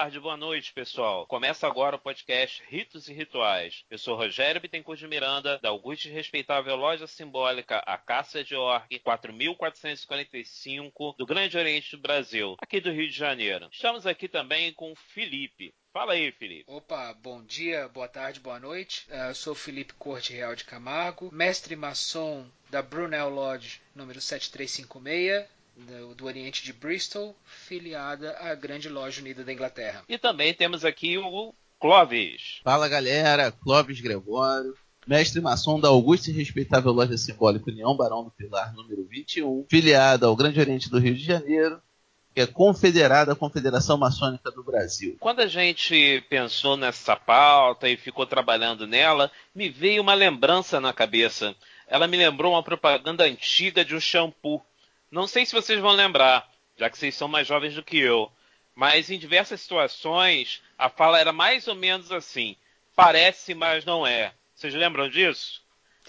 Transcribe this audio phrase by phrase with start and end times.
[0.00, 1.26] Tarde, boa noite, pessoal.
[1.26, 3.84] Começa agora o podcast Ritos e Rituais.
[3.90, 8.98] Eu sou Rogério Bittencourt de Miranda, da augusta e respeitável loja simbólica Acácia de Orque,
[8.98, 13.68] 4445, do Grande Oriente do Brasil, aqui do Rio de Janeiro.
[13.70, 15.74] Estamos aqui também com o Felipe.
[15.92, 16.64] Fala aí, Felipe.
[16.66, 19.06] Opa, bom dia, boa tarde, boa noite.
[19.10, 25.59] Uh, eu sou Felipe Corte Real de Camargo, mestre maçom da Brunel Lodge número 7356
[25.86, 30.04] do, do, Oriente de Bristol, filiada à Grande Loja Unida da Inglaterra.
[30.08, 32.60] E também temos aqui o Clóvis.
[32.62, 34.74] Fala galera, Clóvis Gregório,
[35.06, 40.26] mestre maçom da Augusta e respeitável Loja Simbólica União Barão do Pilar número 21, filiada
[40.26, 41.80] ao Grande Oriente do Rio de Janeiro,
[42.34, 45.16] que é confederada à Confederação Maçônica do Brasil.
[45.18, 50.92] Quando a gente pensou nessa pauta e ficou trabalhando nela, me veio uma lembrança na
[50.92, 51.54] cabeça.
[51.88, 54.62] Ela me lembrou uma propaganda antiga de um shampoo
[55.10, 58.30] não sei se vocês vão lembrar, já que vocês são mais jovens do que eu,
[58.74, 62.56] mas em diversas situações a fala era mais ou menos assim:
[62.94, 64.32] parece, mas não é.
[64.54, 65.62] Vocês lembram disso?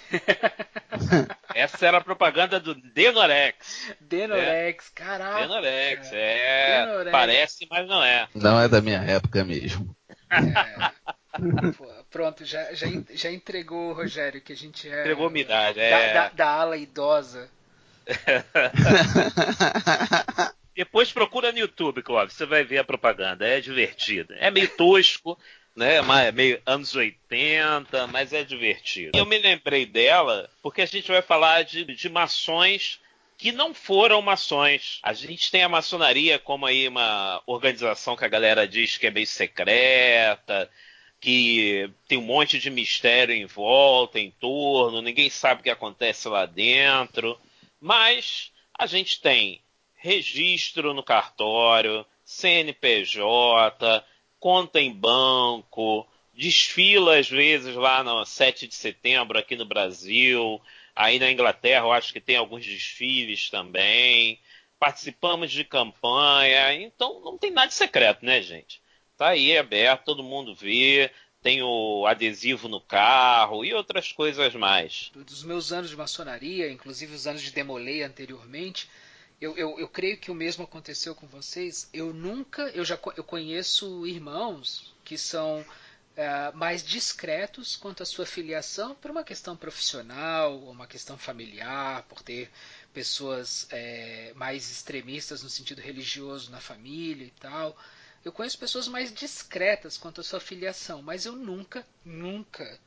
[1.56, 3.94] Essa era a propaganda do Denorex.
[4.00, 4.92] Denorex, é.
[4.94, 5.42] caraca.
[5.42, 6.86] Denorex, é.
[6.86, 7.12] Denorex.
[7.12, 8.28] Parece, mas não é.
[8.36, 9.96] Não é da minha época mesmo.
[11.34, 12.02] É.
[12.10, 15.00] Pronto, já, já, já entregou, Rogério, que a gente é.
[15.00, 16.14] Entregou minha idade, é.
[16.14, 17.50] Da, da, da ala idosa.
[20.76, 24.34] Depois procura no YouTube, Clóvis, você vai ver a propaganda, é divertido.
[24.38, 25.38] É meio tosco,
[25.76, 25.98] né?
[26.28, 29.18] É meio anos 80, mas é divertido.
[29.18, 32.10] Eu me lembrei dela porque a gente vai falar de, de
[33.38, 35.00] que não foram mações.
[35.02, 39.12] A gente tem a maçonaria como aí uma organização que a galera diz que é
[39.12, 40.70] meio secreta,
[41.20, 46.28] que tem um monte de mistério em volta, em torno, ninguém sabe o que acontece
[46.28, 47.40] lá dentro.
[47.82, 49.60] Mas a gente tem
[49.96, 54.06] registro no cartório, CNPJ,
[54.40, 60.62] conta em banco, desfila às vezes lá no 7 de setembro aqui no Brasil,
[60.96, 64.40] aí na Inglaterra eu acho que tem alguns desfiles também.
[64.80, 68.82] Participamos de campanha, então não tem nada de secreto, né, gente?
[69.18, 75.12] Tá aí aberto, todo mundo vê, tem o adesivo no carro e outras coisas mais.
[75.16, 78.90] Dos meus anos de maçonaria, inclusive os anos de demolei anteriormente,
[79.40, 81.90] eu, eu, eu, creio que o mesmo aconteceu com vocês.
[81.92, 85.66] Eu nunca, eu já eu conheço irmãos que são
[86.16, 92.22] é, mais discretos quanto à sua filiação por uma questão profissional, uma questão familiar, por
[92.22, 92.52] ter
[92.94, 97.76] pessoas é, mais extremistas no sentido religioso na família e tal.
[98.24, 102.80] Eu conheço pessoas mais discretas quanto à sua filiação, mas eu nunca, nunca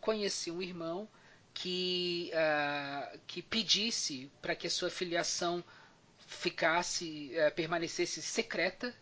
[0.00, 1.08] conheci um irmão
[1.52, 5.64] que, uh, que pedisse para que a sua filiação
[6.26, 8.94] ficasse, uh, permanecesse secreta,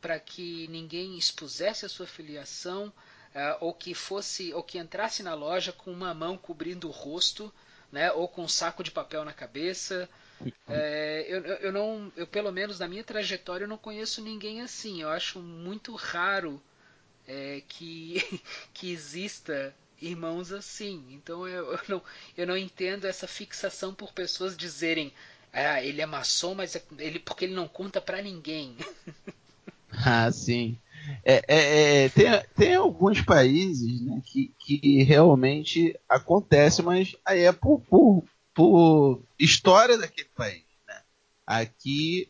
[0.00, 5.34] para que ninguém expusesse a sua filiação, uh, ou que fosse, ou que entrasse na
[5.34, 7.52] loja com uma mão cobrindo o rosto,
[7.90, 10.08] né, ou com um saco de papel na cabeça,
[10.68, 15.02] é, eu, eu não, eu pelo menos na minha trajetória eu não conheço ninguém assim.
[15.02, 16.60] Eu acho muito raro
[17.26, 18.40] é, que,
[18.72, 21.04] que exista irmãos assim.
[21.10, 22.02] Então eu, eu, não,
[22.36, 25.12] eu não entendo essa fixação por pessoas dizerem
[25.52, 28.76] ah, ele é maçom, mas é, ele porque ele não conta para ninguém.
[30.04, 30.78] Ah, sim.
[31.22, 32.24] É, é, é, tem,
[32.56, 39.98] tem alguns países né, que, que realmente acontece, mas aí é por, por, por história
[39.98, 40.64] daquele país.
[40.86, 40.94] Né?
[41.46, 42.28] Aqui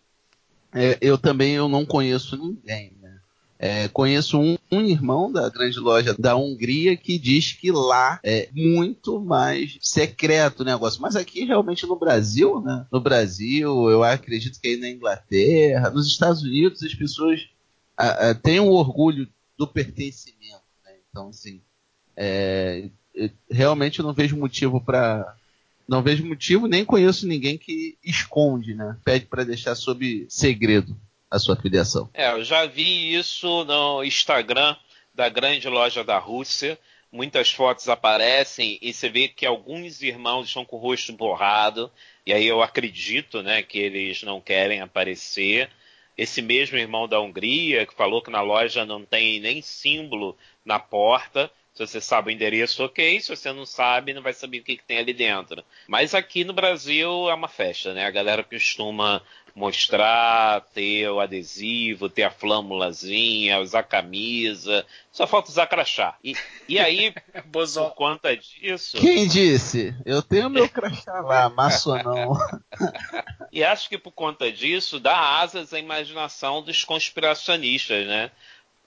[0.74, 2.96] é, eu também eu não conheço ninguém.
[3.00, 3.20] Né?
[3.58, 8.48] É, conheço um, um, irmão da grande loja da Hungria que diz que lá é
[8.52, 11.00] muito mais secreto o negócio.
[11.00, 12.86] Mas aqui realmente no Brasil, né?
[12.90, 17.48] No Brasil, eu acredito que aí na Inglaterra, nos Estados Unidos, as pessoas
[17.96, 20.62] a, a, têm um orgulho do pertencimento.
[20.84, 20.94] Né?
[21.08, 21.60] Então, assim,
[22.16, 22.88] é,
[23.50, 25.36] realmente não vejo motivo para
[25.92, 28.96] não vejo motivo, nem conheço ninguém que esconde, né?
[29.04, 30.98] Pede para deixar sob segredo
[31.30, 32.08] a sua filiação.
[32.14, 34.74] É, eu já vi isso no Instagram
[35.14, 36.78] da grande loja da Rússia.
[37.12, 41.92] Muitas fotos aparecem e você vê que alguns irmãos estão com o rosto borrado.
[42.24, 45.68] E aí eu acredito, né, que eles não querem aparecer.
[46.16, 50.78] Esse mesmo irmão da Hungria que falou que na loja não tem nem símbolo na
[50.78, 53.20] porta se você sabe o endereço, ok.
[53.20, 55.64] Se você não sabe, não vai saber o que, que tem ali dentro.
[55.88, 58.04] Mas aqui no Brasil é uma festa, né?
[58.04, 59.22] A galera costuma
[59.54, 64.84] mostrar, ter o adesivo, ter a flâmulazinha, usar camisa.
[65.10, 66.16] Só falta usar crachá.
[66.24, 66.34] E,
[66.68, 67.14] e aí,
[67.52, 68.98] por conta disso.
[68.98, 69.94] Quem disse?
[70.04, 72.34] Eu tenho meu crachá lá, maçonão.
[73.50, 78.30] E acho que por conta disso dá asas à imaginação dos conspiracionistas, né?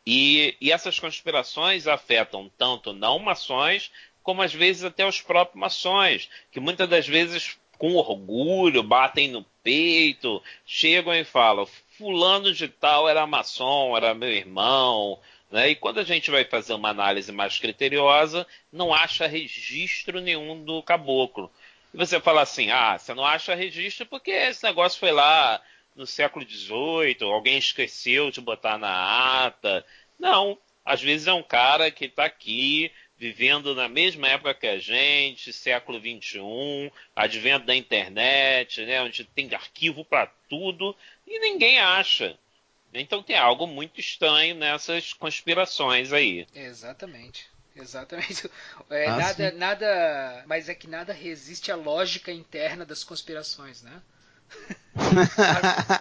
[0.05, 3.91] E, e essas conspirações afetam tanto não mações,
[4.21, 9.43] como às vezes até os próprios maçons, que muitas das vezes com orgulho batem no
[9.63, 11.67] peito, chegam e falam:
[11.97, 15.19] Fulano de Tal era maçom, era meu irmão.
[15.51, 15.69] Né?
[15.69, 20.81] E quando a gente vai fazer uma análise mais criteriosa, não acha registro nenhum do
[20.83, 21.51] caboclo.
[21.93, 25.61] E você fala assim: ah, você não acha registro porque esse negócio foi lá
[25.95, 29.85] no século XVIII, alguém esqueceu de botar na ata.
[30.19, 34.77] Não, às vezes é um cara que está aqui vivendo na mesma época que a
[34.77, 40.95] gente, século XXI, advento da internet, né, onde tem arquivo para tudo
[41.25, 42.37] e ninguém acha.
[42.93, 46.47] Então tem algo muito estranho nessas conspirações aí.
[46.53, 47.47] Exatamente.
[47.75, 48.49] Exatamente.
[48.89, 54.01] É, ah, nada, nada, mas é que nada resiste à lógica interna das conspirações, né?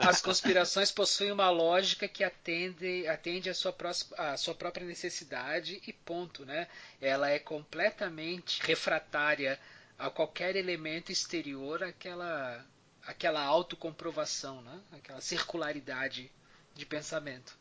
[0.01, 5.81] As, conspirações possuem uma lógica que atende, atende a, sua próxima, a sua própria necessidade
[5.87, 6.69] e ponto, né?
[7.01, 9.59] Ela é completamente refratária
[9.99, 12.65] a qualquer elemento exterior àquela,
[13.07, 14.81] àquela autocomprovação, né?
[14.93, 16.31] Aquela circularidade
[16.75, 17.57] de pensamento.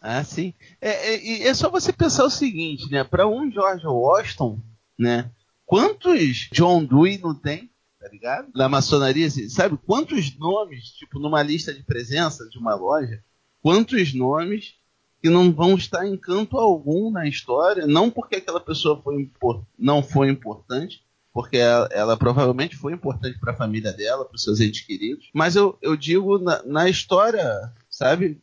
[0.00, 0.52] Ah, sim.
[0.80, 3.02] É, é, é só você pensar o seguinte, né?
[3.04, 4.60] Para um George Washington,
[4.98, 5.30] né?
[5.64, 7.70] Quantos John Dewey não tem?
[8.00, 8.52] Tá ligado?
[8.52, 13.22] Da maçonaria, assim, sabe quantos nomes, tipo, numa lista de presença de uma loja,
[13.62, 14.74] quantos nomes
[15.22, 19.30] que não vão estar em canto algum na história, não porque aquela pessoa foi
[19.78, 21.02] não foi importante,
[21.32, 25.28] porque ela, ela provavelmente foi importante para a família dela, para os seus entes queridos,
[25.34, 28.40] mas eu, eu digo na, na história, sabe,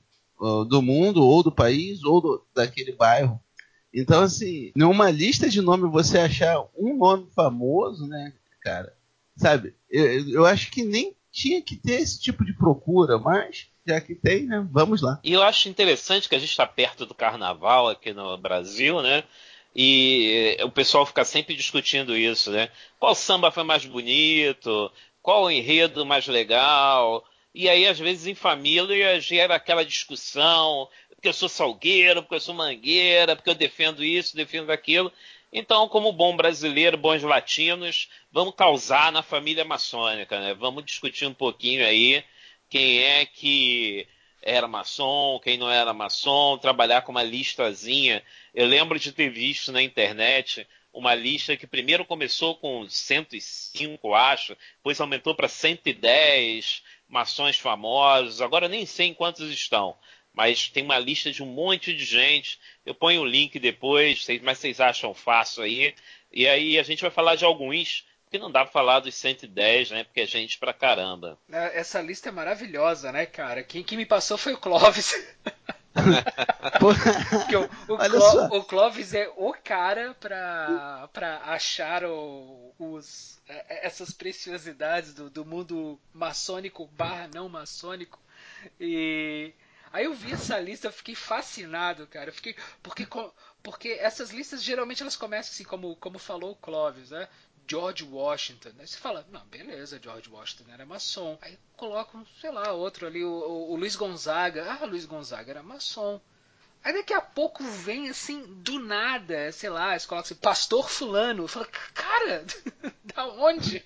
[0.67, 3.39] do mundo, ou do país, ou do, daquele bairro.
[3.93, 8.93] Então, assim, numa lista de nomes você achar um nome famoso, né, cara,
[9.35, 9.75] Sabe?
[9.89, 14.15] Eu, eu acho que nem tinha que ter esse tipo de procura, mas já que
[14.15, 14.65] tem, né?
[14.71, 15.19] Vamos lá.
[15.23, 19.23] E eu acho interessante que a gente está perto do carnaval aqui no Brasil, né?
[19.75, 22.69] E o pessoal fica sempre discutindo isso, né?
[22.99, 24.91] Qual samba foi mais bonito?
[25.21, 27.25] Qual o enredo mais legal?
[27.55, 32.39] E aí, às vezes, em família gera aquela discussão, porque eu sou salgueiro, porque eu
[32.39, 35.11] sou mangueira, porque eu defendo isso, defendo aquilo.
[35.55, 40.55] Então, como bom brasileiro, bons latinos, vamos causar na família maçônica, né?
[40.55, 42.25] Vamos discutir um pouquinho aí
[42.67, 44.07] quem é que
[44.41, 48.23] era maçom, quem não era maçom, trabalhar com uma listazinha.
[48.51, 54.57] Eu lembro de ter visto na internet uma lista que primeiro começou com 105, acho,
[54.77, 59.95] depois aumentou para 110 maçons famosos, agora nem sei em quantos estão
[60.33, 62.59] mas tem uma lista de um monte de gente.
[62.85, 65.93] Eu ponho o link depois, mas vocês acham fácil aí.
[66.31, 69.91] E aí a gente vai falar de alguns, porque não dá pra falar dos 110,
[69.91, 70.03] né?
[70.03, 71.37] Porque é gente pra caramba.
[71.51, 73.63] É, essa lista é maravilhosa, né, cara?
[73.63, 75.13] Quem, quem me passou foi o Clóvis.
[76.79, 83.85] Porque o, o, Cló, o, Clóvis é o cara pra, pra achar o, os, é,
[83.85, 88.19] essas preciosidades do, do mundo maçônico barra não maçônico.
[88.79, 89.53] E
[89.93, 92.29] Aí eu vi essa lista, eu fiquei fascinado, cara.
[92.29, 93.07] Eu fiquei porque
[93.61, 97.29] porque essas listas geralmente elas começam assim como como falou o Clovis, né?
[97.67, 98.71] George Washington.
[98.79, 101.37] Aí você fala, não, beleza, George Washington era maçom.
[101.41, 104.65] Aí colocam, sei lá, outro ali, o, o, o Luiz Gonzaga.
[104.67, 106.19] Ah, Luiz Gonzaga era maçom.
[106.83, 111.47] Aí daqui a pouco vem assim, do nada, sei lá, eles colocam assim, Pastor Fulano.
[111.47, 112.45] Fala, cara,
[113.05, 113.85] da onde?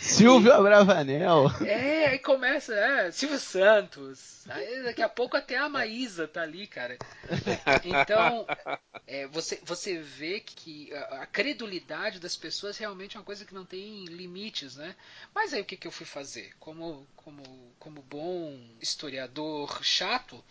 [0.00, 1.50] Silvio Abravanel.
[1.64, 4.44] É, aí começa, é, Silvio Santos.
[4.48, 6.98] Aí daqui a pouco até a Maísa tá ali, cara.
[7.84, 8.46] Então,
[9.06, 13.64] é, você, você vê que a, credulidade das pessoas realmente é uma coisa que não
[13.64, 14.94] tem limites, né?
[15.34, 16.52] Mas aí o que, que eu fui fazer?
[16.58, 17.42] Como, como,
[17.78, 20.42] como bom historiador chato,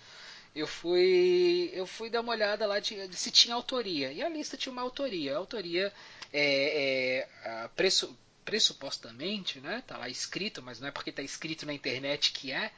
[0.55, 4.55] eu fui eu fui dar uma olhada lá de, se tinha autoria e a lista
[4.55, 5.91] tinha uma autoria a autoria
[6.31, 11.73] é, é preço, pressupostamente, né, tá lá escrito, mas não é porque está escrito na
[11.73, 12.71] internet que é,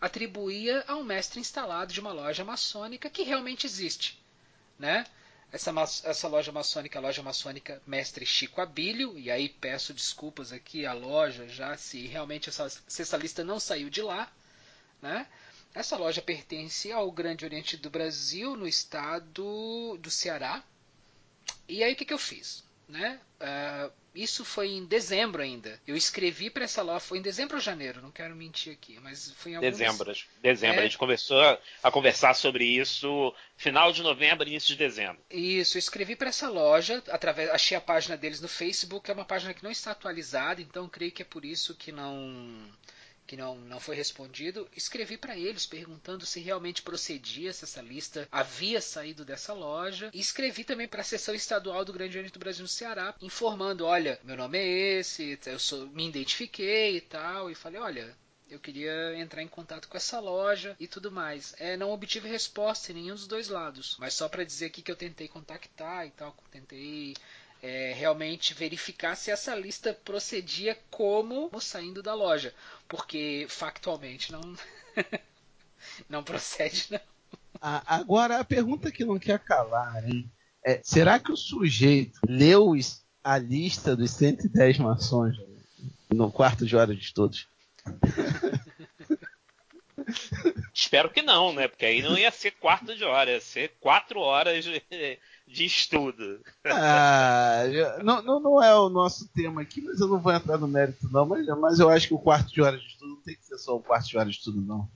[0.00, 4.22] atribuía a um mestre instalado de uma loja maçônica que realmente existe,
[4.78, 5.06] né?
[5.52, 5.70] Essa,
[6.04, 10.92] essa loja maçônica, a loja maçônica Mestre Chico Abílio, e aí peço desculpas aqui à
[10.92, 14.30] loja já se realmente essa, se essa lista não saiu de lá,
[15.00, 15.26] né?
[15.76, 20.64] Essa loja pertence ao Grande Oriente do Brasil, no estado do Ceará.
[21.68, 22.64] E aí o que, que eu fiz?
[22.88, 23.20] Né?
[23.38, 25.80] Uh, isso foi em dezembro ainda.
[25.86, 29.32] Eu escrevi para essa loja, foi em dezembro ou janeiro, não quero mentir aqui, mas
[29.36, 29.78] foi em alguns...
[29.78, 30.76] Dezembro, dezembro.
[30.76, 30.80] É...
[30.80, 31.40] A gente começou
[31.82, 35.18] a conversar sobre isso final de novembro, início de dezembro.
[35.30, 39.24] Isso, eu escrevi para essa loja, através, achei a página deles no Facebook, é uma
[39.24, 42.66] página que não está atualizada, então creio que é por isso que não
[43.26, 48.28] que não, não foi respondido, escrevi para eles perguntando se realmente procedia, se essa lista
[48.30, 50.10] havia saído dessa loja.
[50.14, 53.84] E escrevi também para a seção estadual do Grande Oriente do Brasil no Ceará, informando:
[53.84, 57.50] olha, meu nome é esse, eu sou, me identifiquei e tal.
[57.50, 58.16] E falei: olha,
[58.48, 61.54] eu queria entrar em contato com essa loja e tudo mais.
[61.58, 64.90] É, não obtive resposta em nenhum dos dois lados, mas só para dizer aqui que
[64.90, 67.14] eu tentei contactar e tal, tentei
[67.62, 72.54] é, realmente verificar se essa lista procedia como saindo da loja,
[72.88, 74.40] porque factualmente não
[76.08, 77.00] não procede não.
[77.60, 80.30] Agora a pergunta que não quer calar, hein?
[80.64, 82.72] É, será que o sujeito leu
[83.22, 85.36] a lista dos 110 maçons
[86.10, 87.48] no quarto de hora de estudos?
[90.72, 91.68] Espero que não, né?
[91.68, 94.64] Porque aí não ia ser quarto de hora, ia ser quatro horas
[95.46, 96.40] de, estudo.
[96.64, 97.62] Ah,
[98.02, 101.08] não, não, não, é o nosso tema aqui, mas eu não vou entrar no mérito,
[101.10, 101.24] não.
[101.26, 103.58] Mas, mas eu acho que o quarto de hora de estudo não tem que ser
[103.58, 104.88] só o quarto de hora de estudo, não.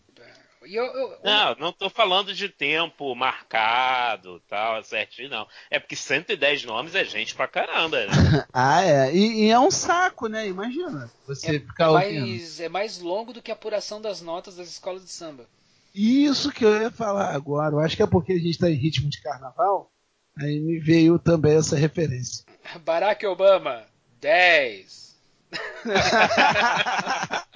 [0.63, 5.47] Eu, eu, não, não tô falando de tempo marcado, tal, certinho, não.
[5.71, 8.13] É porque 110 nomes é gente pra caramba, né?
[8.53, 9.15] ah, é.
[9.15, 10.47] E, e, é um saco, né?
[10.47, 11.11] Imagina.
[11.27, 14.69] Você é, ficar é mais, é mais longo do que a apuração das notas das
[14.69, 15.47] escolas de samba.
[15.95, 17.75] Isso que eu ia falar agora.
[17.75, 19.91] Eu acho que é porque a gente tá em ritmo de carnaval.
[20.41, 22.45] Aí me veio também essa referência.
[22.85, 23.85] Barack Obama,
[24.21, 25.21] 10.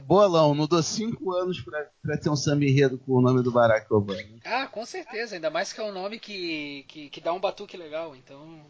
[0.00, 3.50] Bolão, não dou cinco anos pra, pra ter um samba enredo com o nome do
[3.50, 4.20] Barack Obama.
[4.44, 7.76] Ah, com certeza, ainda mais que é um nome que, que, que dá um batuque
[7.76, 8.60] legal, então.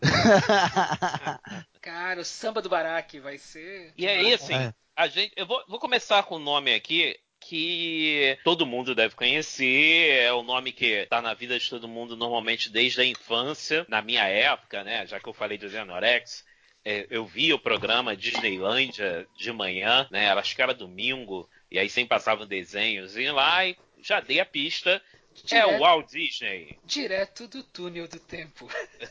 [1.80, 3.92] Cara, o samba do Barack vai ser.
[3.96, 4.72] E aí, assim, é.
[4.94, 5.32] a gente.
[5.36, 10.42] Eu vou, vou começar com o nome aqui que todo mundo deve conhecer, é o
[10.42, 14.82] nome que está na vida de todo mundo normalmente desde a infância, na minha época,
[14.84, 16.44] né, já que eu falei do Zenorex,
[16.84, 20.32] é, eu vi o programa Disneylândia de manhã, né?
[20.32, 24.44] Acho que era domingo, e aí sempre passavam desenhos e lá e já dei a
[24.44, 25.00] pista.
[25.34, 26.78] Direto, é o Walt Disney.
[26.84, 28.68] Direto do túnel do tempo.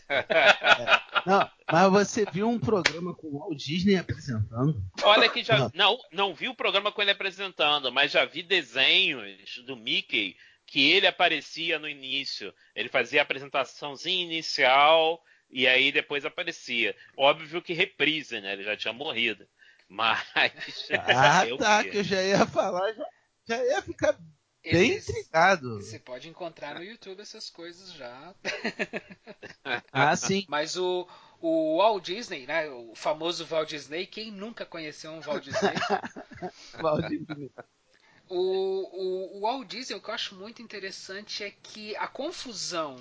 [0.09, 0.25] é.
[1.25, 4.81] Não, mas você viu um programa com o Walt Disney apresentando?
[5.03, 5.57] Olha que já.
[5.57, 5.71] Não.
[5.73, 10.35] não, não vi o programa com ele apresentando, mas já vi desenhos do Mickey
[10.65, 12.53] que ele aparecia no início.
[12.75, 16.95] Ele fazia a apresentaçãozinha inicial e aí depois aparecia.
[17.17, 18.53] Óbvio que reprise, né?
[18.53, 19.45] Ele já tinha morrido.
[19.89, 20.23] Mas.
[20.91, 23.05] Ah, tá, que eu já ia falar, já,
[23.45, 24.17] já ia ficar
[24.63, 25.81] bem intrigado.
[25.81, 28.33] Você pode encontrar no YouTube essas coisas já.
[29.91, 30.45] ah, sim.
[30.47, 31.07] Mas o,
[31.39, 32.69] o Walt Disney, né?
[32.69, 35.71] O famoso Walt Disney, quem nunca conheceu um Walt Disney?
[36.81, 37.51] Walt Disney.
[38.29, 42.95] O, o, o Walt Disney, o que eu acho muito interessante é que a confusão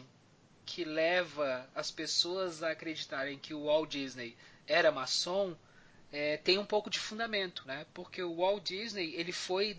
[0.65, 4.37] que leva as pessoas a acreditarem que o Walt Disney
[4.67, 5.57] era maçom
[6.13, 7.87] é, tem um pouco de fundamento, né?
[7.95, 9.75] Porque o Walt Disney ele foi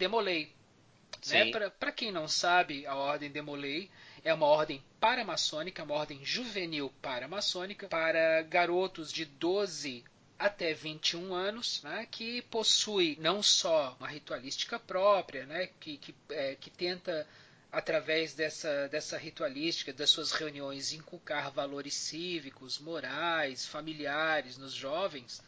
[1.27, 1.51] Né?
[1.79, 3.89] Para quem não sabe, a ordem Demolay
[4.23, 10.03] é uma ordem paramaçônica, uma ordem juvenil paramaçônica para garotos de 12
[10.37, 16.55] até 21 anos, né, que possui não só uma ritualística própria, né, que, que, é,
[16.55, 17.27] que tenta
[17.71, 25.41] através dessa, dessa ritualística, das suas reuniões, inculcar valores cívicos, morais, familiares nos jovens,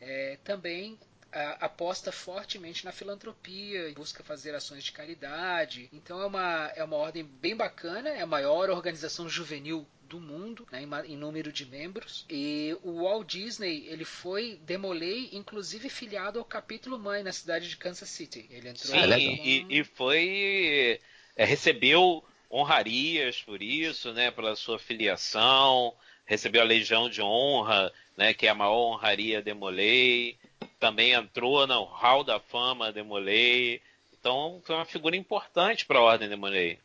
[0.00, 0.98] é, também
[1.34, 5.88] a, aposta fortemente na filantropia, busca fazer ações de caridade.
[5.92, 10.66] Então é uma, é uma ordem bem bacana, é a maior organização juvenil do mundo,
[10.70, 12.24] né, em, em, número de membros.
[12.30, 17.76] E o Walt Disney ele foi Demolei, inclusive filiado ao capítulo mãe na cidade de
[17.76, 18.46] Kansas City.
[18.50, 18.86] Ele entrou.
[18.86, 21.00] Sim, e, e, foi
[21.36, 25.92] é, recebeu honrarias por isso, né, pela sua filiação,
[26.24, 30.38] recebeu a Legião de Honra, né, que é a maior honraria Demolei,
[30.84, 33.80] também entrou no Hall da Fama Demolei,
[34.12, 36.78] então foi uma figura importante para a Ordem Demolei.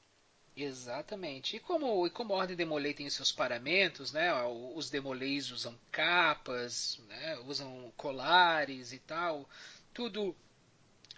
[0.56, 1.58] Exatamente.
[1.58, 4.32] E como, e como a Ordem Demolei tem seus paramentos, né,
[4.74, 9.50] os Demoleis usam capas, né, usam colares e tal,
[9.94, 10.34] tudo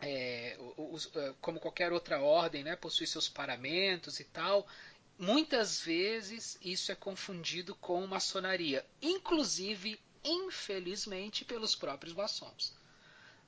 [0.02, 4.66] é, os, é, como qualquer outra ordem, né, possui seus paramentos e tal.
[5.20, 12.74] Muitas vezes isso é confundido com maçonaria, inclusive, infelizmente, pelos próprios maçons.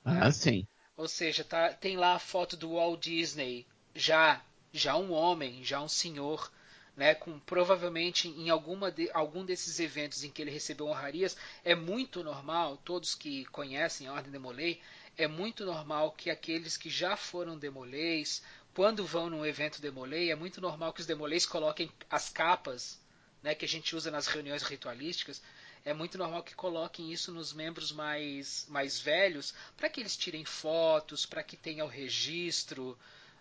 [0.04, 0.66] Ah, sim.
[0.96, 5.80] Ou seja, tá, tem lá a foto do Walt Disney, já, já um homem, já
[5.80, 6.52] um senhor,
[6.96, 11.74] né, com provavelmente em alguma de, algum desses eventos em que ele recebeu honrarias, é
[11.74, 14.80] muito normal, todos que conhecem a Ordem de Molay,
[15.16, 18.42] é muito normal que aqueles que já foram demolês,
[18.74, 23.00] quando vão num evento demolei, é muito normal que os demolês coloquem as capas
[23.44, 25.42] né, que a gente usa nas reuniões ritualísticas.
[25.84, 30.44] É muito normal que coloquem isso nos membros mais, mais velhos para que eles tirem
[30.44, 32.98] fotos, para que tenha o registro.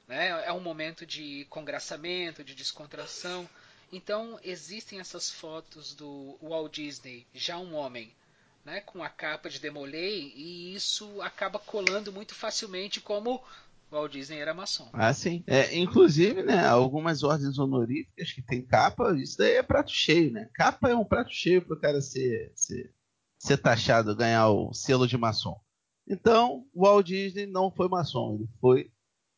[0.08, 0.28] Né?
[0.46, 3.50] É um momento de congraçamento, de descontração.
[3.92, 8.14] Então existem essas fotos do Walt Disney, já um homem,
[8.66, 13.44] né, com a capa de Demolay, e isso acaba colando muito facilmente como
[13.92, 14.90] Walt Disney era maçom.
[14.94, 15.44] Ah, sim.
[15.46, 20.50] É, inclusive, né, algumas ordens honoríficas que tem capa, isso daí é prato cheio, né?
[20.54, 22.92] Capa é um prato cheio para o cara ser, ser,
[23.38, 25.60] ser taxado, ganhar o selo de maçom.
[26.08, 28.92] Então, o Walt Disney não foi maçom, ele foi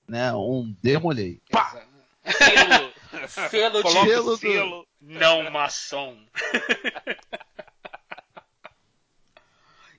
[0.07, 1.41] né, um demolei.
[1.51, 1.85] Pá!
[2.31, 6.17] Selo, de selo, selo não maçom.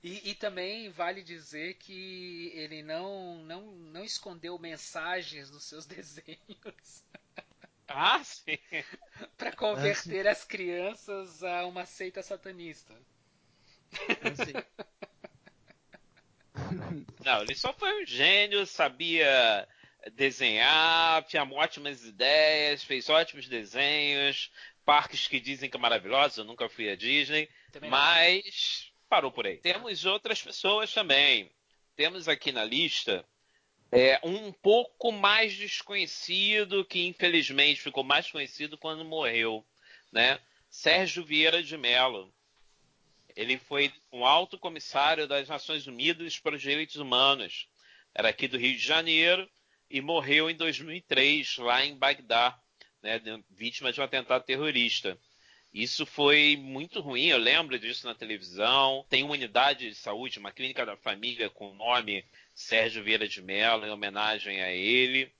[0.07, 7.03] E, e, também vale dizer que ele não, não, não escondeu mensagens nos seus desenhos.
[7.89, 8.57] Ah, sim.
[9.37, 12.93] para converter ah, as crianças a uma seita satanista.
[17.23, 19.67] Não, ele só foi um gênio, sabia
[20.13, 24.51] desenhar, tinha ótimas ideias, fez ótimos desenhos,
[24.83, 29.47] parques que dizem que é maravilhosos, eu nunca fui a Disney, também mas parou por
[29.47, 29.57] aí.
[29.57, 31.51] Temos outras pessoas também.
[31.95, 33.25] Temos aqui na lista
[33.91, 39.65] é, um pouco mais desconhecido, que infelizmente ficou mais conhecido quando morreu,
[40.11, 40.39] né?
[40.69, 42.33] Sérgio Vieira de Mello.
[43.35, 47.67] Ele foi um alto comissário das Nações Unidas para os Direitos Humanos.
[48.13, 49.49] Era aqui do Rio de Janeiro
[49.89, 52.59] e morreu em 2003 lá em Bagdá,
[53.01, 55.17] né, vítima de um atentado terrorista.
[55.77, 59.05] Isso foi muito ruim, eu lembro disso na televisão.
[59.09, 63.43] Tem uma unidade de saúde, uma clínica da família com o nome Sérgio Vieira de
[63.43, 65.31] Mello, em homenagem a ele.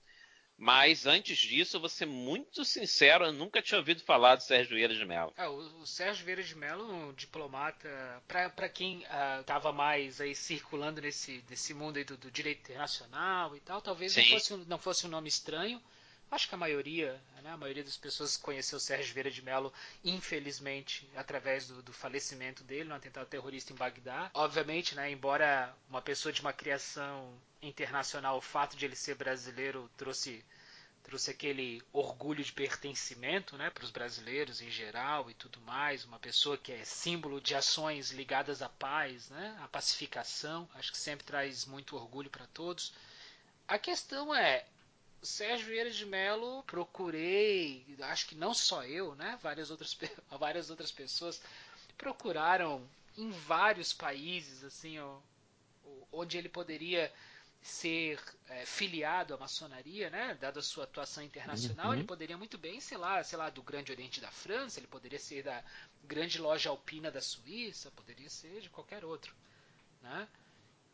[0.56, 5.04] Mas antes disso, ser muito sincero, eu nunca tinha ouvido falar do Sérgio Vieira de
[5.04, 5.32] Mello.
[5.36, 9.04] É, o, o, Sérgio Vieira de Mello, um diplomata, para quem
[9.40, 13.82] estava uh, mais aí circulando nesse, nesse mundo aí do, do direito internacional e tal,
[13.82, 15.82] talvez não fosse, não fosse um nome estranho.
[16.30, 19.72] Acho que a maioria, né, a maioria das pessoas conheceu Sérgio Vieira de Mello,
[20.04, 24.30] infelizmente, através do, do, falecimento dele no atentado terrorista em Bagdá.
[24.34, 29.90] Obviamente, né, embora uma pessoa de uma criação internacional, o fato de ele ser brasileiro
[29.96, 30.44] trouxe
[31.08, 36.04] trouxe aquele orgulho de pertencimento né, para os brasileiros em geral e tudo mais.
[36.04, 40.68] Uma pessoa que é símbolo de ações ligadas à paz, né, à pacificação.
[40.74, 42.92] Acho que sempre traz muito orgulho para todos.
[43.66, 44.66] A questão é,
[45.22, 49.38] Sérgio Vieira de Mello, procurei, acho que não só eu, né?
[49.42, 49.96] Várias outras,
[50.30, 51.40] várias outras pessoas
[51.96, 54.96] procuraram em vários países, assim,
[56.12, 57.12] onde ele poderia
[57.60, 60.38] ser é, filiado à maçonaria, né?
[60.40, 61.94] Dada a sua atuação internacional, uhum.
[61.94, 65.18] ele poderia muito bem, sei lá, sei lá, do Grande Oriente da França, ele poderia
[65.18, 65.62] ser da
[66.04, 69.34] Grande Loja Alpina da Suíça, poderia ser de qualquer outro,
[70.00, 70.28] né?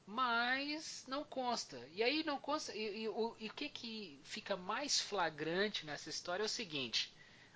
[0.06, 1.80] Mas não consta.
[1.92, 2.74] E aí não consta.
[2.74, 7.12] E, e, o, e o que, que fica mais flagrante nessa história é o seguinte: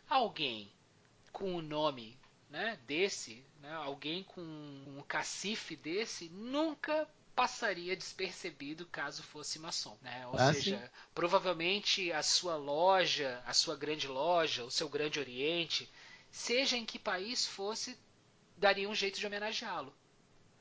[0.09, 0.71] alguém
[1.33, 2.19] com o nome
[2.51, 10.27] né, desse, né, alguém com um cacife desse, nunca passaria despercebido caso fosse maçom, né?
[10.27, 10.91] Ou ah, seja, sim.
[11.15, 15.89] provavelmente a sua loja, a sua grande loja, o seu grande oriente,
[16.33, 17.97] seja em que país fosse,
[18.57, 19.95] daria um jeito de homenageá-lo.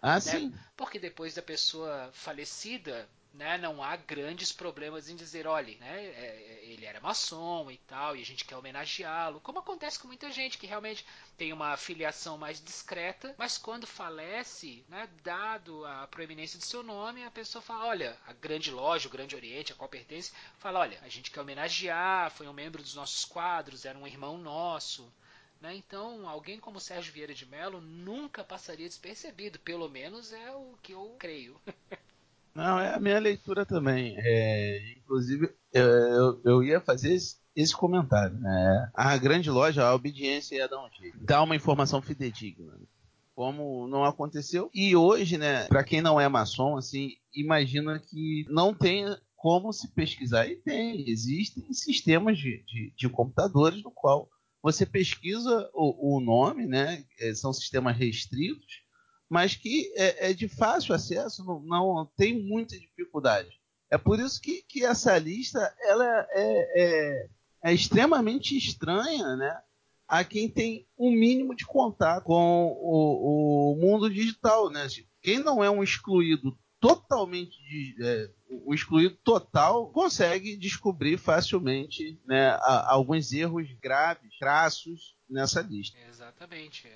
[0.02, 0.20] Ah, né?
[0.20, 0.54] sim.
[0.76, 6.10] Porque depois da pessoa falecida, né, não há grandes problemas em dizer, olha, né, é,
[6.10, 10.32] é, ele era maçom e tal, e a gente quer homenageá-lo, como acontece com muita
[10.32, 11.06] gente que realmente
[11.38, 17.24] tem uma filiação mais discreta, mas quando falece, né, dado a proeminência do seu nome,
[17.24, 21.00] a pessoa fala, olha, a grande loja, o grande oriente, a qual pertence, fala, olha,
[21.04, 25.12] a gente quer homenagear, foi um membro dos nossos quadros, era um irmão nosso,
[25.62, 25.76] né?
[25.76, 30.94] Então, alguém como Sérgio Vieira de Mello nunca passaria despercebido, pelo menos é o que
[30.94, 31.60] eu creio.
[32.58, 34.16] Não, é a minha leitura também.
[34.18, 38.36] É, inclusive, eu, eu ia fazer esse, esse comentário.
[38.40, 38.92] Né?
[38.96, 41.20] A grande loja, a obediência ia dar um jeito.
[41.22, 42.74] Dá uma informação fidedigna.
[42.74, 42.86] Né?
[43.36, 44.72] Como não aconteceu.
[44.74, 49.88] E hoje, né, para quem não é maçom, assim, imagina que não tem como se
[49.90, 50.48] pesquisar.
[50.48, 54.28] E tem, existem sistemas de, de, de computadores no qual
[54.68, 57.06] você pesquisa o, o nome, né?
[57.22, 58.84] É, são sistemas restritos,
[59.30, 63.50] mas que é, é de fácil acesso, não, não, tem muita dificuldade.
[63.90, 67.30] É por isso que, que essa lista ela é, é,
[67.64, 69.58] é extremamente estranha, né?
[70.06, 74.86] A quem tem um mínimo de contato com o, o mundo digital, né?
[75.22, 82.50] Quem não é um excluído totalmente de, é, o excluído total consegue descobrir facilmente né,
[82.62, 85.98] a, alguns erros graves, crassos nessa lista.
[86.10, 86.88] Exatamente.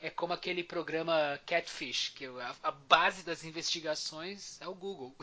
[0.00, 2.26] é como aquele programa Catfish, que
[2.62, 5.16] a, base das investigações é o Google.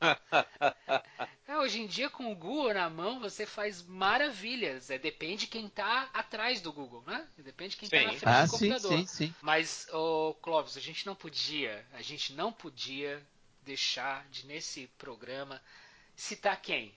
[1.46, 4.90] é, hoje em dia, com o Google na mão, você faz maravilhas.
[4.90, 7.26] É, depende quem está atrás do Google, né?
[7.38, 8.92] Depende quem está na frente ah, do computador.
[8.92, 9.34] Sim, sim, sim.
[9.40, 13.24] Mas, oh, Clóvis, a gente não podia, a gente não podia
[13.62, 15.60] deixar de, nesse programa,
[16.14, 16.94] citar quem?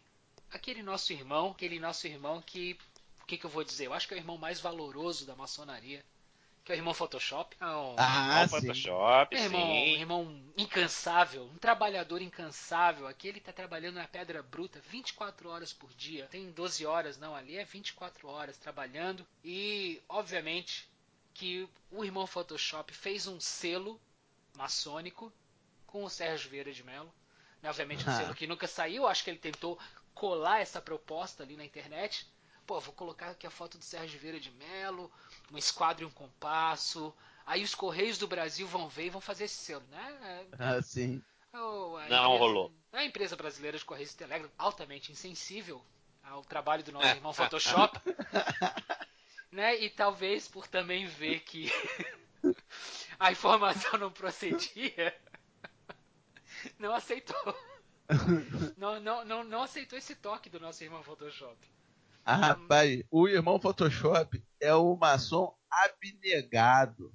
[0.51, 2.78] Aquele nosso irmão, aquele nosso irmão que
[3.25, 3.88] o que, que eu vou dizer?
[3.88, 6.06] Eu acho que é o irmão mais valoroso da maçonaria.
[6.63, 7.58] Que é o irmão Photoshop.
[7.60, 9.99] É um, ah, irmão Photoshop, é irmão, sim.
[9.99, 13.08] irmão incansável, um trabalhador incansável.
[13.08, 16.28] Aqui ele está trabalhando na pedra bruta 24 horas por dia.
[16.28, 19.25] Tem 12 horas, não, ali é 24 horas trabalhando.
[19.43, 20.88] E, obviamente,
[21.34, 23.99] que o irmão Photoshop fez um selo
[24.56, 25.34] maçônico
[25.96, 27.10] com o Sérgio Vieira de Mello.
[27.64, 28.18] Obviamente, um ah.
[28.18, 29.08] selo que nunca saiu.
[29.08, 29.80] Acho que ele tentou
[30.14, 32.28] colar essa proposta ali na internet
[32.66, 35.12] pô, vou colocar aqui a foto do Sérgio Vieira de Mello,
[35.52, 37.14] um esquadro e um compasso.
[37.46, 40.46] Aí os Correios do Brasil vão ver e vão fazer esse selo, né?
[40.58, 41.24] Ah, sim.
[41.54, 42.74] Oh, Não empresa, rolou.
[42.92, 45.82] A empresa brasileira de Correios e Telegram, altamente insensível
[46.24, 48.00] ao trabalho do nosso irmão Photoshop.
[49.52, 49.80] né?
[49.80, 51.72] E talvez por também ver que
[53.20, 55.16] a informação não procedia,
[56.80, 57.36] não aceitou.
[58.78, 61.58] Não, não, não, não aceitou esse toque do nosso irmão Photoshop.
[62.24, 67.12] Ah, rapaz, o irmão Photoshop é o maçom abnegado.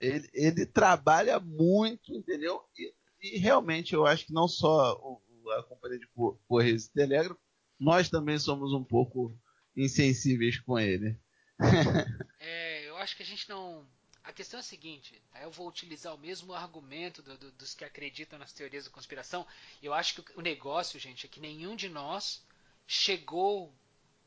[0.00, 2.62] Ele, ele trabalha muito, entendeu?
[2.78, 6.08] E, e, realmente eu acho que não só o, a companhia de
[6.46, 7.40] Correios e Telégrafo,
[7.78, 9.36] nós também somos um pouco
[9.76, 11.16] insensíveis com ele.
[12.40, 13.88] é, eu acho que a gente não.
[14.28, 17.82] A questão é a seguinte: eu vou utilizar o mesmo argumento do, do, dos que
[17.82, 19.46] acreditam nas teorias da conspiração.
[19.82, 22.44] Eu acho que o negócio, gente, é que nenhum de nós
[22.86, 23.72] chegou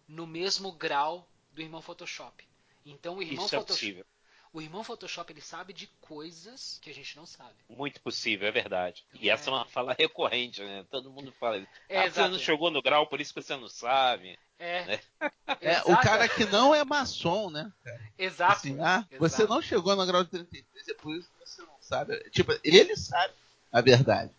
[0.08, 2.44] no mesmo grau do irmão Photoshop.
[2.84, 4.06] Então o irmão Isso Photoshop, é possível.
[4.52, 7.56] O irmão Photoshop ele sabe de coisas que a gente não sabe.
[7.70, 9.06] Muito possível, é verdade.
[9.14, 10.84] E essa é uma fala recorrente, né?
[10.90, 11.66] Todo mundo fala.
[11.88, 14.38] É, ah, você não chegou no grau, por isso que você não sabe.
[14.62, 14.86] É.
[14.86, 15.00] Né?
[15.60, 17.71] é o cara que não é maçom, né?
[18.17, 18.54] Exato.
[18.54, 19.19] Assim, ah, Exato.
[19.19, 22.30] Você não chegou no grau de 33, é por isso que você não sabe.
[22.30, 23.34] Tipo, ele sabe
[23.71, 24.30] a verdade.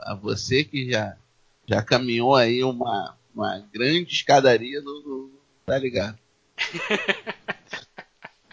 [0.00, 1.16] A você que já,
[1.66, 6.18] já caminhou aí uma, uma grande escadaria do, do tá ligado?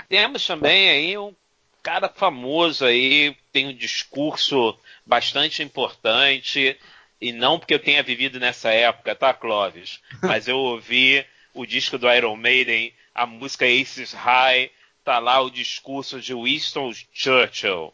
[0.07, 1.35] Temos também aí um
[1.83, 6.79] cara famoso aí, tem um discurso bastante importante,
[7.21, 9.99] e não porque eu tenha vivido nessa época, tá, Clóvis?
[10.21, 14.71] Mas eu ouvi o disco do Iron Maiden, a música Aces High,
[15.03, 17.93] tá lá o discurso de Winston Churchill.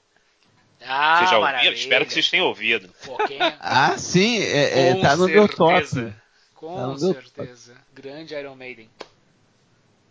[0.88, 1.74] Ah, vocês já ouviram?
[1.74, 2.94] Espero que vocês tenham ouvido.
[3.04, 3.40] Pô, quem...
[3.60, 6.14] Ah, sim, é, é, tá no meu top.
[6.54, 7.76] Com certeza.
[7.94, 8.90] Grande Iron Maiden.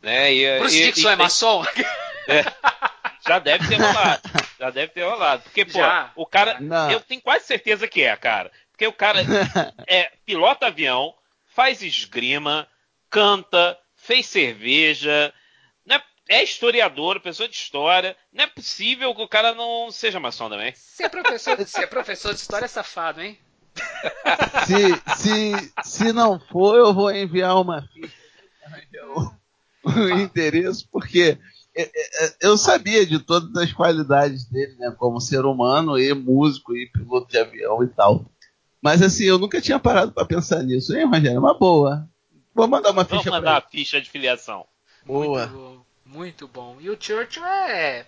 [0.03, 0.35] Né?
[0.35, 1.65] E, Bruce e, Dixon e é maçom?
[2.27, 2.43] É,
[3.27, 4.23] já deve ter rolado.
[4.59, 5.43] Já deve ter rolado.
[5.43, 6.11] Porque, pô, já.
[6.17, 6.59] o cara.
[6.59, 6.91] Não.
[6.91, 8.51] Eu tenho quase certeza que é, cara.
[8.75, 9.21] Porque o cara
[9.87, 11.15] é pilota avião,
[11.55, 12.67] faz esgrima,
[13.09, 15.33] canta, fez cerveja,
[15.87, 16.03] né?
[16.29, 18.17] é historiador, pessoa de história.
[18.33, 20.75] Não é possível que o cara não seja maçom também.
[20.75, 23.39] Você é professor, você é professor de história é safado, hein?
[24.67, 28.25] se, se, se não for, eu vou enviar uma ficha
[29.05, 31.39] o, o interesse, porque
[31.77, 36.13] é, é, é, eu sabia de todas as qualidades dele, né, como ser humano e
[36.15, 38.25] músico e piloto de avião e tal.
[38.85, 40.95] Mas assim, eu nunca tinha parado para pensar nisso.
[40.95, 41.41] Hein, Rogério?
[41.41, 42.07] Uma boa.
[42.55, 44.67] Vou mandar uma ficha Vamos mandar a ficha de filiação.
[45.07, 45.47] Boa.
[45.47, 46.77] Muito bom, muito bom.
[46.79, 48.05] E o Churchill é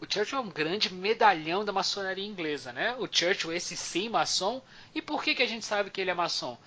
[0.00, 2.96] o Churchill é um grande medalhão da maçonaria inglesa, né?
[2.98, 4.60] O Churchill, esse sim maçom.
[4.92, 6.58] E por que, que a gente sabe que ele é maçom?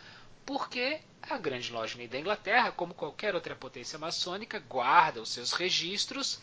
[0.46, 6.40] Porque a grande loja da Inglaterra, como qualquer outra potência maçônica, guarda os seus registros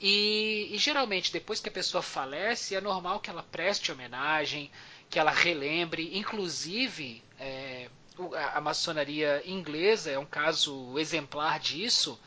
[0.00, 4.70] e, e, geralmente depois que a pessoa falece é normal que ela preste homenagem,
[5.08, 7.88] que ela relembre, inclusive é,
[8.54, 12.18] a, maçonaria inglesa é um caso exemplar disso.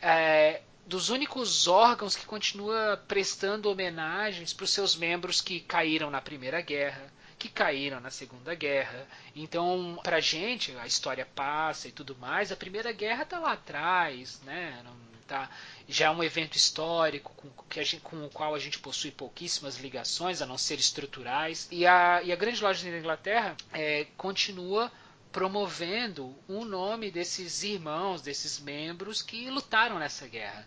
[0.00, 6.20] É, dos únicos órgãos que continua prestando homenagens para os seus membros que caíram na
[6.20, 9.06] Primeira Guerra, que caíram na Segunda Guerra.
[9.34, 12.50] Então, para a gente, a história passa e tudo mais.
[12.50, 14.80] A Primeira Guerra está lá atrás, né?
[14.84, 15.48] Não tá,
[15.88, 19.76] já é um evento histórico com, que gente, com, o qual a gente possui pouquíssimas
[19.78, 21.68] ligações, a não ser estruturais.
[21.70, 24.90] E a, e a Grande Loja da Inglaterra é, continua
[25.30, 30.66] promovendo o nome desses irmãos, desses membros que lutaram nessa guerra.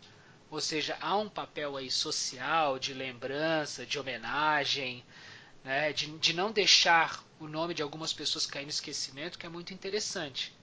[0.49, 5.03] Ou seja, há um papel aí social, de lembrança, de homenagem,
[5.63, 9.49] né, de, de não deixar o nome de algumas pessoas cair no esquecimento, que é
[9.49, 10.53] muito interessante.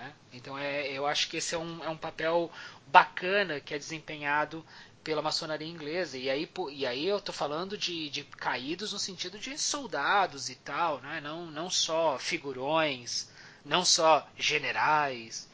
[0.00, 0.14] Né?
[0.32, 2.50] Então é, eu acho que esse é um, é um papel
[2.86, 4.64] bacana que é desempenhado
[5.04, 6.16] pela maçonaria inglesa.
[6.16, 10.54] E aí, e aí eu estou falando de, de caídos no sentido de soldados e
[10.54, 11.20] tal, né?
[11.20, 13.28] não, não só figurões,
[13.62, 15.46] não só generais,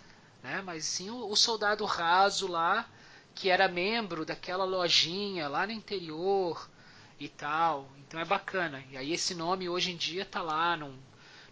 [0.45, 0.63] né?
[0.65, 2.89] mas sim o, o soldado raso lá
[3.35, 6.71] que era membro daquela lojinha lá no interior
[7.19, 7.89] e tal.
[7.99, 8.83] Então é bacana.
[8.91, 10.97] E aí esse nome hoje em dia está lá num,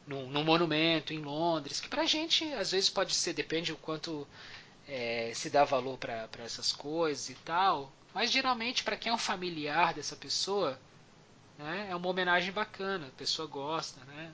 [0.06, 4.26] num, num, monumento em Londres, que pra gente às vezes pode ser, depende o quanto
[4.86, 7.92] é, se dá valor para essas coisas e tal.
[8.12, 10.78] Mas geralmente para quem é um familiar dessa pessoa,
[11.58, 14.32] né, é uma homenagem bacana, a pessoa gosta, né?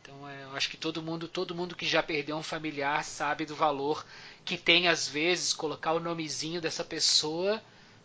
[0.00, 3.44] Então é, eu acho que todo mundo, todo mundo que já perdeu um familiar sabe
[3.44, 4.06] do valor
[4.44, 7.62] que tem às vezes colocar o nomezinho dessa pessoa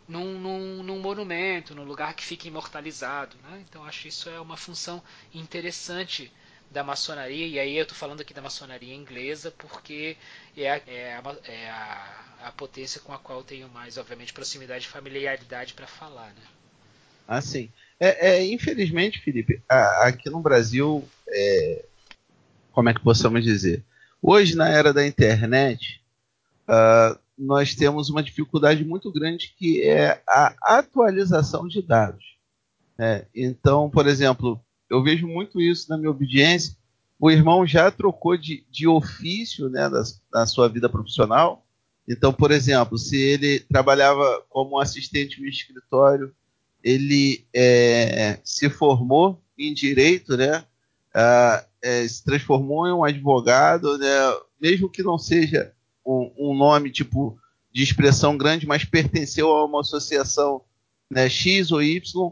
[0.08, 3.38] num, num, num monumento, num lugar que fica imortalizado.
[3.44, 3.64] Né?
[3.68, 5.02] Então acho isso é uma função
[5.34, 6.32] interessante
[6.74, 10.18] da maçonaria, e aí eu estou falando aqui da maçonaria inglesa porque
[10.58, 14.34] é, a, é, a, é a, a, potência com a qual eu tenho mais, obviamente,
[14.34, 16.30] proximidade e familiaridade para falar.
[16.30, 16.42] Né?
[17.28, 17.70] Ah, sim.
[18.00, 21.86] É, é infelizmente, Felipe, aqui no Brasil, é,
[22.72, 23.84] como é que possamos dizer?
[24.22, 26.02] Hoje, na era da internet,
[26.68, 32.24] uh, nós temos uma dificuldade muito grande que é a atualização de dados.
[32.98, 33.26] Né?
[33.36, 36.76] Então, por exemplo, eu vejo muito isso na minha obediência.
[37.20, 41.66] O irmão já trocou de, de ofício né, da, da sua vida profissional.
[42.08, 46.36] Então, por exemplo, se ele trabalhava como assistente no escritório,
[46.84, 50.66] ele é, se formou em direito, né?
[51.14, 54.08] Ah, é, se transformou em um advogado, né?
[54.60, 55.74] mesmo que não seja
[56.06, 57.38] um, um, nome tipo
[57.72, 60.62] de expressão grande, mas pertenceu a uma associação
[61.10, 62.32] né, X ou Y,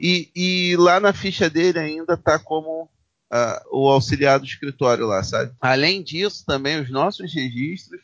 [0.00, 5.22] e, e lá na ficha dele ainda está como uh, o auxiliar do escritório lá,
[5.22, 5.52] sabe?
[5.60, 8.00] Além disso, também os nossos registros,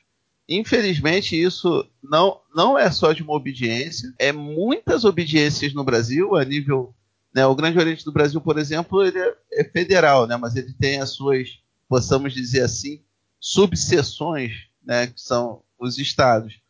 [0.49, 6.45] infelizmente isso não, não é só de uma obediência, é muitas obediências no Brasil a
[6.45, 6.95] nível
[7.35, 10.73] né, o Grande Oriente do Brasil, por exemplo, ele é, é federal, né, mas ele
[10.73, 13.03] tem as suas, possamos dizer assim,
[13.39, 14.53] subseções,
[14.85, 16.61] né, que são os estados.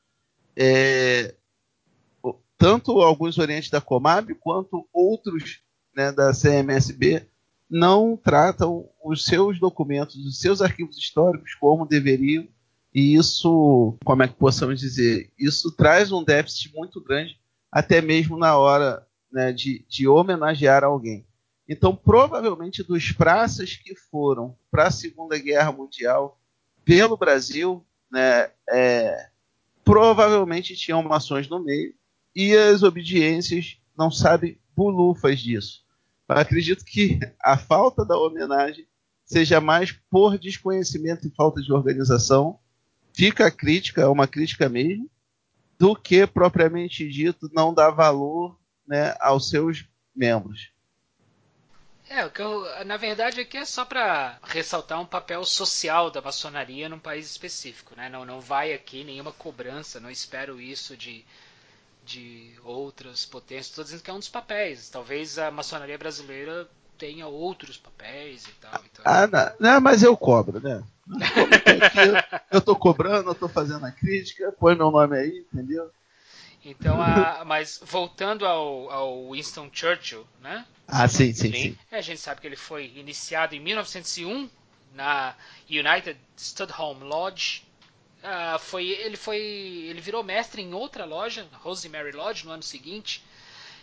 [0.57, 1.35] É,
[2.59, 5.61] tanto alguns orientes da Comab quanto outros
[5.95, 7.27] né, da CMSB
[7.71, 12.47] não tratam os seus documentos, os seus arquivos históricos como deveriam.
[12.93, 17.39] E isso, como é que possamos dizer, isso traz um déficit muito grande,
[17.71, 21.27] até mesmo na hora né, de, de homenagear alguém.
[21.69, 26.41] Então, provavelmente, dos praças que foram para a Segunda Guerra Mundial
[26.83, 29.29] pelo Brasil, né, é,
[29.85, 31.95] provavelmente tinham maçons no meio,
[32.39, 35.85] e as obediências não sabem bulufas disso.
[36.29, 38.87] Eu acredito que a falta da homenagem
[39.25, 42.61] seja mais por desconhecimento e falta de organização.
[43.13, 45.11] Fica a crítica, é uma crítica mesmo,
[45.77, 50.71] do que propriamente dito não dá valor né, aos seus membros.
[52.09, 56.23] É, o que eu, na verdade aqui é só para ressaltar um papel social da
[56.23, 58.09] maçonaria num país específico, né?
[58.09, 61.25] Não, não vai aqui nenhuma cobrança, não espero isso de
[62.09, 63.67] de outras potências.
[63.67, 64.89] Estou dizendo que é um dos papéis.
[64.89, 66.67] Talvez a maçonaria brasileira
[66.97, 68.83] tenha outros papéis e tal.
[68.91, 69.05] Então...
[69.07, 70.83] Ah, não, não, mas eu cobro, né?
[72.51, 75.91] eu estou cobrando, eu estou fazendo a crítica, põe meu nome aí, entendeu?
[76.65, 80.67] Então, a, mas voltando ao, ao, Winston Churchill, né?
[80.87, 81.79] Ah, sim, sim, sim.
[81.91, 84.51] É, a gente sabe que ele foi iniciado em 1901
[84.95, 85.35] na
[85.71, 87.68] United Studholme Lodge,
[88.19, 93.23] Uh, foi, ele foi, ele virou mestre em outra loja, Rosemary Lodge, no ano seguinte.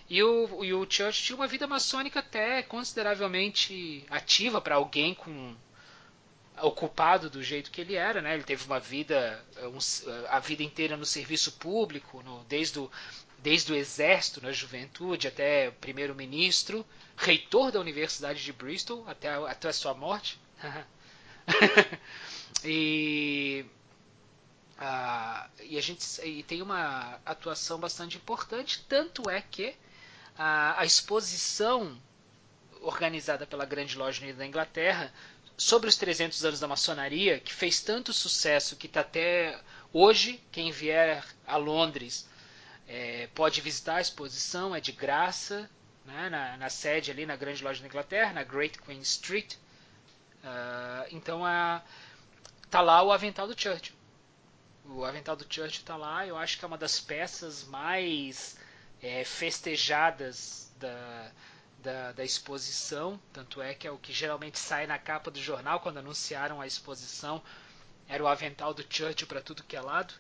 [0.10, 5.56] E o, e o Church tinha uma vida maçônica até consideravelmente ativa para alguém com
[6.62, 8.34] ocupado do jeito que ele era, né?
[8.34, 9.78] Ele teve uma vida um,
[10.30, 12.91] a vida inteira no serviço público, no, desde o
[13.39, 19.74] desde o exército na juventude até primeiro-ministro, reitor da Universidade de Bristol até até a
[19.74, 20.39] sua morte.
[22.63, 23.65] e
[24.78, 29.76] ah, e a gente e tem uma atuação bastante importante, tanto é que
[30.38, 31.98] a, a exposição
[32.82, 35.12] organizada pela Grande Loja Unida da Inglaterra
[35.58, 39.60] sobre os 300 anos da maçonaria, que fez tanto sucesso que está até
[39.94, 42.28] hoje, quem vier a Londres
[42.88, 45.70] é, pode visitar a exposição, é de graça,
[46.06, 49.56] né, na, na, sede ali na Grande Loja da Inglaterra, na Great Queen Street.
[50.44, 51.82] Uh, então a,
[52.70, 53.96] tá lá o avental do Churchill.
[54.89, 58.58] O Avental do Church está lá, eu acho que é uma das peças mais
[59.02, 61.32] é, festejadas da,
[61.80, 63.19] da, da, exposição.
[63.34, 66.67] Tanto é que é o que geralmente sai na capa do jornal quando anunciaram a
[66.67, 67.41] exposição.
[68.08, 70.13] era o avental do Churchill para tudo que é lado.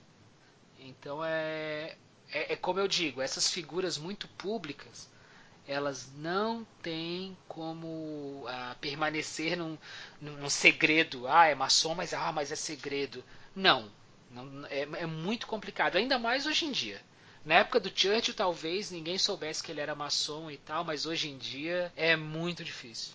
[0.79, 1.95] Então é,
[2.31, 5.09] é, é como eu digo, essas figuras muito públicas,
[5.67, 9.77] elas não têm como ah, permanecer num,
[10.21, 11.27] num, segredo.
[11.27, 13.23] Ah, é maçom, mas ah, mas é segredo.
[13.55, 13.91] Não,
[14.35, 16.99] não é, é, muito complicado, ainda mais hoje em dia.
[17.45, 21.29] Na época do Churchill, talvez ninguém soubesse que ele era maçom e tal, mas hoje
[21.29, 23.13] em dia é muito difícil.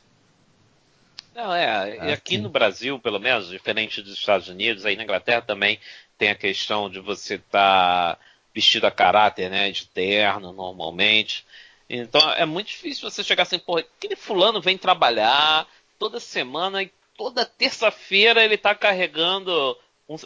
[1.34, 5.42] Não, é, e aqui no Brasil, pelo menos, diferente dos Estados Unidos, aí na Inglaterra
[5.42, 5.78] também
[6.16, 8.18] tem a questão de você estar tá
[8.54, 11.44] vestido a caráter, né, de terno, normalmente.
[11.88, 15.66] Então é muito difícil você chegar assim, pô, aquele fulano vem trabalhar
[15.98, 19.76] toda semana e toda terça-feira ele tá carregando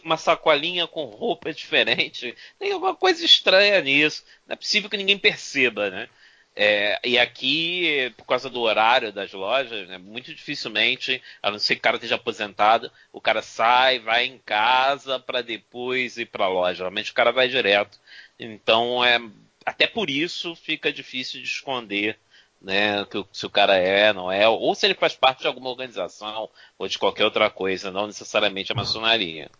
[0.04, 2.34] uma sacolinha com roupa diferente.
[2.58, 4.24] Tem alguma coisa estranha nisso.
[4.46, 6.08] Não é possível que ninguém perceba, né?
[6.56, 11.74] É, e aqui, por causa do horário das lojas, né, muito dificilmente, a não ser
[11.74, 16.44] que o cara esteja aposentado, o cara sai, vai em casa para depois ir para
[16.44, 16.76] a loja.
[16.76, 17.98] Geralmente o cara vai direto.
[18.38, 19.20] Então, é,
[19.66, 22.18] até por isso fica difícil de esconder
[22.60, 25.70] né, que, se o cara é, não é, ou se ele faz parte de alguma
[25.70, 29.50] organização ou de qualquer outra coisa, não necessariamente a maçonaria.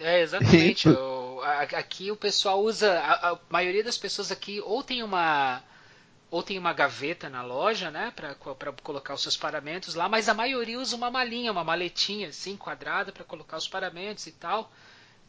[0.00, 0.88] É, exatamente.
[1.76, 5.62] aqui o pessoal usa, a, a maioria das pessoas aqui ou tem uma
[6.30, 8.34] ou tem uma gaveta na loja, né, para
[8.84, 13.10] colocar os seus paramentos lá, mas a maioria usa uma malinha, uma maletinha assim, quadrada
[13.10, 14.70] para colocar os paramentos e tal.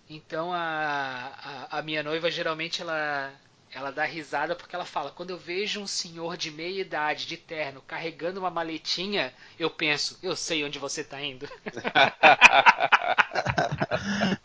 [0.08, 3.34] Então a, a, a, minha noiva geralmente ela
[3.74, 7.38] ela dá risada porque ela fala: quando eu vejo um senhor de meia idade de
[7.38, 11.48] terno carregando uma maletinha, eu penso, eu sei onde você está indo.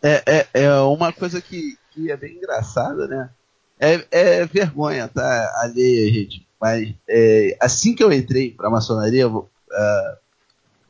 [0.03, 3.31] é, é, é uma coisa que, que é bem engraçada, né?
[3.79, 5.63] É, é vergonha, tá?
[5.63, 6.47] Alheia, gente.
[6.61, 9.47] Mas é, assim que eu entrei para a maçonaria, uh,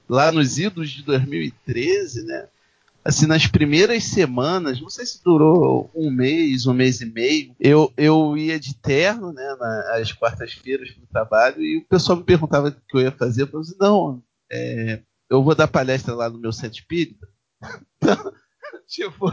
[0.09, 2.47] lá nos idos de 2013, né?
[3.07, 7.93] Assim, nas primeiras semanas, não sei se durou um mês, um mês e meio, eu,
[7.97, 12.69] eu ia de terno, né, nas quartas-feiras para o trabalho, e o pessoal me perguntava
[12.69, 13.43] o que eu ia fazer.
[13.43, 17.29] Eu falei assim, não, é, eu vou dar palestra lá no meu centro espírita.
[17.97, 18.33] então,
[18.89, 19.33] tipo,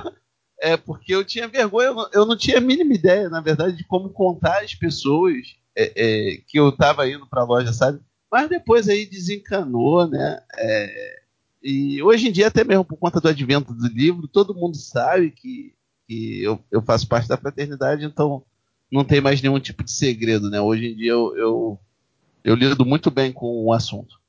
[0.61, 3.75] é porque eu tinha vergonha, eu não, eu não tinha a mínima ideia, na verdade,
[3.75, 7.99] de como contar às pessoas é, é, que eu estava indo para a loja, sabe?
[8.31, 10.43] Mas depois aí desencanou, né?
[10.57, 11.22] É,
[11.63, 15.31] e hoje em dia, até mesmo por conta do advento do livro, todo mundo sabe
[15.31, 15.73] que,
[16.05, 18.43] que eu, eu faço parte da fraternidade, então
[18.91, 20.59] não tem mais nenhum tipo de segredo, né?
[20.59, 21.79] Hoje em dia eu, eu,
[22.43, 24.19] eu lido muito bem com o assunto.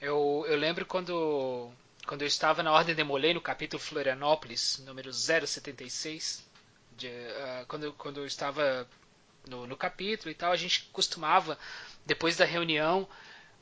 [0.00, 1.70] Eu, eu lembro quando,
[2.06, 6.44] quando eu estava na Ordem de Molay, no capítulo Florianópolis, número 076,
[6.96, 8.86] de, uh, quando, quando eu estava
[9.48, 11.58] no, no capítulo e tal, a gente costumava,
[12.06, 13.08] depois da reunião,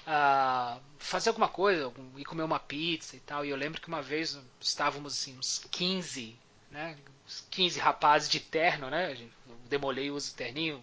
[0.06, 3.44] uh, fazer alguma coisa, ir comer uma pizza e tal.
[3.44, 6.36] E eu lembro que uma vez estávamos assim, uns 15,
[6.70, 6.96] né?
[7.26, 9.12] Uns 15 rapazes de terno, né?
[9.48, 10.82] Eu demolei o uso terninho,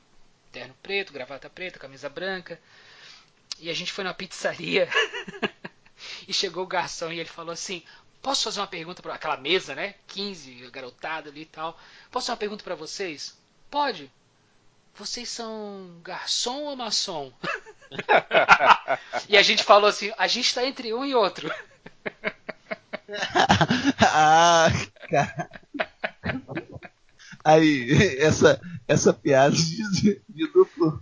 [0.52, 2.60] terno preto, gravata preta, camisa branca.
[3.60, 4.88] E a gente foi na pizzaria
[6.28, 7.84] e chegou o garçom e ele falou assim:
[8.22, 9.96] Posso fazer uma pergunta para aquela mesa, né?
[10.08, 11.74] 15 garotada ali e tal.
[12.12, 13.38] Posso fazer uma pergunta para vocês?
[13.70, 14.12] Pode.
[14.96, 17.32] Vocês são garçom ou maçom?
[19.28, 21.52] e a gente falou assim: a gente está entre um e outro.
[24.02, 24.68] ah,
[25.10, 25.50] cara.
[27.44, 31.02] Aí, essa, essa piada de, de duplo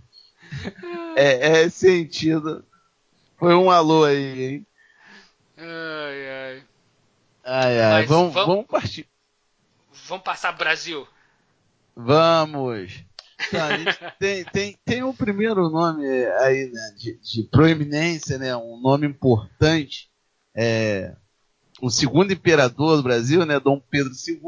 [1.16, 2.64] é, é, sentido.
[3.36, 4.66] Foi um alô aí, hein?
[5.56, 6.64] Ai, ai.
[7.44, 8.06] Ai, ai.
[8.06, 9.08] Vamos, vamos, vamos partir.
[10.06, 11.06] Vamos passar Brasil.
[11.94, 13.04] Vamos.
[14.18, 16.04] Tem, tem, tem um primeiro nome
[16.40, 20.10] aí, né, de, de, proeminência, né, um nome importante,
[20.54, 21.14] é,
[21.80, 24.40] o segundo imperador do Brasil, né, Dom Pedro II,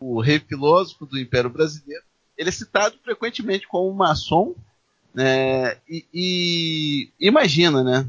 [0.00, 2.02] o rei filósofo do Império Brasileiro.
[2.36, 4.54] Ele é citado frequentemente como maçom,
[5.14, 8.08] né, e, e imagina, né,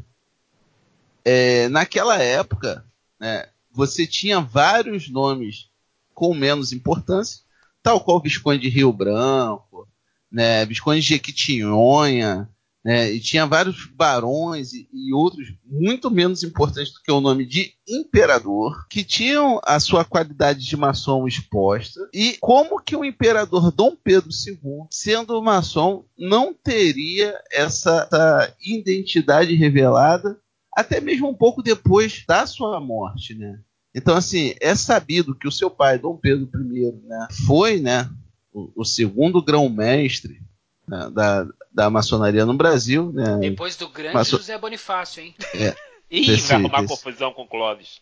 [1.24, 2.86] é, naquela época,
[3.20, 5.70] né, você tinha vários nomes
[6.14, 7.42] com menos importância,
[7.84, 9.88] tal qual o Visconde de Rio Branco,
[10.32, 12.50] né, de Jequitinhonha,
[12.84, 17.46] né, e tinha vários barões e, e, outros muito menos importantes do que o nome
[17.46, 23.72] de imperador, que tinham a sua qualidade de maçom exposta, e como que o imperador
[23.72, 30.40] Dom Pedro II, sendo maçom, não teria essa, essa identidade revelada
[30.78, 33.60] até mesmo um pouco depois da sua morte, né?
[33.96, 38.08] Então, assim, é sabido que o seu pai, Dom Pedro I, né, foi, né,
[38.76, 40.42] o, segundo grão-mestre
[40.88, 43.12] né, da, da maçonaria no Brasil.
[43.14, 43.38] Né?
[43.40, 44.38] Depois do grande Maço...
[44.38, 45.36] José Bonifácio, hein?
[45.54, 45.76] É.
[46.10, 46.96] Ih, vai arrumar desse...
[46.96, 48.02] confusão com Clóvis.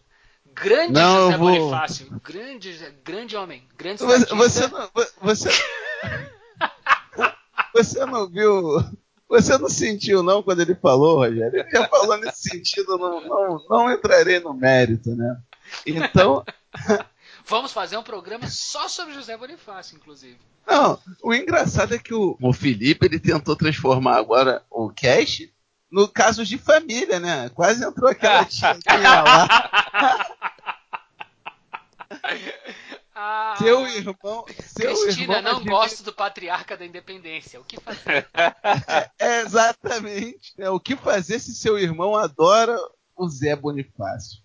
[0.53, 2.21] Grande Não, José vou- Bonifácio.
[2.23, 3.63] Grande, grande homem.
[3.77, 4.89] Grande Você, você não.
[5.21, 5.49] Você,
[7.73, 8.63] você não viu.
[9.27, 11.65] Você não sentiu, não, quando ele falou, Rogério?
[11.67, 15.37] Ele falou nesse sentido, não, não, não entrarei no mérito, né?
[15.85, 16.45] Então,
[17.47, 20.37] Vamos fazer um programa só sobre José Bonifácio, inclusive.
[20.65, 25.53] não, o engraçado é que o, o Felipe ele tentou transformar agora o cast
[25.91, 27.49] no caso de família, né?
[27.49, 29.47] Quase entrou aquela tiazinha lá.
[33.17, 34.45] Ah, Seu irmão.
[34.65, 37.59] Seu Cristina irmão não admira- gosta do patriarca da independência.
[37.61, 38.27] O que fazer?
[39.17, 40.53] É, exatamente.
[40.57, 42.77] É, o que fazer se seu irmão adora
[43.15, 44.41] o Zé Bonifácio?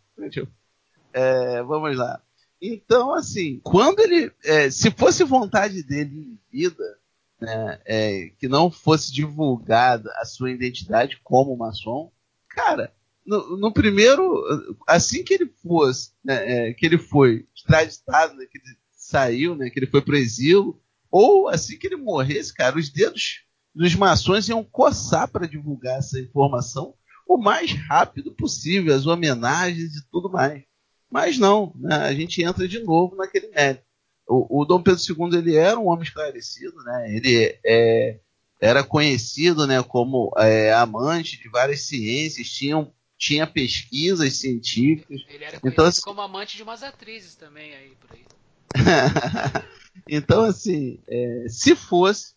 [1.12, 2.20] É, vamos lá.
[2.61, 4.30] Então, assim, quando ele.
[4.44, 6.98] é, se fosse vontade dele em vida,
[7.40, 12.12] né, é, que não fosse divulgada a sua identidade como maçom,
[12.48, 12.92] cara,
[13.24, 14.44] no, no primeiro.
[14.86, 19.70] Assim que ele fosse, né, é, que ele foi extraditado, né, que ele saiu, né,
[19.70, 20.78] que ele foi pro exílio,
[21.11, 23.44] ou assim que ele morresse, cara, os dedos
[23.74, 26.94] dos maçons iam coçar para divulgar essa informação
[27.26, 30.64] o mais rápido possível, as homenagens e tudo mais.
[31.11, 33.84] Mas não, né, a gente entra de novo naquele mérito.
[34.26, 37.16] O, o Dom Pedro II ele era um homem esclarecido, né?
[37.16, 38.20] ele é,
[38.61, 42.88] era conhecido né, como é, amante de várias ciências, tinha,
[43.18, 45.22] tinha pesquisas científicas.
[45.28, 48.24] Ele era Então, conhecido assim- como amante de umas atrizes também aí por aí.
[50.08, 52.34] então, assim, é, se fosse,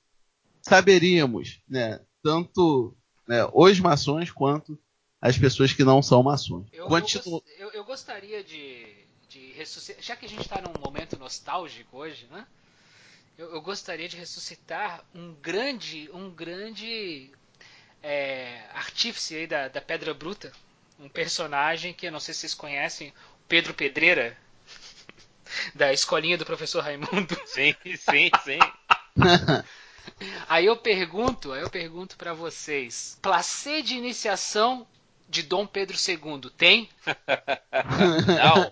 [0.63, 2.97] saberíamos, né, tanto
[3.27, 4.79] né, os maçons quanto
[5.23, 6.67] as pessoas que não são maçons.
[6.73, 8.85] Eu, eu, eu- eu gostaria de,
[9.29, 10.03] de ressuscitar.
[10.03, 12.45] Já que a gente está num momento nostálgico hoje, né?
[13.37, 17.31] Eu, eu gostaria de ressuscitar um grande, um grande
[18.03, 20.51] é, artífice aí da, da Pedra Bruta.
[20.99, 24.37] Um personagem que eu não sei se vocês conhecem, o Pedro Pedreira,
[25.73, 27.39] da escolinha do professor Raimundo.
[27.47, 28.59] Sim, sim, sim.
[30.49, 34.85] Aí eu pergunto, aí eu pergunto para vocês, placê de iniciação
[35.33, 36.87] de Dom Pedro II tem?
[38.37, 38.71] Não,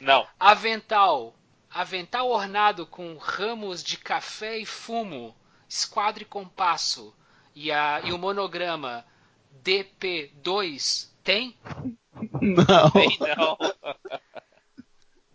[0.00, 0.26] não.
[0.40, 1.34] Avental,
[1.70, 5.36] avental ornado com ramos de café e fumo,
[5.68, 7.14] esquadro e compasso
[7.54, 9.04] e, a, e o monograma
[9.62, 11.54] DP2 tem?
[12.40, 12.90] não.
[12.92, 13.58] Tem não.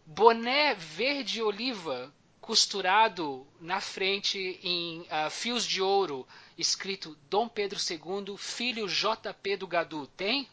[0.03, 2.11] Boné verde oliva
[2.45, 9.67] costurado na frente em ah, fios de ouro, escrito Dom Pedro II, filho JP do
[9.67, 10.47] Gadu, tem?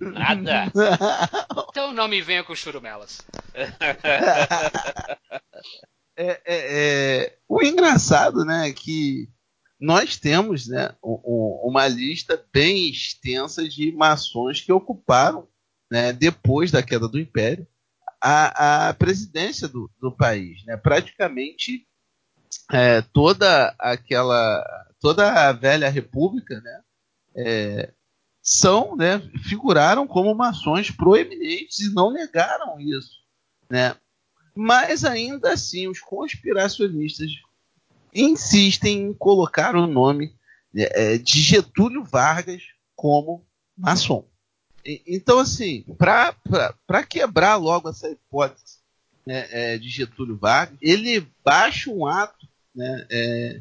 [0.00, 0.72] Nada.
[1.70, 3.20] Então não me venha com churumelas.
[6.16, 9.28] É, é, é, o engraçado, né, é que
[9.78, 15.48] nós temos, né, um- um- uma lista bem extensa de maçons que ocuparam,
[15.90, 17.66] né, depois da queda do Império,
[18.20, 21.86] a, a presidência do, do país, né, praticamente
[22.70, 24.62] é, toda aquela,
[25.00, 26.80] toda a velha república, né,
[27.36, 27.92] é,
[28.42, 33.18] são, né, figuraram como maçons proeminentes e não negaram isso,
[33.68, 33.94] né,
[34.54, 37.30] mas ainda assim, os conspiracionistas
[38.14, 40.34] insistem em colocar o nome
[40.74, 42.62] é, de Getúlio Vargas
[42.96, 43.44] como
[43.76, 44.24] maçom.
[44.84, 48.78] E- Então, assim, para quebrar logo essa hipótese
[49.26, 53.60] né, é, de Getúlio Vargas, ele baixa um ato, né, é,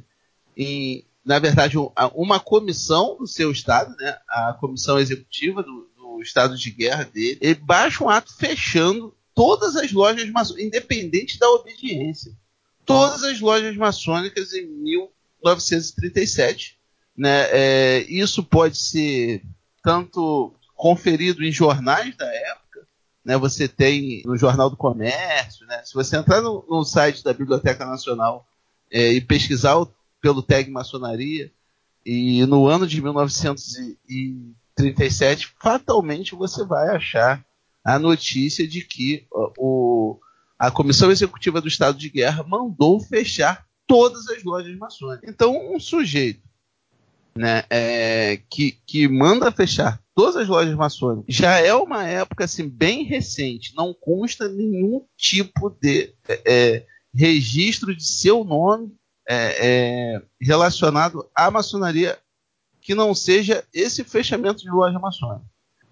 [0.57, 6.22] em, na verdade, um- uma comissão do seu estado, né, a comissão executiva do, do
[6.22, 11.49] estado de guerra dele, ele baixa um ato fechando todas as lojas maçônicas, independente da
[11.49, 12.32] obediência.
[12.86, 16.78] Todas as lojas maçônicas em 1937.
[17.17, 17.47] Né?
[17.51, 19.41] É, isso pode ser
[19.84, 22.88] tanto conferido em jornais da época,
[23.24, 23.38] né?
[23.38, 25.82] você tem no Jornal do Comércio, né?
[25.84, 28.47] se você entrar no, no site da Biblioteca Nacional
[28.91, 29.91] é, e pesquisar o-
[30.22, 31.51] pelo tag maçonaria,
[32.05, 37.43] e no ano de 1937, fatalmente você vai achar
[37.84, 40.20] a notícia de que o,
[40.57, 45.30] a Comissão Executiva do Estado de Guerra mandou fechar todas as lojas maçônicas.
[45.30, 46.41] Então, um sujeito
[47.36, 52.67] né, é, que, que manda fechar todas as lojas maçônicas já é uma época assim,
[52.67, 58.93] bem recente, não consta nenhum tipo de é, é, registro de seu nome
[59.30, 62.17] é, é, relacionado à maçonaria
[62.82, 65.45] que não seja esse fechamento de loja maçônica.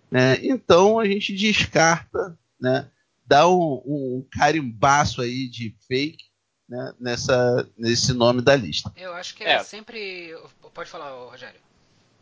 [0.09, 0.39] né?
[0.41, 2.89] então a gente descarta, né,
[3.25, 6.25] dá um, um carimbaço aí de fake
[6.67, 8.91] né, nessa, nesse nome da lista.
[8.97, 9.63] Eu acho que é, É.
[9.63, 10.35] sempre.
[10.73, 11.59] Pode falar, Rogério.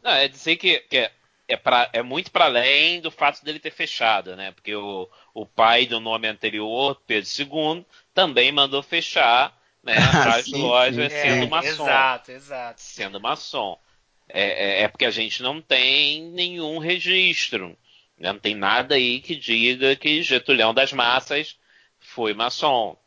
[0.03, 1.09] Não, é dizer que, que
[1.47, 4.51] é, pra, é muito para além do fato dele ter fechado, né?
[4.51, 9.55] Porque o, o pai do nome anterior, Pedro II, também mandou fechar
[9.85, 9.93] né,
[10.35, 11.83] as lojas sim, sendo é, maçom.
[11.83, 12.81] Exato, exato.
[12.81, 13.79] Sendo maçom.
[14.27, 17.77] É, é, é, porque a gente não tem nenhum registro.
[18.17, 18.33] Né?
[18.33, 21.57] Não tem nada aí que diga que Getulhão das Massas
[21.99, 22.97] foi maçom.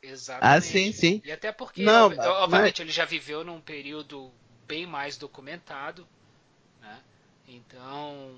[0.00, 0.56] Exatamente.
[0.56, 1.20] Ah, sim, sim.
[1.24, 2.80] E até porque, não, obviamente, mas...
[2.80, 4.32] ele já viveu num período
[4.66, 6.06] bem mais documentado.
[6.80, 7.00] Né?
[7.48, 8.36] Então,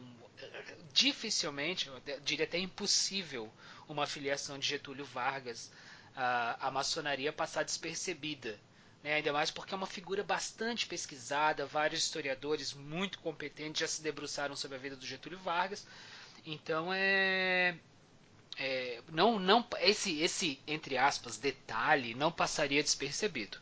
[0.92, 3.50] dificilmente, eu diria até impossível,
[3.88, 5.70] uma filiação de Getúlio Vargas
[6.14, 8.58] à, à maçonaria passar despercebida.
[9.02, 9.14] Né?
[9.14, 14.56] Ainda mais porque é uma figura bastante pesquisada, vários historiadores muito competentes já se debruçaram
[14.56, 15.86] sobre a vida do Getúlio Vargas.
[16.46, 17.76] Então é,
[18.58, 23.58] é não, não esse, esse entre aspas detalhe não passaria despercebido.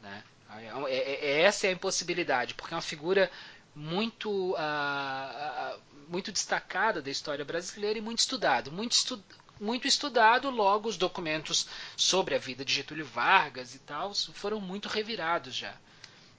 [0.00, 0.24] Né?
[0.58, 3.30] É, é, é, essa é a impossibilidade, porque é uma figura
[3.74, 8.70] muito, uh, uh, muito destacada da história brasileira e muito estudado.
[8.70, 9.22] Muito, estu
[9.62, 14.88] muito estudado, logo os documentos sobre a vida de Getúlio Vargas e tal foram muito
[14.88, 15.74] revirados já.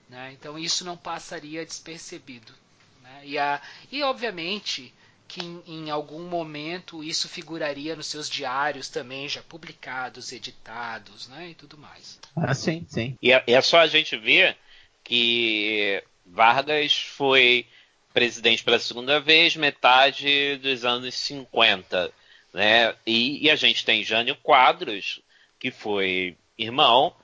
[0.09, 0.33] Né?
[0.33, 2.53] Então isso não passaria despercebido.
[3.01, 3.21] Né?
[3.23, 4.93] E, a, e obviamente
[5.25, 11.49] que em, em, algum momento isso figuraria nos seus diários também já publicados, editados, né,
[11.51, 12.19] e tudo mais.
[12.35, 13.17] Ah, sim, sim.
[13.21, 14.55] E é, é só a gente ver
[15.03, 17.65] que Vargas foi
[18.13, 22.13] presidente pela segunda vez, metade dos anos 50,
[22.53, 22.95] né?
[23.05, 25.21] E, e a gente tem Jânio Quadros,
[25.59, 27.15] que foi irmão,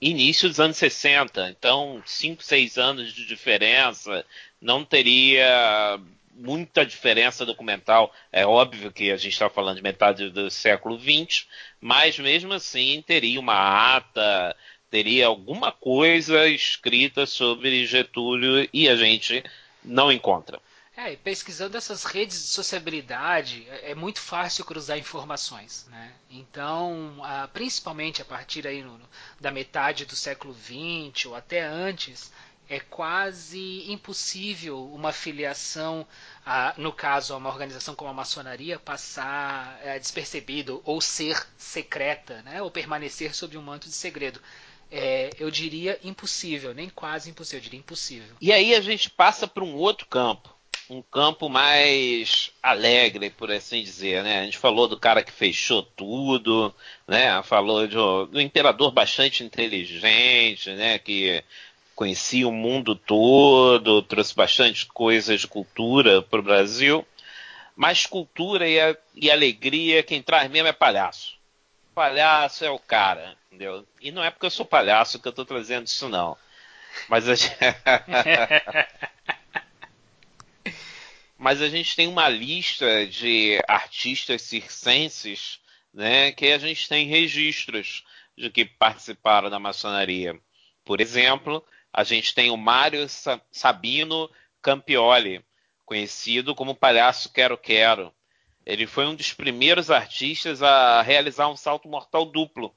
[0.00, 1.50] início dos anos 60.
[1.50, 4.24] Então, 5, 6 anos de diferença,
[4.60, 5.98] não teria
[6.32, 8.14] muita diferença documental.
[8.32, 11.46] É óbvio que a gente está falando de metade do século XX,
[11.80, 14.56] mas mesmo assim teria uma ata,
[14.90, 19.42] teria alguma coisa escrita sobre Getúlio e a gente
[19.84, 20.60] não encontra.
[21.00, 26.12] É, pesquisando essas redes de sociabilidade é, é muito fácil cruzar informações, né?
[26.28, 27.18] Então,
[27.52, 29.00] principalmente a partir aí no,
[29.38, 32.32] da metade do século XX ou até antes,
[32.68, 36.04] é quase impossível uma filiação,
[36.44, 42.42] a, no caso a uma organização como a maçonaria, passar é, despercebido ou ser secreta,
[42.42, 42.60] né?
[42.60, 44.42] ou permanecer sob um manto de segredo.
[44.90, 48.34] É, eu diria impossível, nem quase impossível, eu diria impossível.
[48.40, 50.57] E aí a gente passa para um outro campo,
[50.90, 54.40] um campo mais alegre, por assim dizer, né?
[54.40, 56.74] A gente falou do cara que fechou tudo,
[57.06, 57.42] né?
[57.42, 60.98] Falou do, do imperador bastante inteligente, né?
[60.98, 61.44] Que
[61.94, 67.06] conhecia o mundo todo, trouxe bastante coisas de cultura para o Brasil.
[67.76, 71.36] Mas cultura e, a, e alegria, quem traz mesmo é palhaço.
[71.94, 73.86] Palhaço é o cara, entendeu?
[74.00, 76.36] E não é porque eu sou palhaço que eu estou trazendo isso, não.
[77.08, 77.54] Mas a gente...
[81.38, 85.60] Mas a gente tem uma lista de artistas circenses
[85.94, 88.04] né, que a gente tem registros
[88.36, 90.38] de que participaram da maçonaria.
[90.84, 93.06] Por exemplo, a gente tem o Mário
[93.52, 94.28] Sabino
[94.60, 95.44] Campioli,
[95.86, 98.12] conhecido como Palhaço Quero Quero.
[98.66, 102.74] Ele foi um dos primeiros artistas a realizar um salto mortal duplo.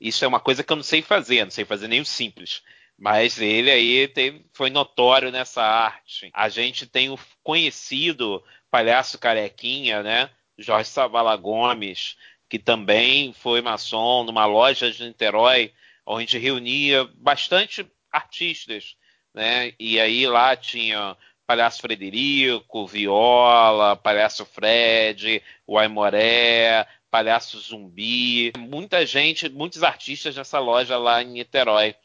[0.00, 2.62] Isso é uma coisa que eu não sei fazer, não sei fazer nem o simples.
[3.02, 6.30] Mas ele aí teve, foi notório nessa arte.
[6.32, 8.40] A gente tem o conhecido
[8.70, 10.30] palhaço carequinha, né?
[10.56, 12.16] Jorge Savala Gomes,
[12.48, 15.72] que também foi maçom numa loja de Niterói,
[16.06, 18.94] onde reunia bastante artistas,
[19.34, 19.72] né?
[19.80, 29.48] E aí lá tinha Palhaço Frederico, Viola, Palhaço Fred, o Aimoré, Palhaço Zumbi, muita gente,
[29.48, 31.96] muitos artistas nessa loja lá em Niterói.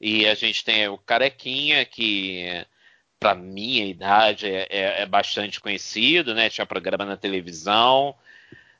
[0.00, 2.64] E a gente tem o Carequinha, que
[3.18, 6.50] para minha idade é, é, é, bastante conhecido, né?
[6.50, 8.14] Tinha programa na televisão.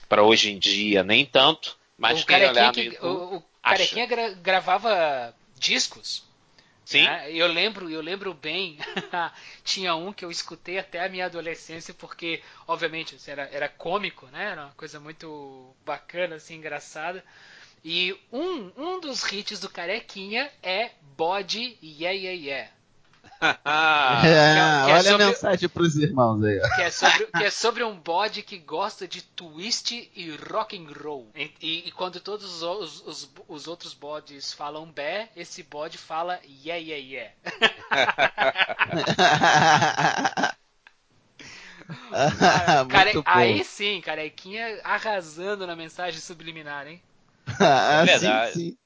[0.08, 1.76] Para hoje em dia, nem tanto.
[1.98, 6.24] Mas o Carequinha, que, YouTube, o, o Carequinha gra gravava discos.
[6.84, 7.02] Sim.
[7.02, 7.32] Né?
[7.32, 8.78] Eu lembro, eu lembro bem.
[9.64, 14.52] tinha um que eu escutei até a minha adolescência, porque, obviamente, era, era cômico, né?
[14.52, 17.24] Era uma coisa muito bacana, assim, engraçada.
[17.88, 22.70] E um, um dos hits do Carequinha é Bode Yeah Yeah Yeah.
[23.40, 26.60] é, que é, é olha sobre, a mensagem pros irmãos aí.
[26.74, 30.88] Que é, sobre, que é sobre um bode que gosta de twist e rock and
[31.00, 31.30] roll.
[31.36, 36.40] E, e, e quando todos os, os, os, outros bodes falam bé, esse bode fala
[36.44, 37.32] yeah yeah yeah.
[42.90, 47.00] Care, aí sim, carequinha arrasando na mensagem subliminar, hein?
[47.60, 48.52] Ah, é verdade.
[48.52, 48.78] Sim, sim.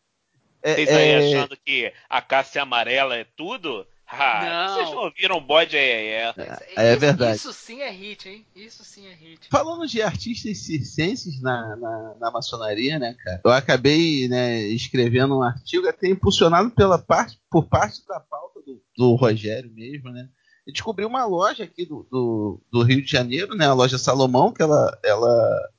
[0.62, 1.38] Vocês é, aí é...
[1.38, 3.86] achando que a Cássia amarela é tudo?
[4.12, 4.74] Ah, Não.
[4.74, 6.34] vocês não ouviram bode é, é.
[6.76, 7.36] É isso, verdade.
[7.36, 8.44] Isso sim é hit, hein?
[8.56, 9.48] Isso sim é hit.
[9.48, 13.40] Falando de artistas circenses na, na, na maçonaria, né, cara?
[13.44, 18.82] Eu acabei né, escrevendo um artigo até impulsionado pela parte, por parte da pauta do,
[18.96, 20.28] do Rogério mesmo, né?
[20.66, 23.66] E descobri uma loja aqui do, do, do Rio de Janeiro, né?
[23.66, 25.70] A loja Salomão, que ela, ela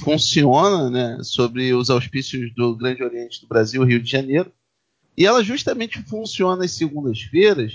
[0.00, 4.52] funciona né, sobre os auspícios do Grande Oriente do Brasil, Rio de Janeiro.
[5.16, 7.74] E ela justamente funciona às segundas-feiras.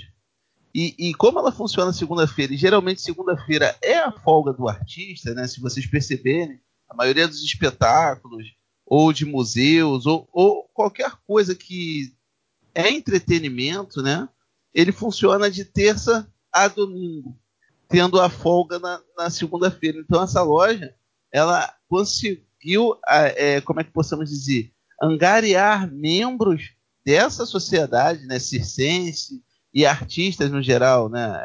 [0.74, 5.46] E, e como ela funciona segunda-feira, e geralmente segunda-feira é a folga do artista, né?
[5.46, 8.46] Se vocês perceberem, a maioria dos espetáculos,
[8.84, 12.12] ou de museus, ou, ou qualquer coisa que
[12.74, 14.28] é entretenimento, né?
[14.74, 17.36] Ele funciona de terça a domingo,
[17.88, 19.98] tendo a folga na, na segunda-feira.
[19.98, 20.94] Então essa loja,
[21.32, 24.72] ela conseguiu, a- é, como é que possamos dizer,
[25.02, 26.72] angariar membros
[27.04, 31.40] dessa sociedade, né, circense e artistas no geral, né?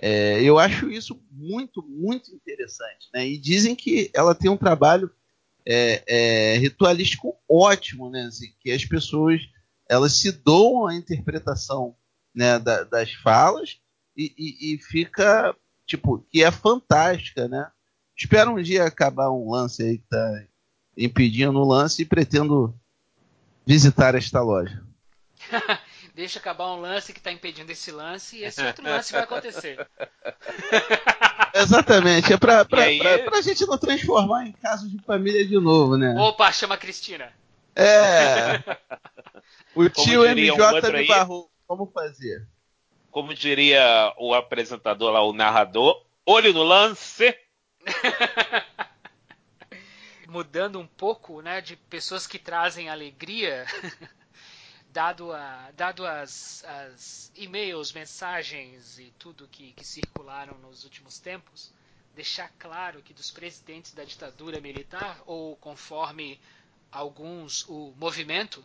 [0.00, 3.26] É, é, eu acho isso muito, muito interessante, né?
[3.26, 5.10] E dizem que ela tem um trabalho
[5.66, 6.02] é,
[6.54, 8.22] é, ritualístico ótimo, né?
[8.26, 9.40] Assim, que as pessoas
[9.88, 11.96] elas se doam à interpretação
[12.34, 13.78] né, da- das falas
[14.16, 15.54] e, e- e fica
[15.86, 17.70] tipo que é fantástica, né?
[18.18, 20.42] Espero um dia acabar um lance aí que tá
[20.96, 22.74] impedindo o lance e pretendo
[23.64, 24.82] visitar esta loja.
[26.14, 29.86] Deixa acabar um lance que tá impedindo esse lance e esse outro lance vai acontecer.
[31.54, 35.46] Exatamente, é pra, pra, E aí- pra, pra gente não transformar em casos de família
[35.46, 36.14] de novo, né?
[36.18, 37.32] Opa, chama a Cristina.
[37.76, 38.58] É.
[39.74, 41.48] O tio um MJ outro me barrou.
[41.66, 42.46] Como fazer?
[43.12, 47.32] Como diria o apresentador lá, o narrador, olho no lance.
[50.28, 53.66] Mudando um pouco, né, de pessoas que trazem alegria,
[54.90, 61.72] dado, a, dado as, as e-mails, mensagens e tudo que, que circularam nos últimos tempos,
[62.14, 66.38] deixar claro que dos presidentes da ditadura militar, ou conforme
[66.90, 68.64] alguns, o movimento,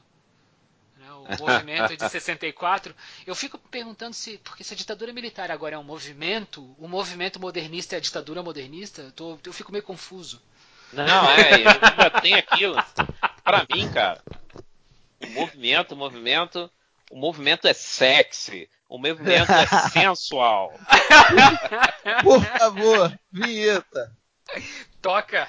[1.04, 2.96] né, o movimento de 64,
[3.28, 7.40] eu fico perguntando se, porque se a ditadura militar agora é um movimento, o movimento
[7.40, 10.42] modernista é a ditadura modernista, eu, tô- eu fico meio confuso.
[10.94, 12.76] Não, é, ainda tem aquilo.
[13.44, 14.22] Pra mim, cara,
[15.22, 16.72] o movimento, o movimento,
[17.12, 20.72] o movimento é sexy, o movimento é sensual.
[22.24, 24.16] Por favor, vinheta.
[25.02, 25.48] Toca!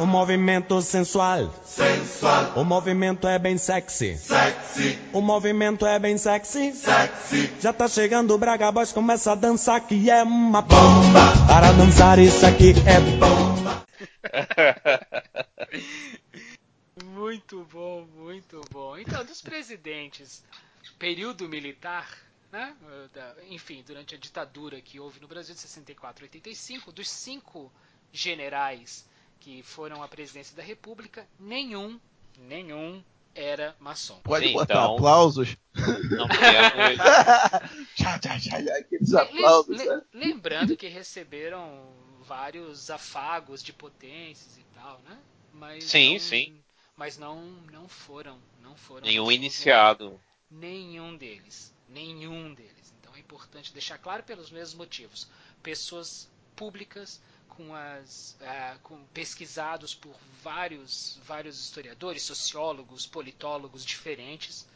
[0.00, 1.48] O movimento sensual.
[1.64, 2.52] Sensual.
[2.58, 4.16] O movimento é bem sexy.
[4.18, 4.98] Sexy.
[5.12, 6.72] O movimento é bem sexy.
[6.72, 7.52] Sexy.
[7.60, 11.46] Já tá chegando o Braga Boys, começa a dançar que é uma bomba.
[11.46, 13.84] Para dançar isso aqui é bomba.
[17.04, 18.96] Muito bom, muito bom.
[18.98, 20.44] Então, dos presidentes,
[20.98, 22.08] período militar,
[22.52, 22.74] né?
[23.14, 27.72] da- enfim, durante a ditadura que houve no Brasil de 64 a 85, dos cinco
[28.14, 29.04] generais
[29.40, 32.00] que foram à presidência da República, nenhum,
[32.38, 33.02] nenhum
[33.34, 34.18] era maçom.
[34.20, 34.94] Pode Sim, botar então.
[34.94, 35.56] aplausos.
[35.74, 36.98] Não temos.
[37.96, 38.14] Tchá,
[38.78, 39.76] aqueles Le- aplausos.
[39.76, 41.92] le- lembrando que receberam
[42.22, 45.18] vários afagos de potências e tal, né?
[45.52, 46.60] Mas Sim, não, sim.
[46.96, 47.42] Mas não,
[47.72, 49.02] não foram, não foram.
[49.06, 50.18] Nenhum iniciado.
[50.50, 51.74] Nenhum deles.
[51.88, 52.94] Nenhum deles.
[53.00, 55.28] Então é importante deixar claro pelos mesmos motivos.
[55.62, 64.68] Pessoas públicas com as ah, com, pesquisados por vários vários historiadores, sociólogos, politólogos diferentes,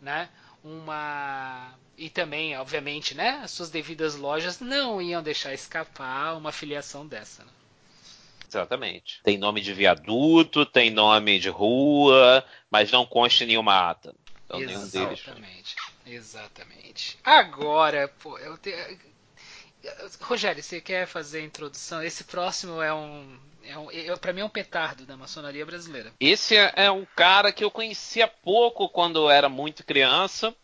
[0.00, 0.28] né?
[0.64, 7.06] Uma e também, obviamente, né, as suas devidas lojas não iam deixar escapar uma filiação
[7.06, 7.44] dessa.
[7.44, 7.50] Né?
[8.48, 9.20] Exatamente.
[9.22, 14.14] Tem nome de viaduto, tem nome de rua, mas não consta em nenhuma ata.
[14.44, 15.20] Então nenhum deles.
[15.20, 15.76] Exatamente.
[16.06, 17.18] Exatamente.
[17.24, 18.70] Agora, pô, eu te...
[20.20, 22.02] Rogério, você quer fazer a introdução?
[22.02, 26.12] Esse próximo é um, é um é, para mim é um petardo da maçonaria brasileira.
[26.20, 30.54] Esse é é um cara que eu conhecia pouco quando eu era muito criança.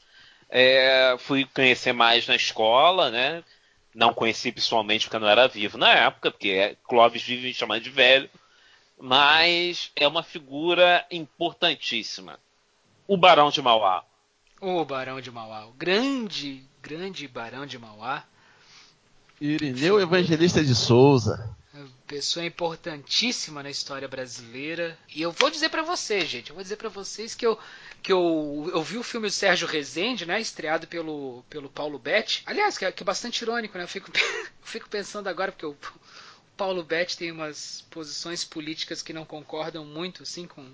[0.49, 3.43] É, fui conhecer mais na escola, né?
[3.95, 7.55] Não conheci pessoalmente porque eu não era vivo na época, porque é, Clóvis vive me
[7.55, 8.29] chamando de velho.
[8.99, 12.39] Mas é uma figura importantíssima.
[13.07, 14.05] O Barão de Mauá.
[14.61, 18.25] O Barão de Mauá, o grande, grande Barão de Mauá,
[19.45, 21.53] Irineu Evangelista de Souza.
[22.07, 24.97] pessoa importantíssima na história brasileira.
[25.13, 27.59] E eu vou dizer pra vocês, gente, eu vou dizer pra vocês que eu
[28.01, 32.45] que eu, eu vi o filme do Sérgio Rezende, né, estreado pelo, pelo Paulo Betti.
[32.47, 33.83] Aliás, que é, que é bastante irônico, né?
[33.83, 39.03] Eu fico, eu fico pensando agora porque o, o Paulo Betti tem umas posições políticas
[39.03, 40.65] que não concordam muito assim com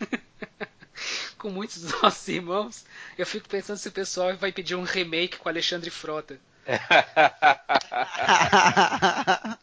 [1.38, 2.84] com muitos dos nossos irmãos,
[3.16, 6.40] eu fico pensando se o pessoal vai pedir um remake com Alexandre Frota.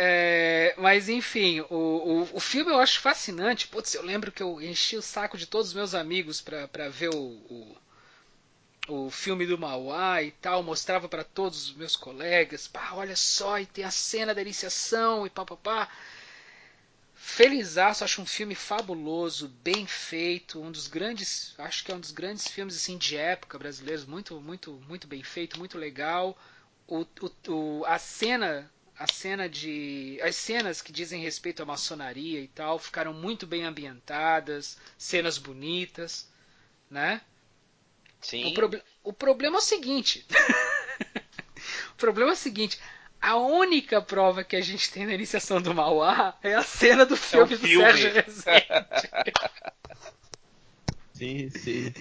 [0.00, 3.66] É, mas enfim, o, o, o, filme eu acho fascinante.
[3.66, 7.12] Putz, eu lembro que eu enchi o saco de todos os meus amigos para ver
[7.12, 7.76] o, o,
[8.86, 10.62] o, filme do Mauá e tal.
[10.62, 12.68] Mostrava para todos os meus colegas.
[12.68, 15.86] Pá, olha só, e tem a cena da iniciação e papapá.
[15.86, 15.92] Pá, pá.
[17.20, 22.12] Felizaço, acho um filme fabuloso, bem feito, um dos grandes, acho que é um dos
[22.12, 26.38] grandes filmes assim de época brasileiros, muito, muito, muito bem feito, muito legal.
[26.86, 32.40] O, o, o, a cena a cena de as cenas que dizem respeito à maçonaria
[32.40, 36.28] e tal ficaram muito bem ambientadas, cenas bonitas,
[36.88, 37.20] né?
[38.20, 38.46] Sim.
[38.46, 40.24] O, prob o problema é o seguinte.
[41.92, 42.80] o problema é o seguinte.
[43.20, 47.16] A única prova que a gente tem na iniciação do Mauá é a cena do
[47.16, 47.84] filme, é do filme.
[47.84, 48.66] Sérgio Rezende.
[51.12, 51.92] sim, sim.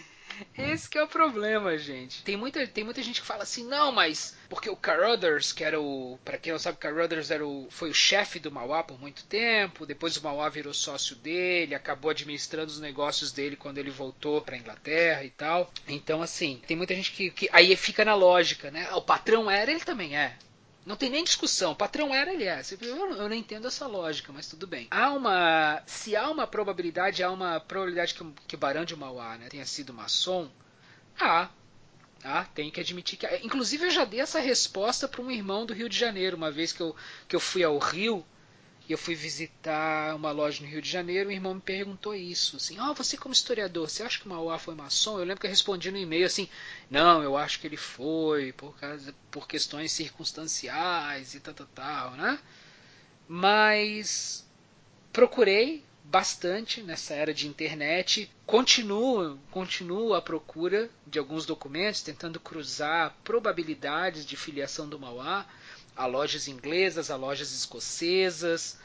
[0.58, 2.24] Esse que é o problema, gente.
[2.24, 5.80] Tem muita, tem muita gente que fala assim, não, mas porque o Carruthers, que era
[5.80, 9.26] o, para quem não sabe, Carruthers era o, foi o chefe do Mauá por muito
[9.26, 9.86] tempo.
[9.86, 14.58] Depois o Mauá virou sócio dele, acabou administrando os negócios dele quando ele voltou para
[14.58, 15.72] Inglaterra e tal.
[15.88, 18.92] Então, assim, tem muita gente que, que aí fica na lógica, né?
[18.94, 20.36] O patrão era, ele também é.
[20.88, 21.74] Não tem nem discussão.
[21.74, 22.62] O patrão era, ele é.
[22.82, 24.88] Eu não entendo essa lógica, mas tudo bem.
[24.90, 25.84] Há uma.
[25.86, 29.66] Se há uma probabilidade, há uma probabilidade que, que o Barão de Mauá né, tenha
[29.66, 30.50] sido maçom.
[31.20, 31.50] Há.
[32.24, 33.28] Ah, tem que admitir que.
[33.44, 36.72] Inclusive, eu já dei essa resposta para um irmão do Rio de Janeiro, uma vez
[36.72, 36.96] que eu,
[37.28, 38.26] que eu fui ao Rio
[38.88, 42.56] e eu fui visitar uma loja no Rio de Janeiro, o irmão me perguntou isso,
[42.56, 45.20] assim, ó, oh, você como historiador, você acha que o Mauá foi maçom?
[45.20, 46.48] Eu lembro que eu respondi no e-mail assim,
[46.90, 52.12] não, eu acho que ele foi por causa por questões circunstanciais e tal, tal, tal,
[52.12, 52.40] né?
[53.28, 54.48] Mas
[55.12, 63.14] procurei bastante nessa era de internet, continuo, continuo à procura de alguns documentos, tentando cruzar
[63.26, 65.46] probabilidades de filiação do Mauá
[65.98, 68.78] a lojas inglesas, a lojas escocesas,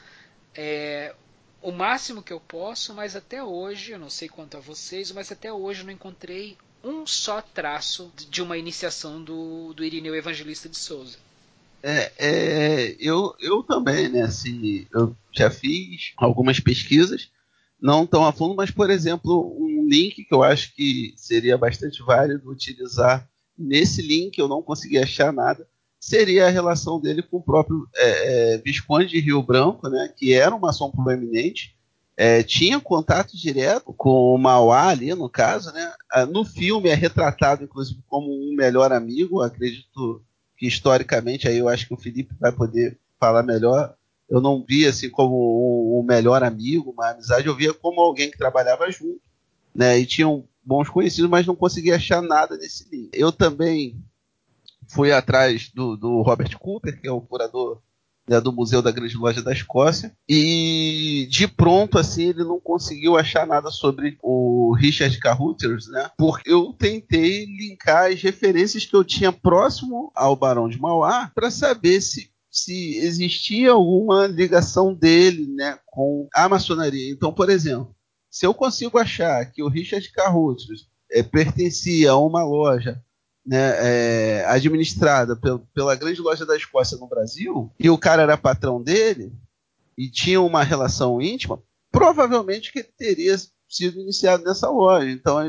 [0.55, 1.13] é,
[1.61, 5.31] o máximo que eu posso, mas até hoje, eu não sei quanto a vocês, mas
[5.31, 10.67] até hoje eu não encontrei um só traço de uma iniciação do, do Irineu Evangelista
[10.67, 11.17] de Souza.
[11.81, 14.23] É, é, eu, eu também, né?
[14.23, 17.29] Assim, eu já fiz algumas pesquisas,
[17.81, 22.01] não tão a fundo, mas, por exemplo, um link que eu acho que seria bastante
[22.01, 23.29] válido utilizar.
[23.57, 25.67] Nesse link eu não consegui achar nada,
[26.03, 30.33] seria a relação dele com o próprio é, é, Visconde de Rio Branco, né, que
[30.33, 31.77] era um maçom proeminente,
[32.17, 35.71] é, tinha contato direto com o Mauá ali, no caso.
[35.71, 40.21] Né, ah, no filme é retratado, inclusive, como um melhor amigo, acredito
[40.57, 43.95] que historicamente, aí eu acho que o Felipe vai poder falar melhor,
[44.29, 48.37] eu não via assim como um, melhor amigo, uma amizade, eu via como alguém que
[48.37, 49.21] trabalhava junto,
[49.73, 53.11] né, e tinham bons conhecidos, mas não conseguia achar nada nesse livro.
[53.13, 54.03] Eu também
[54.93, 57.81] fui atrás do, do Robert Cooper, que é o curador
[58.27, 63.17] né, do Museu da Grande Loja da Escócia, e de pronto assim ele não conseguiu
[63.17, 66.09] achar nada sobre o Richard Caruthers, né?
[66.17, 71.51] Porque eu tentei linkar as referências que eu tinha próximo ao Barão de Mauá para
[71.51, 77.11] saber se se existia alguma ligação dele, né, com a maçonaria.
[77.11, 77.95] Então, por exemplo,
[78.29, 83.03] se eu consigo achar que o Richard Caruthers é, pertencia a uma loja
[83.45, 85.37] né, é, administrada
[85.73, 89.33] pela grande loja da Escócia no Brasil, e o cara era patrão dele,
[89.97, 93.37] e tinha uma relação íntima, provavelmente que ele teria
[93.69, 95.09] sido iniciado nessa loja.
[95.09, 95.39] Então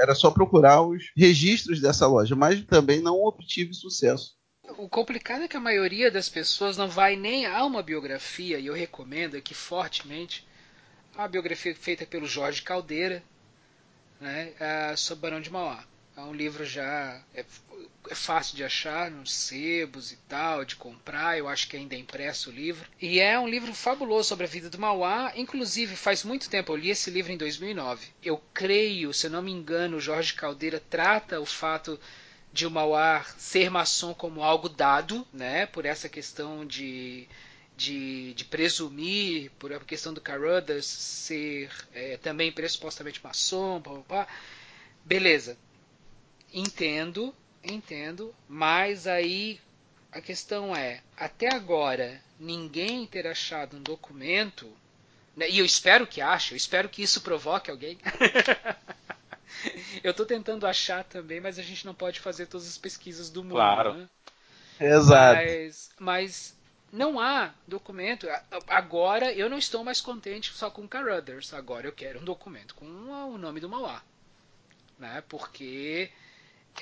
[0.00, 4.34] era só procurar os registros dessa loja, mas também não obtive sucesso.
[4.78, 8.66] O complicado é que a maioria das pessoas não vai nem a uma biografia, e
[8.66, 10.46] eu recomendo aqui fortemente
[11.16, 13.22] a biografia feita pelo Jorge Caldeira
[14.20, 14.52] né,
[14.96, 15.84] sobre Barão de Mauá.
[16.16, 17.44] É um livro já é,
[18.08, 21.36] é, fácil de achar nos sebos e tal, de comprar.
[21.36, 22.88] Eu acho que ainda é impresso o livro.
[23.00, 25.32] E é um livro fabuloso sobre a vida do Mauá.
[25.34, 28.06] Inclusive, faz muito tempo, eu li esse livro em 2009.
[28.22, 31.98] Eu creio, se eu não me engano, o Jorge Caldeira trata o fato
[32.52, 35.66] de o Mauá ser maçom como algo dado, né?
[35.66, 37.28] Por essa questão de
[37.76, 44.02] de, de, presumir, por a questão do Carruthers ser é, também pressupostamente maçom, pá, pá,
[44.24, 44.28] pá.
[45.04, 45.58] beleza.
[46.56, 47.34] Entendo,
[47.64, 49.60] entendo, mas aí
[50.12, 54.72] a questão é, até agora ninguém ter achado um documento,
[55.36, 57.98] né, e eu espero que ache, eu espero que isso provoque alguém.
[60.04, 63.42] eu estou tentando achar também, mas a gente não pode fazer todas as pesquisas do
[63.42, 63.54] mundo.
[63.54, 63.94] Claro.
[63.94, 64.08] Né?
[64.78, 65.42] Exato.
[65.42, 66.56] Mas, mas
[66.92, 68.28] não há documento.
[68.68, 71.52] Agora eu não estou mais contente só com Carruthers.
[71.52, 74.00] Agora eu quero um documento com o nome do Mauá.
[74.96, 75.22] né?
[75.28, 76.12] Porque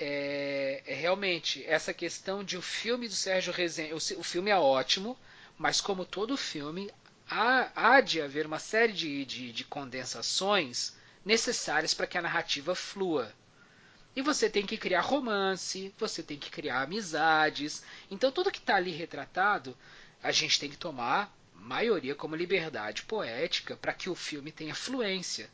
[0.00, 4.56] é, é, realmente essa questão de o filme do Sérgio Rezende, o, o filme é
[4.56, 5.18] ótimo,
[5.58, 6.90] mas como todo filme,
[7.28, 12.74] há, há de haver uma série de, de, de condensações necessárias para que a narrativa
[12.74, 13.32] flua.
[14.14, 17.82] E você tem que criar romance, você tem que criar amizades.
[18.10, 19.76] Então tudo que está ali retratado,
[20.22, 25.48] a gente tem que tomar maioria como liberdade poética para que o filme tenha fluência.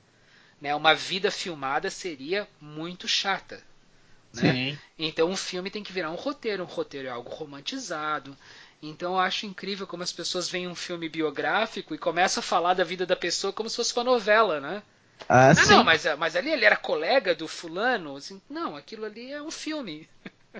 [0.60, 0.74] Né?
[0.74, 3.62] Uma vida filmada seria muito chata.
[4.34, 4.78] Né?
[4.98, 6.62] Então um filme tem que virar um roteiro.
[6.62, 8.36] Um roteiro é algo romantizado.
[8.82, 12.74] Então eu acho incrível como as pessoas veem um filme biográfico e começam a falar
[12.74, 14.82] da vida da pessoa como se fosse uma novela, né?
[15.28, 18.16] Ah, ah não, mas, mas ali ele era colega do fulano.
[18.16, 20.08] Assim, não, aquilo ali é um filme.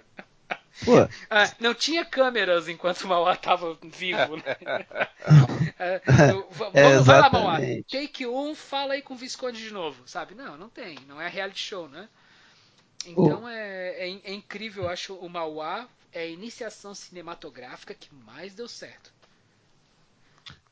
[1.29, 4.37] Ah, não tinha câmeras enquanto o Mauá estava vivo.
[4.37, 4.57] Né?
[5.77, 6.01] é,
[6.53, 7.59] vamos, é, vai lá, Mauá.
[7.91, 10.37] Take 1, fala aí com o Visconde de novo, sabe?
[10.37, 10.97] Não, não tem.
[11.09, 12.09] Não é reality show, né?
[13.11, 13.49] Então oh.
[13.49, 18.69] é, é, é, incrível, eu acho o Mauá é a iniciação cinematográfica que mais deu
[18.69, 19.13] certo.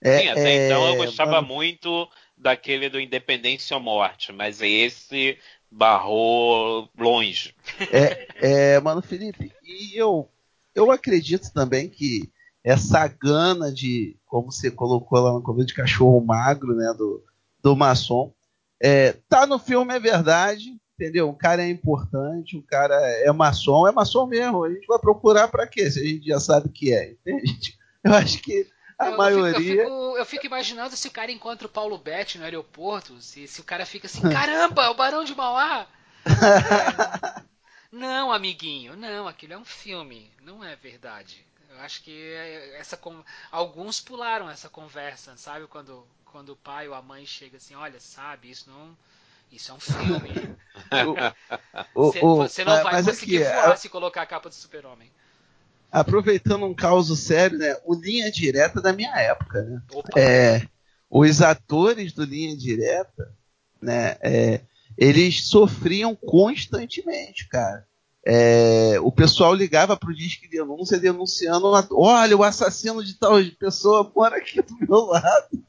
[0.00, 1.48] É, Sim, até é, então eu gostava mano...
[1.48, 5.38] muito daquele do Independência ou Morte, mas esse
[5.70, 7.54] barrou longe.
[7.90, 10.28] É, é, mano, Felipe, e eu,
[10.74, 12.30] eu acredito também que
[12.62, 17.22] essa gana de, como você colocou lá no começo, de cachorro magro, né, do,
[17.62, 18.32] do maçom,
[18.80, 21.28] é, tá no filme, é verdade, entendeu?
[21.28, 24.64] O cara é importante, o cara é maçom, é maçom mesmo.
[24.64, 25.90] A gente vai procurar para quê?
[25.90, 27.78] Se a gente já sabe o que é, entende?
[28.02, 28.66] Eu acho que
[28.98, 29.54] a eu, maioria.
[29.54, 33.20] Fico, eu, fico, eu, fico, imaginando se o cara encontra o Paulo Betti no aeroporto,
[33.20, 35.86] se, se o cara fica assim, caramba, é o Barão de Mauá!
[36.24, 37.42] é,
[37.92, 41.44] não, amiguinho, não, aquilo é um filme, não é verdade.
[41.68, 42.32] Eu acho que
[42.78, 42.98] essa
[43.52, 45.66] alguns pularam essa conversa, sabe?
[45.66, 48.96] Quando, quando o pai ou a mãe chega assim, olha, sabe, isso não.
[49.52, 50.30] Isso é um filme.
[51.94, 55.10] você, você, não vai conseguir aqui, voar se colocar a capa do super-homem
[55.90, 57.74] aproveitando um caso sério, né?
[57.84, 59.82] O Linha Direta da minha época, né?
[60.16, 60.66] É,
[61.08, 63.32] os atores do Linha Direta,
[63.80, 64.16] né?
[64.20, 64.60] É,
[64.96, 67.86] eles sofriam constantemente, cara.
[68.24, 74.36] É, o pessoal ligava pro Disque Denúncia denunciando, olha, o assassino de tal pessoa mora
[74.36, 75.64] aqui do meu lado.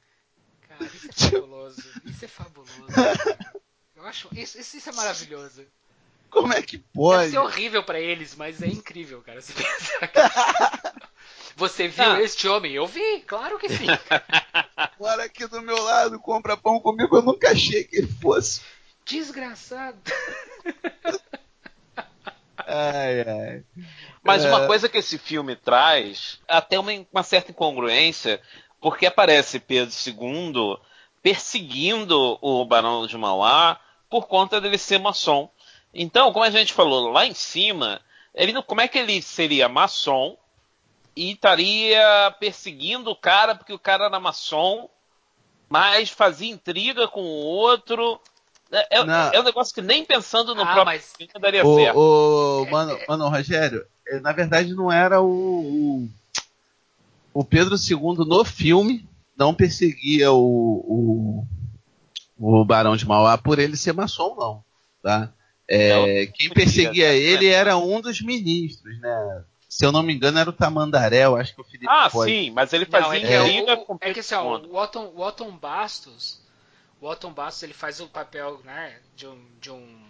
[0.67, 1.81] Cara, isso é fabuloso.
[2.05, 2.71] Isso é fabuloso.
[3.97, 5.65] Eu acho, isso, isso é maravilhoso.
[6.29, 7.19] Como é que pode?
[7.19, 9.41] Deve ser horrível para eles, mas é incrível, cara.
[9.41, 9.53] Você,
[11.55, 12.21] Você viu ah.
[12.21, 12.73] este homem?
[12.73, 13.87] Eu vi, claro que sim.
[14.99, 18.61] Mora aqui do meu lado, compra pão comigo, eu nunca achei que ele fosse.
[19.03, 19.97] Desgraçado.
[22.57, 23.63] ai, ai.
[24.21, 24.49] Mas é...
[24.49, 28.39] uma coisa que esse filme traz, até uma, uma certa incongruência,
[28.79, 30.77] porque aparece Pedro II
[31.23, 35.49] perseguindo o Barão de Mauá por conta dele ser maçom.
[35.93, 38.01] Então, como a gente falou lá em cima,
[38.33, 40.37] ele, como é que ele seria maçom
[41.15, 44.89] e estaria perseguindo o cara porque o cara era maçom,
[45.67, 48.21] mas fazia intriga com o outro?
[48.71, 51.13] É, é, é um negócio que nem pensando no ah, próprio mas...
[51.17, 51.97] filme daria o, certo.
[51.97, 56.09] O, mano, mano, Rogério, é, na verdade não era o, o,
[57.33, 61.47] o Pedro II no filme, não perseguia o, o,
[62.39, 64.63] o Barão de Mauá por ele ser maçom, não.
[65.01, 65.31] Tá?
[65.69, 69.43] É, quem perseguia ele era um dos ministros, né?
[69.67, 72.31] Se eu não me engano, era o Tamandaré, eu acho que o Felipe Ah, pode.
[72.31, 75.19] sim, mas ele fazia não, é, é, o, é que assim, ó, o Otton, o
[75.19, 76.39] Otton Bastos,
[77.01, 80.07] o Otton Bastos ele faz o papel, né, de um, de um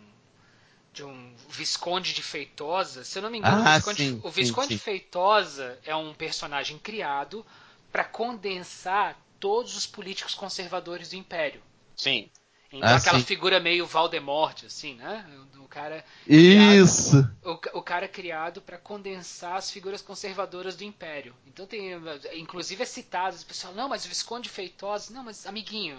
[0.93, 3.03] de um Visconde de Feitosa.
[3.03, 4.80] Se eu não me engano, ah, o Visconde, sim, o Visconde sim, sim.
[4.80, 7.45] Feitosa é um personagem criado
[7.91, 11.61] para condensar todos os políticos conservadores do Império.
[11.97, 12.29] Sim.
[12.71, 13.25] Então, ah, aquela sim.
[13.25, 15.25] figura meio Valdemorte, assim, né?
[15.59, 16.03] O cara.
[16.27, 17.23] Isso!
[17.41, 21.33] Criado, o, o, cara criado para condensar as figuras conservadoras do Império.
[21.45, 21.91] Então, tem.
[22.35, 25.13] Inclusive é citado, o pessoal, não, mas o Visconde Feitosa.
[25.13, 25.97] Não, mas amiguinho.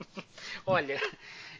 [0.66, 1.00] Olha,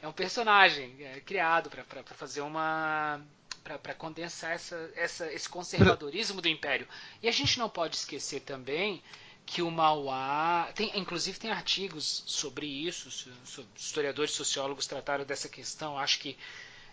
[0.02, 3.20] é um personagem é, criado para fazer uma.
[3.62, 6.88] para condensar essa, essa, esse conservadorismo do Império.
[7.22, 9.02] E a gente não pode esquecer também
[9.46, 10.70] que o Mauá.
[10.74, 15.98] Tem, inclusive tem artigos sobre isso, sobre, historiadores sociólogos trataram dessa questão.
[15.98, 16.36] Acho que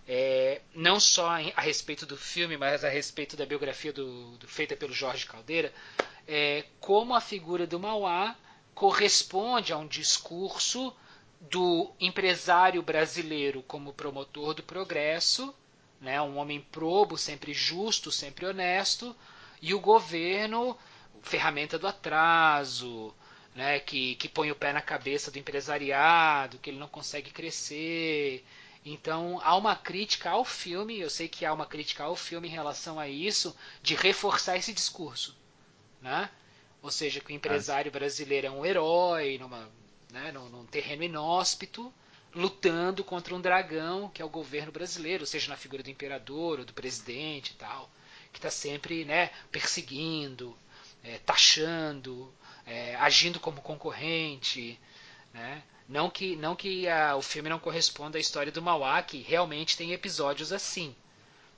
[0.07, 4.75] é, não só a respeito do filme, mas a respeito da biografia do, do feita
[4.75, 5.73] pelo Jorge Caldeira,
[6.27, 8.35] é, como a figura do Mauá
[8.73, 10.95] corresponde a um discurso
[11.39, 15.53] do empresário brasileiro como promotor do progresso,
[15.99, 19.15] né, um homem probo, sempre justo, sempre honesto,
[19.61, 20.77] e o governo
[21.21, 23.13] ferramenta do atraso,
[23.55, 28.45] né, que, que põe o pé na cabeça do empresariado, que ele não consegue crescer.
[28.85, 32.51] Então há uma crítica ao filme, eu sei que há uma crítica ao filme em
[32.51, 35.35] relação a isso, de reforçar esse discurso.
[36.01, 36.29] Né?
[36.81, 39.69] Ou seja, que o empresário brasileiro é um herói numa,
[40.11, 41.93] né, num, num terreno inóspito,
[42.33, 46.65] lutando contra um dragão que é o governo brasileiro, seja na figura do imperador ou
[46.65, 47.91] do presidente e tal,
[48.31, 50.57] que está sempre né, perseguindo,
[51.03, 52.33] é, taxando,
[52.65, 54.79] é, agindo como concorrente.
[55.33, 55.63] Né?
[55.87, 59.77] Não que, não que a, o filme não corresponda à história do Mauá, que realmente
[59.77, 60.95] tem episódios assim.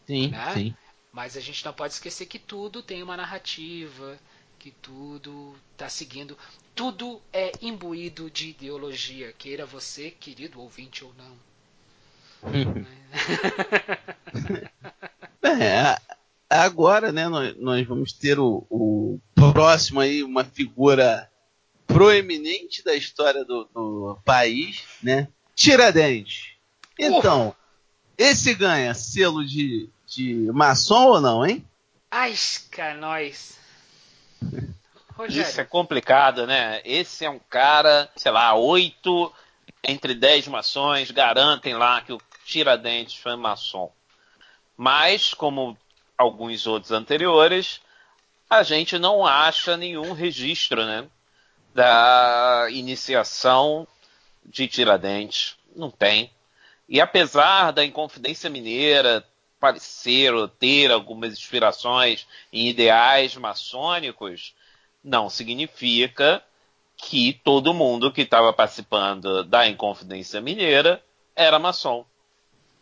[0.07, 0.53] Sim, né?
[0.53, 0.75] sim.
[1.11, 4.17] Mas a gente não pode esquecer que tudo tem uma narrativa,
[4.57, 6.35] que tudo está seguindo.
[6.73, 11.37] Tudo é imbuído de ideologia, queira você, querido ouvinte ou não.
[15.43, 15.97] é,
[16.59, 19.19] agora, né, nós, nós vamos ter o, o,
[19.53, 21.29] próximo aí, uma figura
[21.87, 25.27] proeminente da história do, do país, né?
[25.55, 26.53] Tiradentes.
[26.97, 27.55] Então, uh.
[28.17, 31.65] esse ganha selo de, de maçom ou não, hein?
[32.09, 32.33] Ai,
[32.99, 33.57] nós.
[35.29, 36.81] Isso é complicado, né?
[36.83, 39.31] Esse é um cara, sei lá, oito
[39.83, 43.91] entre dez maçons garantem lá que o Tiradentes foi maçom.
[44.75, 45.77] Mas, como
[46.17, 47.81] alguns outros anteriores,
[48.49, 51.05] a gente não acha nenhum registro, né?
[51.73, 53.87] Da iniciação
[54.45, 55.55] de Tiradentes.
[55.75, 56.29] Não tem.
[56.87, 59.25] E apesar da Inconfidência Mineira
[59.59, 64.53] parecer ou ter algumas inspirações em ideais maçônicos,
[65.01, 66.43] não significa
[66.97, 71.01] que todo mundo que estava participando da Inconfidência Mineira
[71.35, 72.05] era maçom.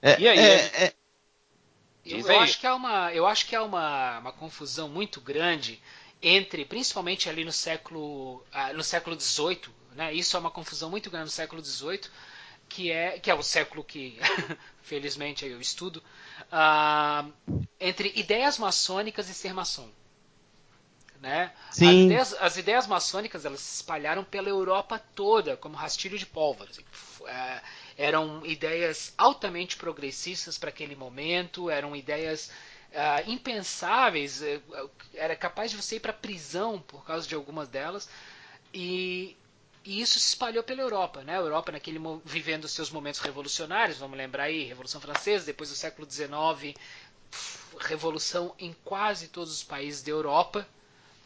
[0.01, 0.39] É, e aí?
[0.39, 0.93] É, é...
[2.05, 5.81] Eu, eu, acho que há uma, eu acho que há uma, uma confusão muito grande
[6.21, 9.61] entre, principalmente ali no século ah, no século XVIII,
[9.95, 10.13] né?
[10.13, 12.01] Isso é uma confusão muito grande no século XVIII,
[12.67, 14.17] que é que é o século que
[14.81, 16.03] felizmente eu estudo,
[16.51, 17.31] uh,
[17.79, 19.89] entre ideias maçônicas e ser maçom.
[21.19, 21.51] Né?
[21.69, 21.87] Sim.
[21.87, 26.71] As, ideias, as ideias maçônicas elas se espalharam pela Europa toda como rastilho de pólvora.
[26.71, 26.83] Assim,
[27.27, 27.61] é,
[28.01, 32.51] eram ideias altamente progressistas para aquele momento, eram ideias
[32.91, 34.59] uh, impensáveis, é,
[35.13, 38.09] era capaz de você ir para prisão por causa de algumas delas.
[38.73, 39.35] E
[39.83, 41.33] e isso se espalhou pela Europa, né?
[41.35, 46.07] A Europa naquele vivendo seus momentos revolucionários, vamos lembrar aí, Revolução Francesa, depois do século
[46.09, 46.77] XIX,
[47.79, 50.67] revolução em quase todos os países da Europa,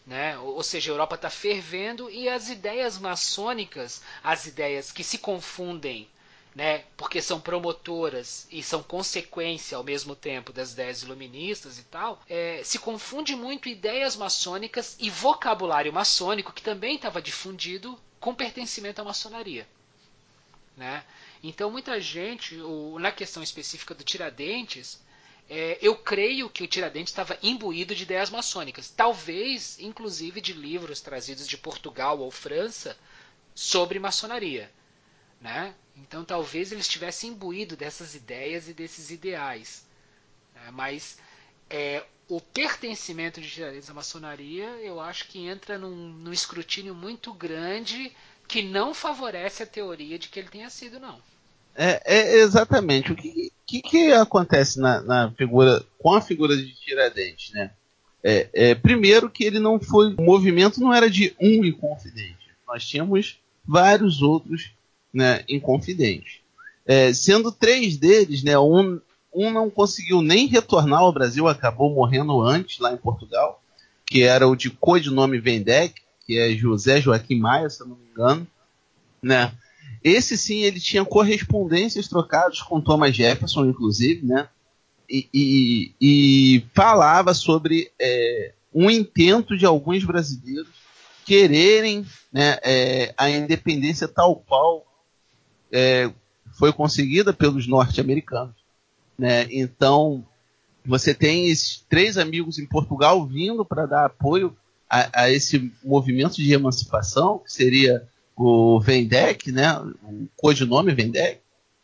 [0.07, 0.37] né?
[0.37, 6.07] Ou seja, a Europa está fervendo e as ideias maçônicas, as ideias que se confundem,
[6.55, 6.85] né?
[6.95, 12.61] Porque são promotoras e são consequência ao mesmo tempo das ideias iluministas e tal, é,
[12.63, 19.03] se confunde muito ideias maçônicas e vocabulário maçônico que também estava difundido com pertencimento à
[19.03, 19.67] maçonaria.
[20.77, 21.03] Né?
[21.43, 25.03] Então, muita gente, o, na questão específica do Tiradentes,
[25.49, 28.89] é, eu creio que o Tiradentes estava imbuído de ideias maçônicas.
[28.89, 32.97] Talvez, inclusive, de livros trazidos de Portugal ou França
[33.53, 34.71] sobre maçonaria.
[35.41, 35.73] Né?
[35.97, 39.85] Então, talvez ele estivesse imbuído dessas ideias e desses ideais.
[40.53, 40.71] Né?
[40.71, 41.17] Mas
[41.69, 47.33] é, o pertencimento de Tiradentes à maçonaria, eu acho que entra num, num, escrutínio muito
[47.33, 48.11] grande
[48.47, 51.19] que não favorece a teoria de que ele tenha sido, não.
[51.75, 53.11] É, é exatamente.
[53.11, 57.71] O que, que, que acontece na, na, figura, com a figura de Tiradentes, né?
[58.23, 62.49] É, é, primeiro que ele não foi, o movimento não era de um inconfidente.
[62.67, 64.71] Nós tínhamos vários outros
[65.15, 66.41] né, inconfidentes.
[66.85, 68.99] É, sendo três deles, né, um
[69.35, 73.61] um não conseguiu nem retornar ao Brasil, acabou morrendo antes lá em Portugal,
[74.05, 75.93] que era o de codinome Vendec,
[76.25, 78.47] que é José Joaquim Maia, se eu não me engano.
[79.21, 79.51] Né?
[80.01, 84.47] Esse sim, ele tinha correspondências trocadas com Thomas Jefferson, inclusive, né?
[85.07, 90.67] E, e, e falava sobre é, um intento de alguns brasileiros
[91.25, 94.85] quererem né, é, a independência tal qual
[95.75, 96.09] é,
[96.57, 98.55] foi conseguida pelos norte-americanos.
[99.19, 99.45] Né?
[99.51, 100.25] Então,
[100.85, 104.55] você tem esses três amigos em Portugal vindo para dar apoio
[104.89, 108.07] a, a, esse movimento de emancipação, que seria
[108.37, 109.77] o Vendec, né?
[109.77, 111.39] o codinome Vendec,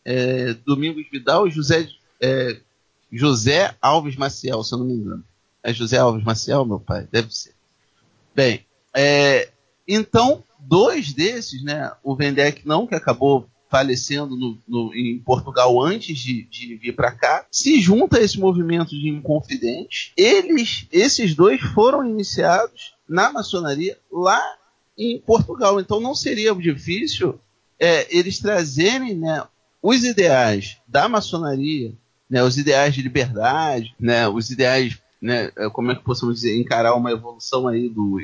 [0.06, 1.90] é, Domingos Vidal e José,
[2.22, 2.58] é,
[3.12, 5.24] José Alves Maciel, se eu não me engano.
[5.62, 7.06] É José Alves Maciel, meu pai?
[7.12, 7.54] Deve ser.
[8.34, 9.50] Bem, é,
[9.86, 16.20] então, dois desses, né, o Vendec não, que acabou falecendo no, no, em Portugal antes
[16.20, 20.12] de, de vir para cá, se junta a esse movimento de inconfidentes.
[20.18, 24.42] Eles, esses dois foram iniciados na maçonaria lá
[24.98, 25.80] em Portugal.
[25.80, 27.40] Então não seria difícil
[27.80, 29.42] é, eles trazerem né,
[29.82, 31.94] os ideais da maçonaria,
[32.30, 36.60] né, os ideais de liberdade, né, os ideais, né, é, como é que possamos dizer,
[36.60, 38.18] encarar uma evolução aí do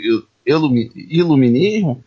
[0.45, 2.03] iluminismo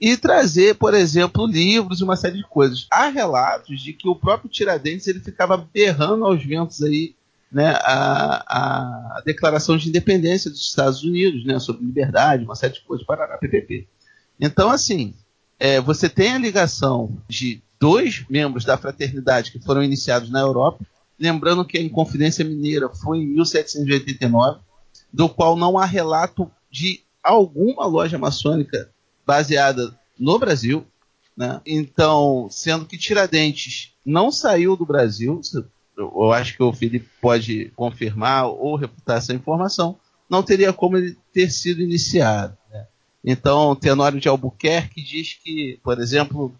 [0.00, 2.86] e trazer, por exemplo, livros e uma série de coisas.
[2.90, 7.14] Há relatos de que o próprio Tiradentes ele ficava berrando aos ventos aí
[7.50, 12.82] né, a, a, declaração de independência dos Estados Unidos, né, sobre liberdade, uma série de
[12.82, 13.86] coisas, para PPP.
[14.38, 15.14] Então, assim,
[15.58, 20.84] é, você tem a ligação de dois membros da fraternidade que foram iniciados na Europa,
[21.18, 24.60] lembrando que a Inconfidência Mineira foi em 1789,
[25.10, 28.90] do qual não há relato de alguma loja maçônica
[29.26, 30.86] baseada no Brasil.
[31.36, 31.60] Né?
[31.66, 35.40] Então, sendo que Tiradentes não saiu do Brasil,
[35.96, 39.98] eu acho que o Felipe pode confirmar ou refutar essa informação,
[40.28, 42.56] não teria como ele ter sido iniciado.
[42.70, 42.86] Né?
[43.24, 46.54] Então, Tenório de Albuquerque diz que, por exemplo,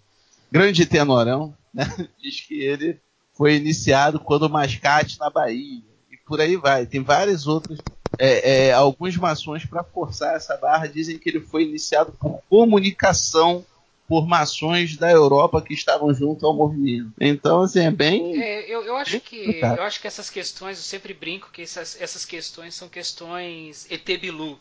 [0.51, 1.85] Grande Tenorão, né?
[2.21, 3.01] diz que ele
[3.35, 6.87] foi iniciado quando Mascate na Bahia, e por aí vai.
[6.87, 7.79] Tem várias outras,
[8.19, 13.65] é, é, alguns maçons para forçar essa barra dizem que ele foi iniciado por comunicação
[14.09, 17.13] por mações da Europa que estavam junto ao movimento.
[17.21, 18.41] Então, assim, é bem.
[18.41, 22.01] É, eu, eu, acho que, eu acho que essas questões, eu sempre brinco que essas,
[22.01, 24.61] essas questões são questões Etebilu.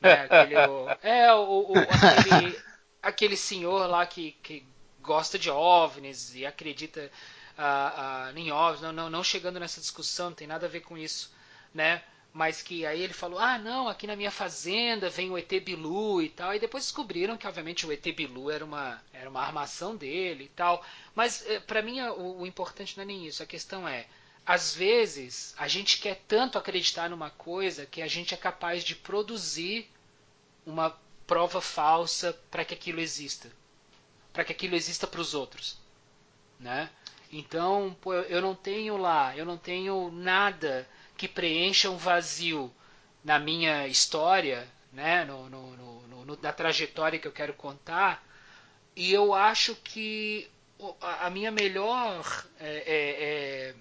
[0.00, 0.26] Né?
[0.30, 0.54] Aquele,
[1.02, 2.58] é, o, o, aquele,
[3.02, 4.64] aquele senhor lá que, que
[5.02, 7.10] gosta de OVNIs e acredita
[7.58, 10.80] uh, uh, em OVNIs, não, não, não chegando nessa discussão, não tem nada a ver
[10.80, 11.32] com isso,
[11.74, 12.02] né?
[12.36, 16.20] Mas que aí ele falou: ah, não, aqui na minha fazenda vem o ET Bilu
[16.20, 16.54] e tal.
[16.54, 20.48] E depois descobriram que, obviamente, o ET Bilu era uma, era uma armação dele e
[20.48, 20.84] tal.
[21.14, 23.42] Mas, eh, para mim, o, o importante não é nem isso.
[23.42, 24.06] A questão é:
[24.44, 28.94] às vezes, a gente quer tanto acreditar numa coisa que a gente é capaz de
[28.94, 29.90] produzir
[30.66, 30.94] uma
[31.26, 33.50] prova falsa para que aquilo exista.
[34.34, 35.78] Para que aquilo exista para os outros.
[36.60, 36.90] Né?
[37.32, 42.72] Então, pô, eu não tenho lá, eu não tenho nada que preencha um vazio
[43.24, 48.24] na minha história, né, no, no, no, na trajetória que eu quero contar.
[48.94, 50.48] E eu acho que
[51.00, 53.74] a minha melhor é, é, é,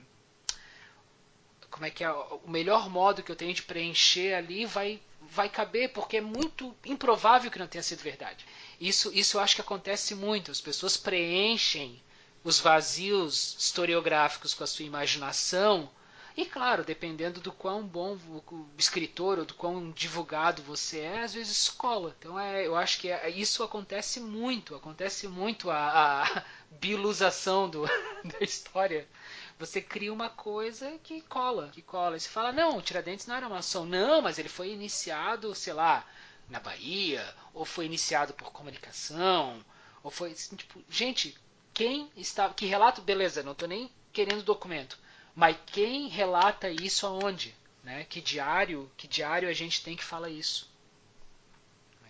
[1.69, 5.49] como é que é o melhor modo que eu tenho de preencher ali vai vai
[5.49, 8.45] caber porque é muito improvável que não tenha sido verdade
[8.79, 12.01] isso isso eu acho que acontece muito as pessoas preenchem
[12.43, 15.89] os vazios historiográficos com a sua imaginação
[16.37, 18.17] e claro, dependendo do quão bom
[18.77, 22.13] escritor ou do quão divulgado você é, às vezes escola.
[22.19, 27.85] Então é, eu acho que é, isso acontece muito, acontece muito a, a bilusação do,
[28.25, 29.07] da história.
[29.57, 32.17] Você cria uma coisa que cola, que cola.
[32.17, 33.85] E você fala, não, o Tiradentes não era maçom.
[33.85, 36.05] Não, mas ele foi iniciado, sei lá,
[36.49, 39.63] na Bahia, ou foi iniciado por comunicação,
[40.03, 41.37] ou foi assim, tipo, gente,
[41.73, 45.04] quem está, que relato, beleza, não estou nem querendo documento
[45.35, 47.53] mas quem relata isso aonde?
[47.83, 48.05] Né?
[48.05, 50.67] Que diário, que diário a gente tem que fala isso?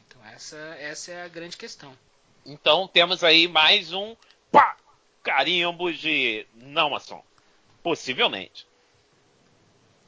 [0.07, 1.97] Então essa, essa é a grande questão.
[2.45, 4.15] Então temos aí mais um
[4.51, 4.78] pá,
[5.23, 7.23] carimbo de não maçom.
[7.82, 8.67] Possivelmente.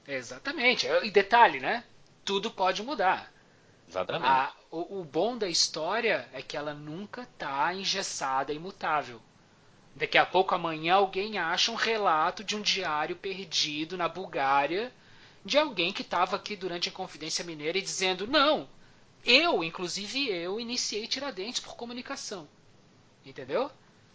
[0.08, 0.88] Exatamente.
[1.04, 1.84] E detalhe, né?
[2.24, 3.32] Tudo pode mudar.
[3.90, 4.30] Exatamente.
[4.30, 9.22] A, o, o, bom da história é que ela nunca está engessada, imutável.
[9.98, 14.94] Daqui a pouco, amanhã, alguém acha um relato de um diário perdido na Bulgária
[15.44, 18.70] de alguém que estava aqui durante a Confidência Mineira e dizendo: não,
[19.26, 22.48] eu, inclusive eu, iniciei Tiradentes por comunicação.
[23.26, 23.72] Entendeu?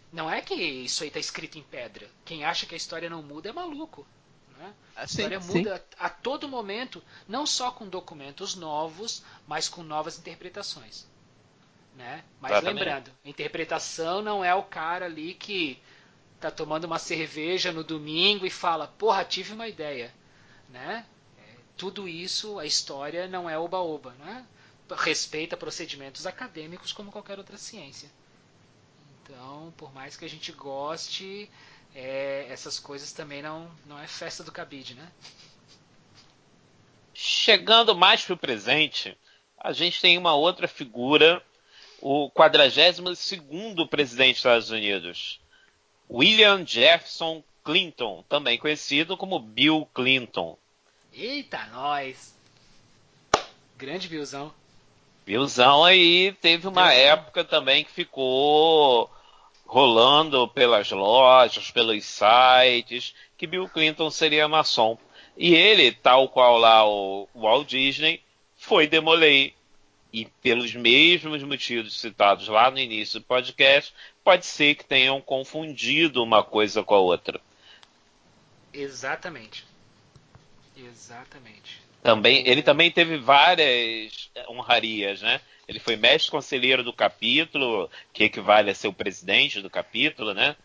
[0.09, 2.09] Não é que isso aí está escrito em pedra.
[2.23, 4.07] Quem acha que a história não muda é maluco.
[4.57, 4.73] Né?
[4.95, 9.83] A história sim, muda a, a todo momento, não só com documentos novos, mas com
[9.83, 11.05] novas interpretações.
[11.95, 12.23] Né?
[12.41, 12.79] Mas Exatamente.
[12.79, 15.79] lembrando, interpretação não é o cara ali que
[16.39, 20.13] tá tomando uma cerveja no domingo e fala, porra, tive uma ideia.
[20.69, 21.05] Né?
[21.37, 21.41] É,
[21.77, 24.13] tudo isso, a história não é oba-oba.
[24.19, 24.45] Né?
[24.97, 28.09] Respeita procedimentos acadêmicos como qualquer outra ciência.
[29.23, 31.49] Então, por mais que a gente goste,
[31.95, 35.11] é, essas coisas também não, não é festa do cabide, né?
[37.13, 39.17] Chegando mais para o presente,
[39.57, 41.43] a gente tem uma outra figura
[42.05, 45.39] o 42º presidente dos Estados Unidos,
[46.11, 50.57] William Jefferson Clinton, também conhecido como Bill Clinton.
[51.13, 52.35] Eita, nós!
[53.77, 54.53] Grande Billzão.
[55.25, 57.05] Billzão aí teve uma Billzão.
[57.05, 59.09] época também que ficou
[59.65, 64.97] rolando pelas lojas, pelos sites, que Bill Clinton seria maçom.
[65.37, 68.21] E ele, tal qual lá o Walt Disney,
[68.57, 69.53] foi demoler
[70.13, 73.91] e pelos mesmos motivos citados lá no início do podcast,
[74.23, 77.41] pode ser que tenham confundido uma coisa com a outra.
[78.71, 79.65] Exatamente.
[80.77, 81.81] Exatamente.
[82.03, 85.41] Também, ele também teve várias honrarias, né?
[85.67, 90.55] Ele foi mestre conselheiro do capítulo, que equivale a ser o presidente do capítulo, né?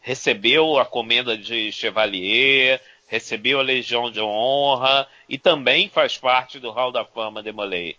[0.00, 6.70] Recebeu a comenda de chevalier, recebeu a Legião de Honra e também faz parte do
[6.70, 7.96] Hall da Fama de Molay.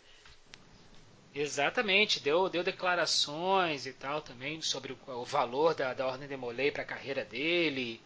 [1.39, 6.35] Exatamente, deu, deu declarações e tal também sobre o, o valor da, da Ordem de
[6.35, 8.01] Molay para a carreira dele.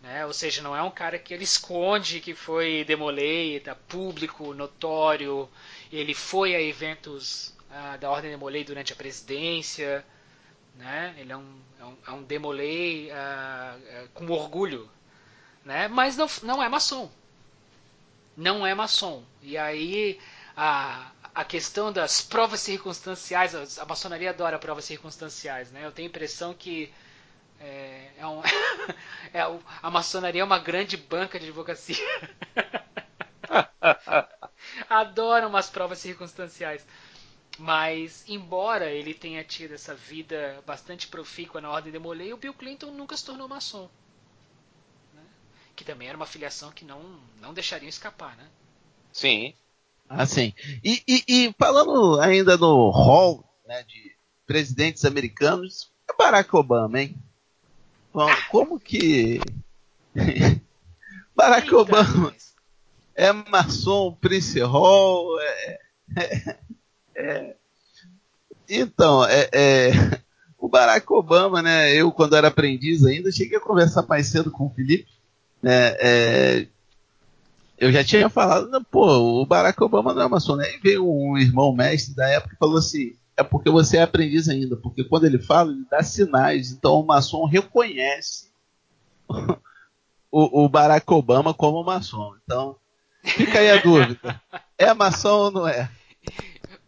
[0.00, 0.24] Né?
[0.24, 5.48] Ou seja, não é um cara que ele esconde que foi Demolay, tá público, notório.
[5.90, 10.04] Ele foi a eventos uh, da Ordem Demolay durante a presidência.
[10.76, 11.12] Né?
[11.18, 14.88] Ele é um, é um, é um Demolay uh, uh, com orgulho.
[15.64, 15.88] Né?
[15.88, 17.10] Mas não, não é maçom.
[18.36, 19.24] Não é maçom.
[19.42, 20.20] E aí
[20.56, 25.72] a, a questão das provas circunstanciais, a maçonaria adora provas circunstanciais.
[25.72, 25.84] Né?
[25.84, 26.92] Eu tenho a impressão que
[27.58, 28.40] é, é, um,
[29.34, 29.40] é
[29.82, 31.96] a maçonaria é uma grande banca de advocacia.
[34.88, 36.86] Adoram umas provas circunstanciais.
[37.58, 42.54] Mas, embora ele tenha tido essa vida bastante profícua na Ordem de Molay, o Bill
[42.54, 43.88] Clinton nunca se tornou maçom.
[45.12, 45.22] Né?
[45.74, 48.48] Que também era uma filiação que não, não deixariam escapar, né?
[49.12, 49.54] Sim.
[50.08, 50.52] Ah, sim.
[50.82, 54.12] E, e, e falando ainda no hall né, de
[54.46, 57.16] presidentes americanos, é Barack Obama, hein?
[58.12, 59.40] Bom, como que
[61.34, 62.54] Barack Eita, Obama mas...
[63.14, 65.78] é maçom, Prince Hall, é,
[66.16, 66.58] é,
[67.16, 67.56] é,
[68.68, 69.90] então, é, é,
[70.58, 71.92] o Barack Obama, né?
[71.94, 75.10] Eu quando era aprendiz ainda cheguei a conversar mais cedo com o Felipe,
[75.62, 75.96] né?
[77.76, 80.72] Eu já tinha falado, pô, o Barack Obama não é maçom, né?
[80.74, 84.48] E veio um irmão mestre da época e falou assim: é porque você é aprendiz
[84.48, 86.70] ainda, porque quando ele fala, ele dá sinais.
[86.70, 88.52] Então o maçom reconhece
[90.30, 92.36] o, o Barack Obama como maçom.
[92.44, 92.76] Então,
[93.24, 94.40] fica aí a dúvida.
[94.78, 95.90] É maçom ou não é?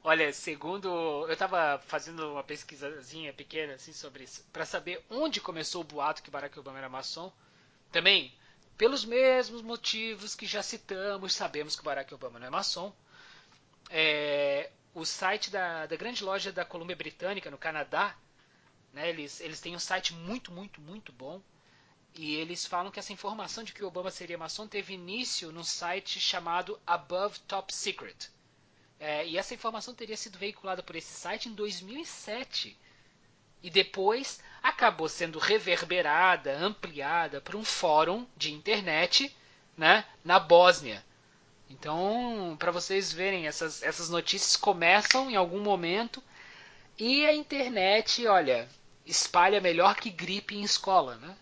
[0.05, 0.89] Olha, segundo.
[1.27, 6.23] Eu estava fazendo uma pesquisazinha pequena assim sobre isso, para saber onde começou o boato
[6.23, 7.33] que Barack Obama era maçom.
[7.91, 8.33] Também,
[8.77, 12.93] pelos mesmos motivos que já citamos, sabemos que Barack Obama não é maçom.
[13.89, 18.16] É, o site da, da grande loja da Colômbia Britânica, no Canadá,
[18.93, 21.40] né, eles, eles têm um site muito, muito, muito bom.
[22.15, 26.19] E eles falam que essa informação de que Obama seria maçom teve início num site
[26.19, 28.31] chamado Above Top Secret.
[28.98, 32.77] É, e essa informação teria sido veiculada por esse site em 2007.
[33.62, 39.35] E depois acabou sendo reverberada, ampliada para um fórum de internet
[39.77, 41.05] né, na Bósnia.
[41.71, 46.23] Então, para vocês verem, essas, essas notícias começam em algum momento
[46.99, 48.69] e a internet, olha,
[49.05, 51.37] espalha melhor que gripe em escola, né?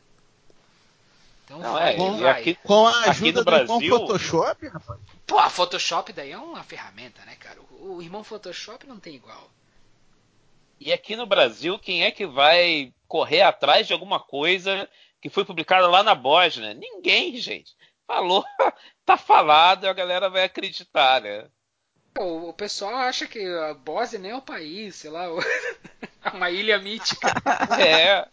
[1.45, 2.41] Então Não, vai, é, vai.
[2.41, 5.01] Aqui, com a ajuda do Brasil, irmão Photoshop, rapaz.
[5.27, 7.61] Pô, a Photoshop daí é uma ferramenta, né, cara?
[7.71, 9.51] O, o irmão Photoshop não tem igual.
[10.81, 14.89] E aqui no Brasil, quem é que vai correr atrás de alguma coisa
[15.23, 16.75] que foi publicada lá na Bósnia?
[16.75, 17.73] Ninguém, gente.
[18.09, 18.45] Falou,
[19.07, 21.47] tá falado, a galera vai acreditar, né?
[22.19, 25.27] O, o pessoal acha que a Bósnia nem é um país, sei lá,
[26.25, 27.29] é uma ilha mítica.
[27.81, 28.27] é.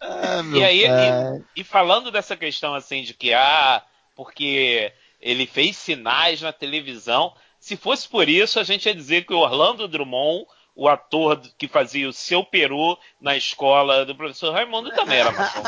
[0.00, 3.80] Ah, e aí, e, e, falando dessa questão assim de que ah,
[4.16, 9.32] porque ele fez sinais na televisão, se fosse por isso, a gente ia dizer que
[9.32, 10.46] o Orlando Drummond,
[10.76, 15.62] o ator que fazia o seu peru na escola do professor Raimundo, também era maçom.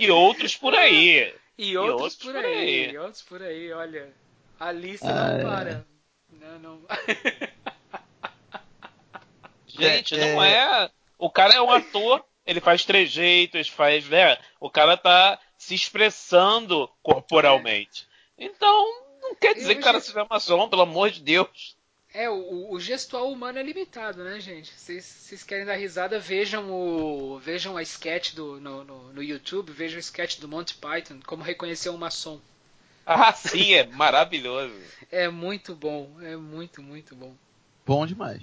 [0.00, 1.32] E outros por aí.
[1.56, 2.90] E outros, e outros por, aí, aí.
[2.90, 4.12] E outros por aí, olha.
[4.58, 5.42] A lista ah, não é.
[5.42, 5.86] para.
[6.30, 6.82] Não, não.
[9.68, 10.84] Gente, é, não é.
[10.84, 10.90] é.
[11.16, 14.08] O cara é um ator, ele faz trejeitos, faz.
[14.08, 14.36] Né?
[14.58, 18.08] O cara tá se expressando corporalmente.
[18.36, 18.46] É.
[18.46, 21.76] Então, não quer dizer que o cara seja maçom, pelo amor de Deus.
[22.12, 24.72] É, o, o, gestual humano é limitado, né, gente?
[24.76, 29.70] Se vocês querem dar risada, vejam o vejam a sketch do, no, no, no, YouTube,
[29.70, 32.40] vejam o sketch do Monty Python, como reconhecer um maçom.
[33.06, 34.74] Ah, sim, é maravilhoso.
[35.10, 37.32] é muito bom, é muito, muito bom.
[37.86, 38.42] Bom demais.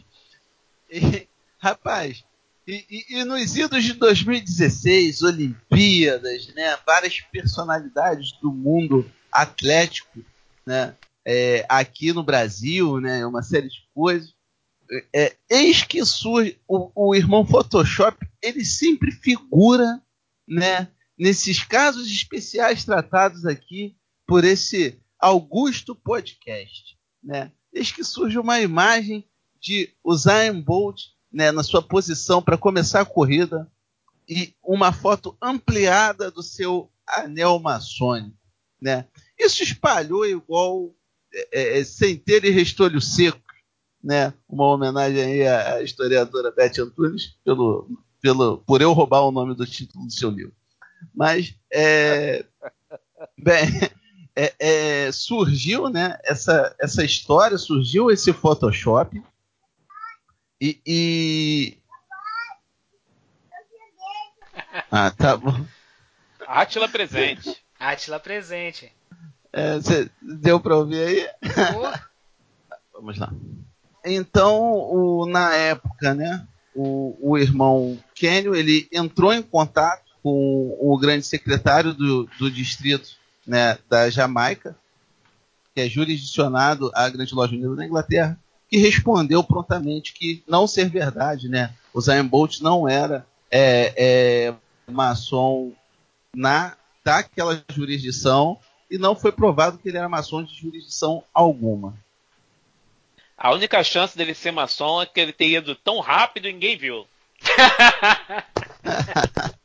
[0.90, 1.28] E,
[1.60, 2.24] rapaz,
[2.66, 10.24] e, e, e, nos idos de 2016, Olimpíadas, né, várias personalidades do mundo atlético,
[10.68, 14.36] né, é, aqui no Brasil, né, uma série de coisas.
[15.14, 20.02] É, eis que surge o, o, irmão Photoshop, ele sempre figura,
[20.46, 23.96] né, nesses casos especiais tratados aqui
[24.26, 27.52] por esse Augusto Podcast, né?
[27.74, 29.28] Eis que surge uma imagem
[29.60, 33.70] de usar Bolt né, na sua posição para começar a corrida
[34.28, 38.38] e uma foto ampliada do seu anel maçônico.
[38.82, 39.06] Né?
[39.38, 40.94] Isso espalhou igual
[41.52, 43.40] é, é, centeiro e restolho seco.
[44.04, 44.34] Né?
[44.48, 47.90] Uma homenagem aí à historiadora Beth Antunes pelo,
[48.22, 50.56] pelo, por eu roubar o nome do título do seu livro.
[51.14, 52.46] Mas, é,
[53.38, 53.68] bem,
[54.36, 59.22] é, é, surgiu né, essa, essa história, surgiu esse Photoshop
[60.62, 61.78] e, e...
[64.92, 65.66] Ah, tá bom.
[66.48, 67.62] Átila presente.
[67.80, 68.94] Átila presente.
[69.58, 69.80] É,
[70.22, 71.28] deu para ouvir aí?
[72.94, 73.34] Vamos lá.
[74.06, 80.96] Então, o, na época, né, o, o irmão Kenio, ele entrou em contato com o
[81.00, 83.10] grande secretário do, do distrito
[83.48, 84.78] né, da Jamaica,
[85.74, 88.40] que é jurisdicionado à Grande Loja Unida da Inglaterra,
[88.70, 91.74] que respondeu prontamente que não ser verdade, né?
[91.92, 94.54] O Zion Bolt não era é, é,
[94.92, 95.74] maçom
[96.36, 101.96] na daquela jurisdição e não foi provado que ele era maçom de jurisdição alguma.
[103.38, 106.78] A única chance dele ser maçom é que ele tenha ido tão rápido e ninguém
[106.78, 107.08] viu.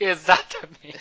[0.00, 0.98] Exatamente.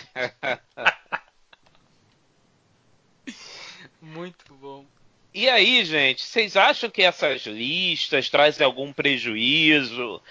[4.01, 4.85] Muito bom.
[5.33, 10.21] E aí, gente, vocês acham que essas listas trazem algum prejuízo,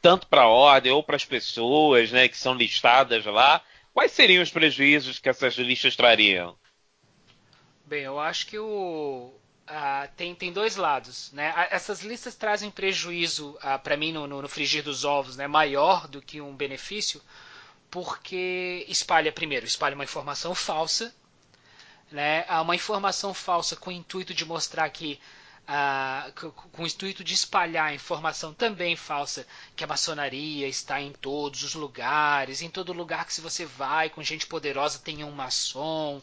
[0.00, 3.60] tanto para a ordem ou para as pessoas né, que são listadas lá?
[3.94, 6.58] Quais seriam os prejuízos que essas listas trariam?
[7.86, 9.32] Bem, eu acho que o,
[10.16, 11.32] tem, tem dois lados.
[11.32, 11.54] Né?
[11.70, 16.20] Essas listas trazem prejuízo, para mim, no, no, no, frigir dos ovos, né, maior do
[16.20, 17.22] que um benefício,
[17.90, 21.14] porque espalha, primeiro, espalha uma informação falsa
[22.14, 25.20] né, uma informação falsa com o intuito de mostrar que
[26.72, 31.74] com o intuito de espalhar informação também falsa que a maçonaria está em todos os
[31.74, 36.20] lugares, em todo lugar que se você vai com gente poderosa tem um maçom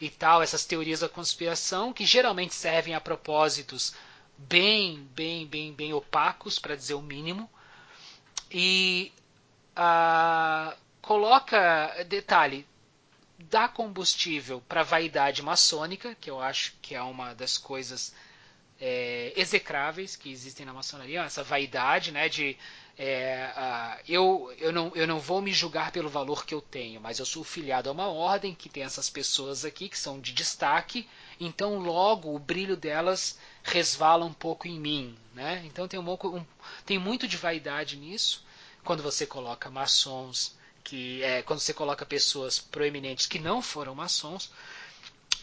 [0.00, 3.94] e tal, essas teorias da conspiração que geralmente servem a propósitos
[4.36, 7.48] bem, bem, bem, bem opacos, para dizer o mínimo.
[8.50, 9.12] E
[11.00, 12.66] coloca, detalhe,
[13.38, 18.12] dá combustível para a vaidade maçônica, que eu acho que é uma das coisas
[18.84, 22.58] é, execráveis que existem na maçonaria, essa vaidade né, de
[22.98, 27.00] é, uh, eu, eu, não, eu não vou me julgar pelo valor que eu tenho,
[27.00, 30.32] mas eu sou filiado a uma ordem que tem essas pessoas aqui que são de
[30.32, 35.16] destaque, então logo o brilho delas resvala um pouco em mim.
[35.32, 35.62] Né?
[35.64, 36.44] Então tem, um, um,
[36.84, 38.44] tem muito de vaidade nisso,
[38.82, 44.50] quando você coloca maçons que é quando você coloca pessoas proeminentes que não foram maçons.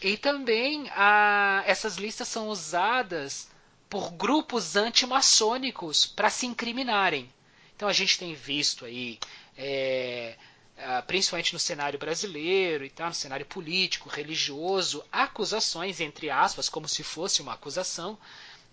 [0.02, 3.48] E também a, essas listas são usadas
[3.88, 7.30] por grupos antimaçônicos para se incriminarem.
[7.76, 9.18] Então a gente tem visto aí,
[9.56, 10.36] é,
[11.06, 17.02] principalmente no cenário brasileiro e tal, no cenário político, religioso, acusações, entre aspas, como se
[17.02, 18.18] fosse uma acusação,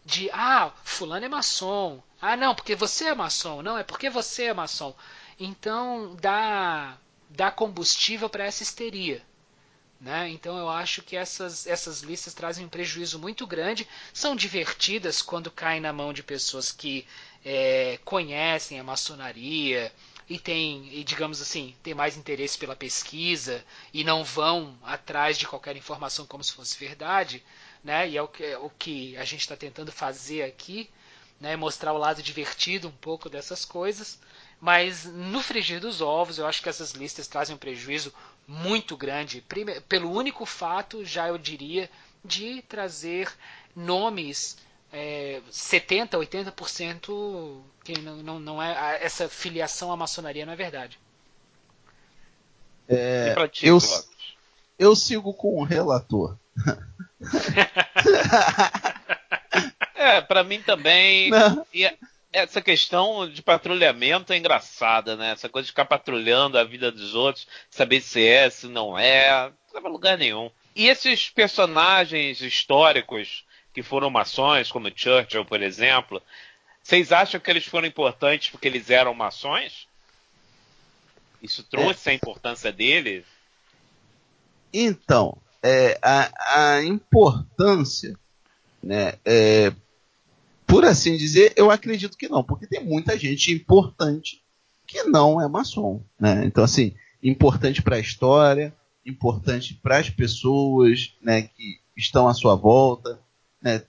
[0.06, 2.02] de ah, fulano é maçom.
[2.22, 3.62] Ah, não, porque você é maçom.
[3.62, 4.96] Não, é porque você é maçom.
[5.40, 6.98] Então dá,
[7.30, 9.22] dá combustível para essa histeria.
[10.00, 10.30] Né?
[10.30, 13.88] Então eu acho que essas, essas listas trazem um prejuízo muito grande.
[14.14, 17.08] São divertidas quando caem na mão de pessoas que
[17.44, 19.92] é, conhecem a maçonaria
[20.30, 23.64] e tem, e digamos assim, tem mais interesse pela pesquisa
[23.94, 27.44] e não vão atrás de qualquer informação como se fosse verdade,
[27.84, 28.08] né?
[28.10, 30.90] E é o que, é o que a gente está tentando fazer aqui,
[31.40, 31.56] né?
[31.56, 34.20] Mostrar o lado divertido um pouco dessas coisas.
[34.60, 38.14] Mas no frigir dos ovos, eu acho que essas listas trazem um prejuízo
[38.48, 39.44] muito grande,
[39.90, 41.90] pelo único fato, já eu diria,
[42.24, 43.30] de trazer
[43.76, 44.58] nomes
[44.92, 50.98] é, 70, 80% que não, não, não é essa filiação à maçonaria não é verdade.
[52.88, 53.80] É, ti, eu,
[54.80, 56.38] eu sigo com o relator.
[59.94, 61.32] é, para mim também.
[61.74, 61.86] E,
[62.38, 65.32] essa questão de patrulhamento é engraçada, né?
[65.32, 69.50] Essa coisa de ficar patrulhando a vida dos outros, saber se é, se não é,
[69.50, 70.52] não leva lugar nenhum.
[70.76, 76.22] E esses personagens históricos que foram maçons, como Churchill, por exemplo,
[76.84, 79.88] vocês acham que eles foram importantes porque eles eram maçons?
[81.42, 82.12] Isso trouxe é.
[82.12, 83.26] a importância deles?
[84.74, 88.18] Então, é, a, a, importância
[88.82, 89.72] né, é,
[90.68, 94.44] por assim dizer, eu acredito que não, porque tem muita gente importante
[94.86, 96.04] que não é maçom.
[96.20, 96.46] Né?
[96.46, 98.76] Então, assim, importante para a história,
[99.06, 103.20] importante para as pessoas né, que estão à sua volta.
[103.62, 103.82] Né?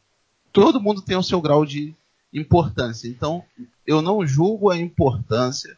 [0.52, 1.94] todo mundo tem o seu grau de
[2.32, 3.08] importância.
[3.08, 3.44] Então,
[3.86, 5.76] eu não julgo a importância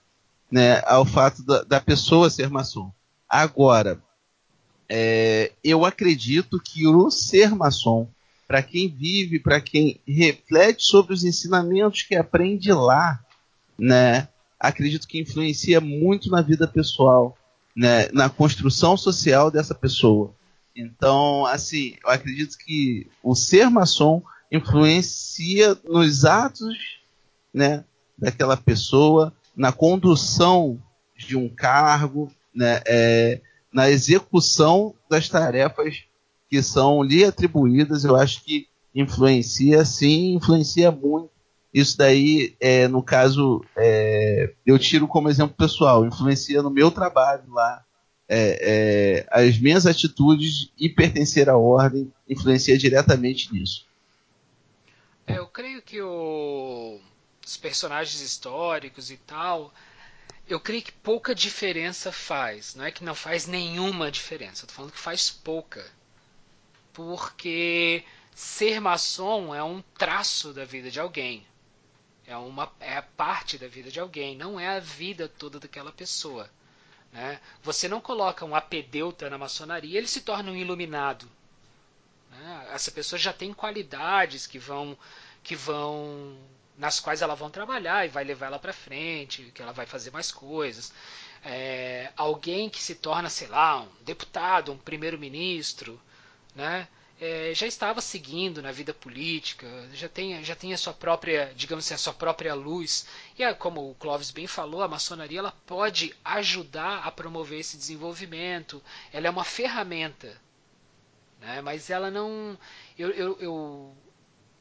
[0.51, 2.91] né, ao fato da, da pessoa ser maçom.
[3.29, 4.03] Agora,
[4.89, 8.09] é, eu acredito que o ser maçom,
[8.51, 13.25] para quem vive, para quem reflete sobre os ensinamentos que aprende lá,
[13.79, 14.27] né,
[14.59, 17.39] acredito que influencia muito na vida pessoal,
[17.77, 20.35] né, na construção social dessa pessoa.
[20.75, 24.21] Então, assim, eu acredito que o ser maçom
[24.51, 26.75] influencia nos atos
[27.55, 27.85] né,
[28.19, 30.83] daquela pessoa, na condução
[31.17, 33.41] de um cargo, né, é,
[33.73, 36.10] na execução das tarefas
[36.51, 38.05] que são lhe atribuídas.
[38.05, 41.31] Eu acho que influencia, sim, influencia muito.
[41.73, 47.45] Isso daí, é, no caso, é, eu tiro como exemplo pessoal, influencia no meu trabalho
[47.53, 47.85] lá.
[48.33, 53.87] É, é as minhas atitudes e pertencer à ordem influencia diretamente nisso.
[55.27, 56.99] É, eu creio que o,
[57.47, 59.73] os personagens históricos e tal,
[60.49, 62.75] eu creio que pouca diferença faz.
[62.75, 64.65] Não é que não faz nenhuma diferença.
[64.65, 65.85] Estou falando que faz pouca.
[67.09, 68.05] Porque
[68.35, 71.47] ser maçom é um traço da vida de alguém.
[72.27, 74.37] É uma é parte da vida de alguém.
[74.37, 76.49] Não é a vida toda daquela pessoa.
[77.11, 77.41] Né?
[77.63, 81.27] Você não coloca um apedeuta na maçonaria, ele se torna um iluminado.
[82.31, 82.69] Né?
[82.73, 84.97] Essa pessoa já tem qualidades que vão,
[85.43, 86.39] que vão,
[86.77, 90.11] nas quais ela vão trabalhar e vai levar ela para frente, que ela vai fazer
[90.11, 90.93] mais coisas.
[91.43, 96.01] É, alguém que se torna, sei lá, um deputado, um primeiro-ministro,
[96.55, 96.89] né?
[97.21, 101.85] É, já estava seguindo na vida política, já tem, já tem a sua própria, digamos
[101.85, 103.07] assim, a sua própria luz.
[103.39, 107.77] E é, como o Clóvis bem falou, a maçonaria ela pode ajudar a promover esse
[107.77, 108.83] desenvolvimento.
[109.13, 110.41] Ela é uma ferramenta
[111.41, 111.61] né?
[111.63, 112.57] Mas ela não.
[112.99, 113.97] Eu, eu, eu,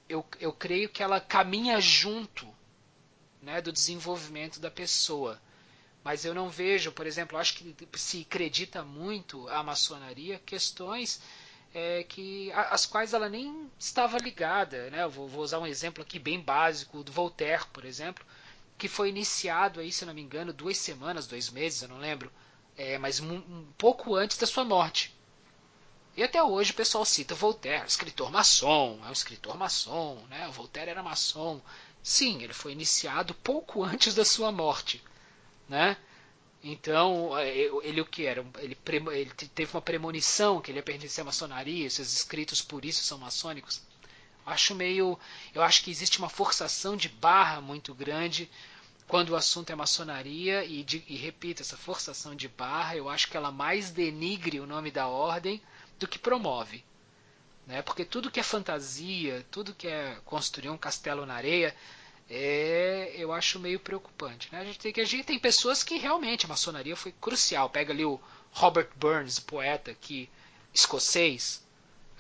[0.08, 2.48] eu, eu creio que ela caminha junto
[3.42, 5.40] né, do desenvolvimento da pessoa.
[6.04, 11.22] Mas eu não vejo, por exemplo, acho que se acredita muito a maçonaria questões
[11.74, 14.90] é, que as quais ela nem estava ligada.
[14.90, 15.04] Né?
[15.04, 18.26] Eu vou, vou, usar um exemplo aqui bem básico do Voltaire, por exemplo,
[18.78, 22.32] que foi iniciado aí, se não me engano, duas semanas, dois meses, eu não lembro,
[22.78, 25.14] é, mas um, um pouco antes da sua morte.
[26.16, 30.48] E até hoje o pessoal cita Voltaire, escritor maçom, é um escritor maçom, né?
[30.48, 31.62] O Voltaire era maçom.
[32.02, 35.04] Sim, ele foi iniciado pouco antes da sua morte,
[35.68, 35.96] né?
[36.64, 37.50] Então, é,
[37.84, 38.46] ele o que era?
[38.58, 38.78] Ele,
[39.14, 43.18] ele teve uma premonição que ele ia pertencer à maçonaria, esses escritos por isso são
[43.18, 43.82] maçônicos.
[44.46, 45.18] Acho meio,
[45.54, 48.50] eu acho que existe uma forçação de barra muito grande
[49.10, 53.28] quando o assunto é maçonaria e, de, e repito, essa forçação de barra, eu acho
[53.28, 55.60] que ela mais denigre o nome da ordem
[55.98, 56.86] do que promove.
[57.66, 57.82] Né?
[57.82, 61.76] Porque tudo que é fantasia, tudo que é construir um castelo na areia,
[62.30, 64.50] é, eu acho meio preocupante.
[64.52, 64.60] Né?
[64.60, 67.70] A, gente tem, a gente tem pessoas que realmente a maçonaria foi crucial.
[67.70, 68.20] Pega ali o
[68.52, 70.30] Robert Burns, poeta que
[70.74, 71.66] escocês.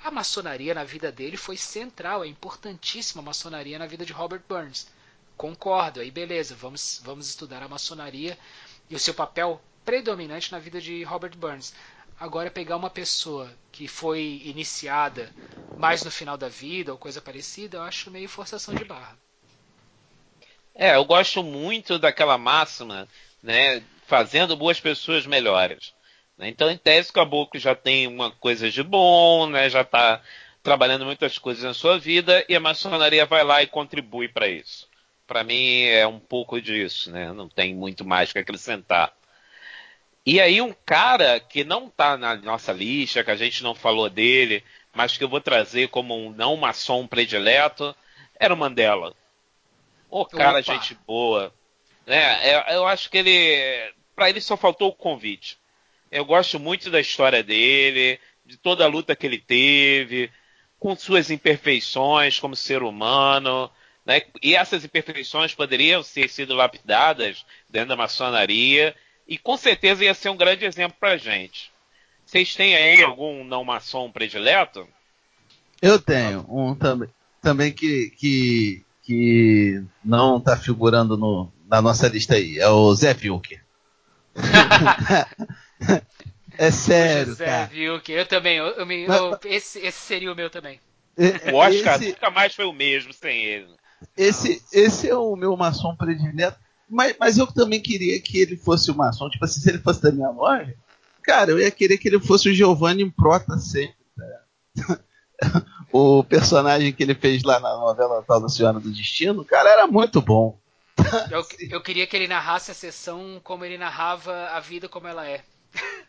[0.03, 4.41] A maçonaria na vida dele foi central, é importantíssima a maçonaria na vida de Robert
[4.47, 4.87] Burns.
[5.37, 8.37] Concordo, aí beleza, vamos, vamos estudar a maçonaria
[8.89, 11.73] e o seu papel predominante na vida de Robert Burns.
[12.19, 15.33] Agora, pegar uma pessoa que foi iniciada
[15.77, 19.17] mais no final da vida ou coisa parecida, eu acho meio forçação de barra.
[20.81, 23.05] É, eu gosto muito daquela máxima,
[23.43, 23.83] né?
[24.07, 25.93] Fazendo boas pessoas melhores.
[26.37, 26.47] Né?
[26.47, 29.69] Então, em tese, o caboclo já tem uma coisa de bom, né?
[29.69, 30.21] Já está
[30.63, 34.87] trabalhando muitas coisas na sua vida e a maçonaria vai lá e contribui para isso.
[35.27, 37.33] Para mim é um pouco disso, né?
[37.33, 39.13] Não tem muito mais que acrescentar.
[40.25, 44.09] E aí um cara que não está na nossa lista, que a gente não falou
[44.09, 47.93] dele, mas que eu vou trazer como um não maçom predileto,
[48.39, 49.13] era o Mandela.
[50.09, 50.61] O cara, Opa.
[50.61, 51.53] gente boa.
[52.05, 53.93] É, eu acho que ele.
[54.15, 55.57] Para ele só faltou o convite.
[56.11, 60.31] Eu gosto muito da história dele, de toda a luta que ele teve,
[60.79, 63.69] com suas imperfeições como ser humano.
[64.05, 64.23] Né?
[64.41, 68.95] E essas imperfeições poderiam ter sido lapidadas dentro da maçonaria
[69.27, 71.71] e com certeza ia ser um grande exemplo pra gente.
[72.25, 74.87] Vocês têm aí algum não maçom predileto?
[75.79, 77.09] Eu tenho um também,
[77.41, 82.59] também que, que, que não está figurando no, na nossa lista aí.
[82.59, 83.63] É o Zé Vilker.
[86.55, 87.65] é sério, Zé cara.
[87.65, 88.57] Vilker, eu também.
[88.57, 90.79] Eu, eu, me, eu, esse, esse seria o meu também.
[91.51, 93.73] O Oscar esse, nunca mais foi o mesmo sem ele.
[94.15, 98.89] Esse, esse é o meu maçom predileto mas, mas eu também queria que ele fosse
[98.89, 99.29] o maçom.
[99.29, 100.75] Tipo assim, se ele fosse da minha loja,
[101.23, 103.95] cara, eu ia querer que ele fosse o Giovanni Prota sempre.
[104.17, 104.99] Tá?
[105.91, 109.87] o personagem que ele fez lá na novela Tal da Senhora do Destino, cara, era
[109.87, 110.57] muito bom.
[111.31, 115.25] Eu, eu queria que ele narrasse a sessão como ele narrava a vida como ela
[115.25, 115.41] é.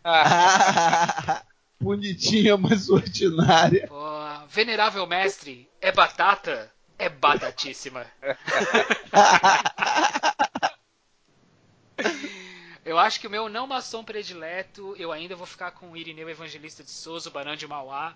[1.80, 3.86] Bonitinha, mas ordinária.
[3.86, 4.04] Pô,
[4.48, 6.68] venerável mestre, é batata?
[6.98, 8.04] É batatíssima.
[12.84, 16.28] eu acho que o meu não maçom predileto, eu ainda vou ficar com o Irineu
[16.28, 18.14] Evangelista de Souza, o Barão de Mauá,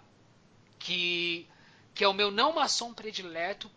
[0.78, 1.48] que,
[1.94, 3.70] que é o meu não maçom predileto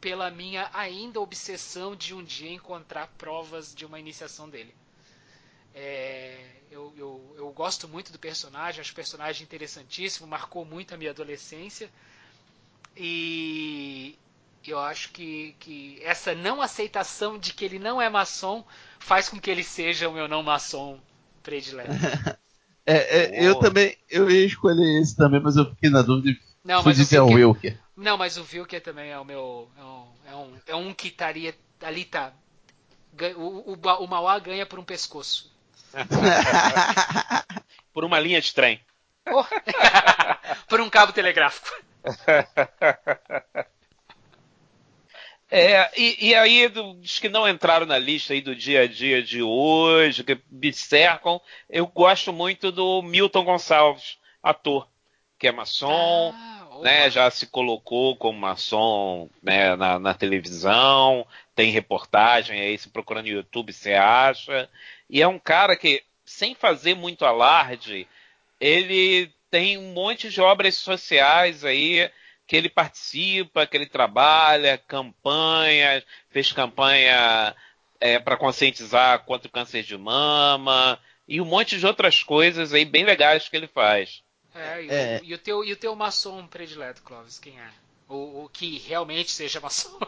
[0.00, 4.74] pela minha ainda obsessão de um dia encontrar provas de uma iniciação dele.
[5.74, 10.96] É, eu, eu, eu, gosto muito do personagem, acho o personagem interessantíssimo, marcou muito a
[10.96, 11.90] minha adolescência.
[12.96, 14.18] E
[14.66, 18.64] eu acho que, que essa não aceitação de que ele não é maçom
[18.98, 20.98] faz com que ele seja o meu não maçom
[21.42, 21.90] predileto.
[22.84, 26.38] é, é eu também, eu ia escolher esse também, mas eu fiquei na dúvida.
[26.64, 27.78] Não, mas dizer o Wilker.
[27.96, 29.70] Não, mas o Wilker também é o meu.
[29.76, 31.54] É um, é um, é um que estaria.
[31.82, 32.32] Ali tá.
[33.36, 35.50] O, o, o Mauá ganha por um pescoço.
[37.92, 38.80] por uma linha de trem.
[39.26, 39.44] Oh.
[40.68, 41.68] por um cabo telegráfico.
[45.52, 49.20] É, e, e, aí, dos que não entraram na lista aí do dia a dia
[49.20, 54.86] de hoje, que me cercam, eu gosto muito do Milton Gonçalves, ator,
[55.40, 56.50] que é maçom, ah
[56.80, 63.26] né, já se colocou como maçom né, na, na, televisão, tem reportagem aí, se procurando
[63.26, 64.68] no YouTube você acha.
[65.08, 68.06] E é um cara que, sem fazer muito alarde,
[68.60, 72.10] ele tem um monte de obras sociais aí
[72.46, 77.54] que ele participa, que ele trabalha, campanhas, fez campanha
[78.00, 80.98] é, para conscientizar contra o câncer de mama
[81.28, 84.22] e um monte de outras coisas aí bem legais que ele faz.
[84.54, 85.20] É, e, é.
[85.22, 87.68] O, e, o, teu, e o teu maçom predileto, Clóvis, quem é?
[88.08, 89.98] O, o que realmente seja maçom?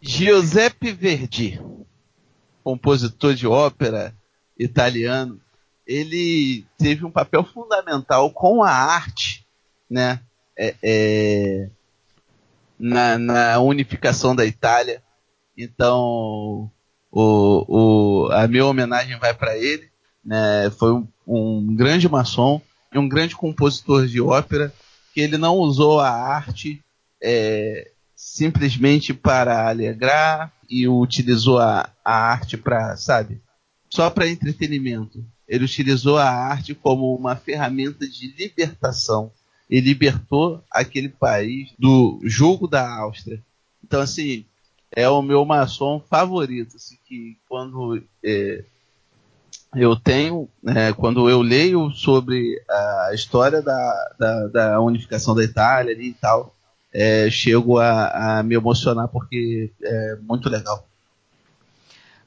[0.00, 1.60] Giuseppe Verdi,
[2.64, 4.14] compositor de ópera
[4.58, 5.40] italiano,
[5.86, 9.46] ele teve um papel fundamental com a arte,
[9.88, 10.20] né?
[10.56, 11.70] É, é,
[12.78, 15.02] na, na, unificação da Itália.
[15.56, 16.70] Então,
[17.10, 19.90] o, o, a minha homenagem vai para ele.
[20.24, 20.70] Né?
[20.78, 22.60] Foi um, um grande maçom
[22.98, 24.72] um grande compositor de ópera
[25.14, 26.82] que ele não usou a arte
[27.22, 33.40] é, simplesmente para alegrar e utilizou a, a arte para, sabe,
[33.88, 35.24] só para entretenimento.
[35.48, 39.32] Ele utilizou a arte como uma ferramenta de libertação
[39.68, 43.42] e libertou aquele país do jogo da Áustria.
[43.84, 44.44] Então, assim,
[44.92, 48.64] é o meu maçom favorito, assim, que quando é,
[49.74, 55.92] eu tenho, é, quando eu leio sobre a história da, da, da unificação da Itália
[55.92, 56.54] e tal,
[56.92, 60.88] é, chego a, a, me emocionar porque é muito legal.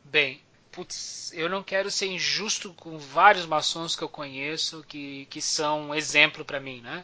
[0.06, 0.40] Bem,
[0.72, 5.94] putz, eu não quero ser injusto com vários maçons que eu conheço que, que são
[5.94, 7.04] exemplo para mim, né?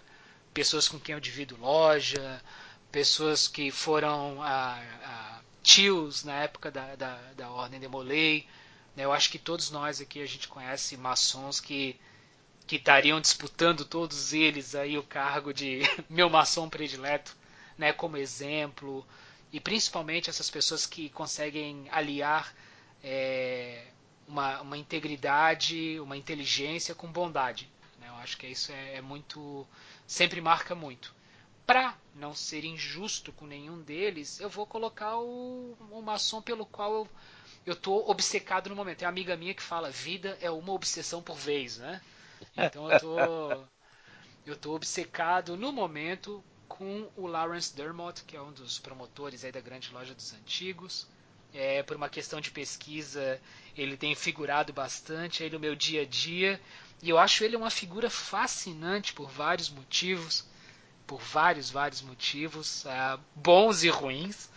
[0.54, 2.42] Pessoas com quem eu divido loja,
[2.92, 8.46] pessoas que foram a, a tios na época da, da, da Ordem de Molay,
[9.04, 12.00] eu acho que todos nós aqui a gente conhece maçons que
[12.70, 17.36] que estariam disputando todos eles aí o cargo de meu maçom predileto,
[17.76, 19.04] né, como exemplo,
[19.52, 22.54] e principalmente essas pessoas que conseguem aliar
[23.04, 23.88] é,
[24.28, 27.68] uma, uma, integridade, uma inteligência com bondade.
[28.00, 28.08] Né?
[28.08, 29.68] Eu acho que isso é, é muito,
[30.06, 31.16] sempre marca muito.
[31.66, 36.94] Para não ser injusto com nenhum deles, eu vou colocar o, o maçom pelo qual
[36.94, 37.10] eu
[37.70, 38.98] eu tô obcecado no momento.
[39.00, 42.02] Tem uma amiga minha que fala, vida é uma obsessão por vez, né?
[42.58, 43.64] Então eu tô,
[44.46, 49.52] eu tô obcecado no momento com o Lawrence Dermott, que é um dos promotores aí
[49.52, 51.08] da grande loja dos antigos.
[51.54, 53.40] É, por uma questão de pesquisa,
[53.78, 56.60] ele tem figurado bastante aí no meu dia a dia.
[57.04, 60.46] E eu acho ele uma figura fascinante por vários motivos.
[61.06, 64.50] Por vários, vários motivos, uh, bons e ruins.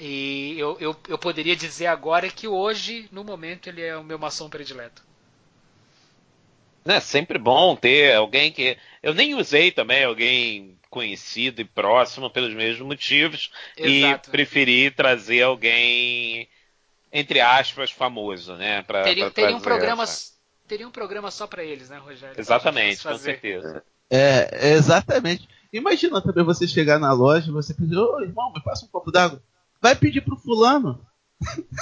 [0.00, 4.18] E eu, eu, eu poderia dizer agora que hoje, no momento, ele é o meu
[4.18, 5.04] maçom predileto.
[6.86, 8.78] É sempre bom ter alguém que.
[9.02, 14.28] Eu nem usei também alguém conhecido e próximo pelos mesmos motivos Exato.
[14.28, 16.48] e preferi trazer alguém
[17.12, 18.82] entre aspas famoso, né?
[18.82, 20.04] Pra, teria, pra teria um programa
[20.66, 22.40] teria um programa só para eles, né, Rogério?
[22.40, 23.84] Exatamente, com certeza.
[24.08, 25.46] É, exatamente.
[25.72, 29.12] Imagina também você chegar na loja e você pedir, ô irmão, me passa um copo
[29.12, 29.42] d'água.
[29.80, 31.04] Vai pedir pro fulano.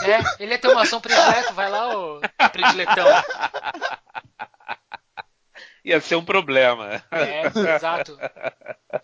[0.02, 2.20] É, ele é teu maçom predileto, vai lá, ô
[2.52, 3.06] prediletão.
[5.84, 7.02] Ia ser um problema.
[7.10, 7.46] É,
[7.76, 8.16] exato.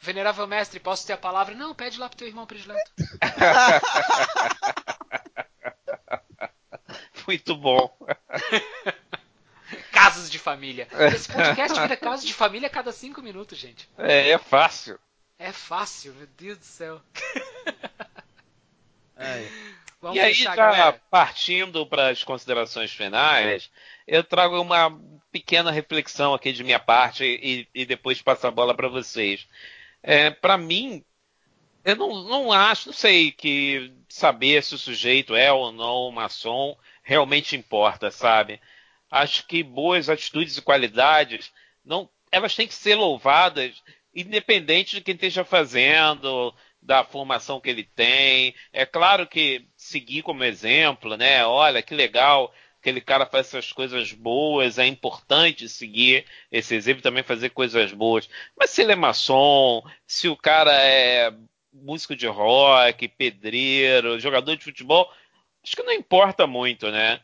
[0.00, 1.54] Venerável mestre, posso ter a palavra?
[1.54, 2.90] Não, pede lá pro teu irmão predileto.
[7.26, 7.90] Muito bom.
[9.90, 10.86] casos de família.
[11.14, 13.88] Esse podcast vira casos de família a cada cinco minutos, gente.
[13.96, 14.98] É, é fácil.
[15.38, 17.00] É fácil, meu Deus do céu.
[20.00, 21.00] Vamos e aí, já galera.
[21.10, 23.70] partindo para as considerações finais,
[24.06, 25.00] eu trago uma
[25.32, 29.48] pequena reflexão aqui de minha parte e, e depois passo a bola para vocês.
[30.02, 31.02] É, para mim,
[31.84, 36.76] eu não, não acho, não sei que saber se o sujeito é ou não maçom
[37.02, 38.60] realmente importa, sabe?
[39.10, 41.52] Acho que boas atitudes e qualidades
[41.84, 43.82] não, elas têm que ser louvadas,
[44.14, 46.54] independente de quem esteja fazendo,
[46.84, 48.54] da formação que ele tem.
[48.72, 51.44] É claro que seguir como exemplo, né?
[51.46, 57.22] Olha que legal, aquele cara faz essas coisas boas, é importante seguir esse exemplo também
[57.22, 58.28] fazer coisas boas.
[58.56, 61.32] Mas se ele é maçom, se o cara é
[61.72, 65.10] músico de rock, pedreiro, jogador de futebol,
[65.62, 67.20] acho que não importa muito, né?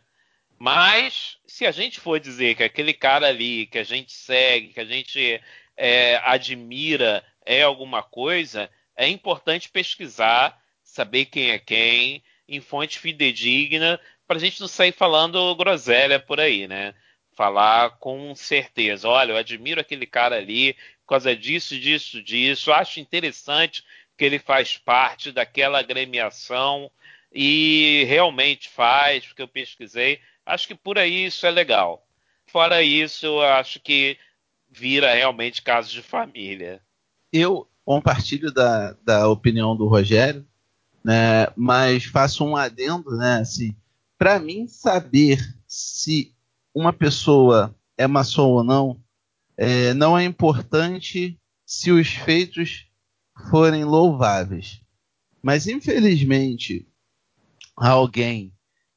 [0.59, 4.81] Mas se a gente for dizer que aquele cara ali que a gente segue, que
[4.81, 5.41] a gente
[5.77, 8.71] é, admira, é alguma coisa,
[9.01, 14.93] é importante pesquisar, saber quem é quem, em fonte fidedigna, para a gente não sair
[14.93, 16.95] falando groselha por aí, né?
[17.33, 19.09] Falar com certeza.
[19.09, 22.71] Olha, eu admiro aquele cara ali por causa disso, disso, disso.
[22.71, 23.83] Acho interessante
[24.19, 26.91] que ele faz parte daquela agremiação
[27.33, 30.21] e realmente faz, porque eu pesquisei.
[30.45, 32.07] Acho que por aí isso é legal.
[32.45, 34.19] Fora isso, eu acho que
[34.69, 36.83] vira realmente caso de família.
[37.33, 40.47] Eu compartilho da, da opinião do Rogério,
[41.03, 43.75] né, mas faço um adendo, né, assim,
[44.17, 46.33] para mim saber se
[46.73, 49.03] uma pessoa é maçom ou não,
[49.57, 51.37] é, não é importante
[51.67, 52.87] se os feitos
[53.51, 54.81] forem louváveis.
[55.43, 56.87] Mas infelizmente
[57.75, 58.53] alguém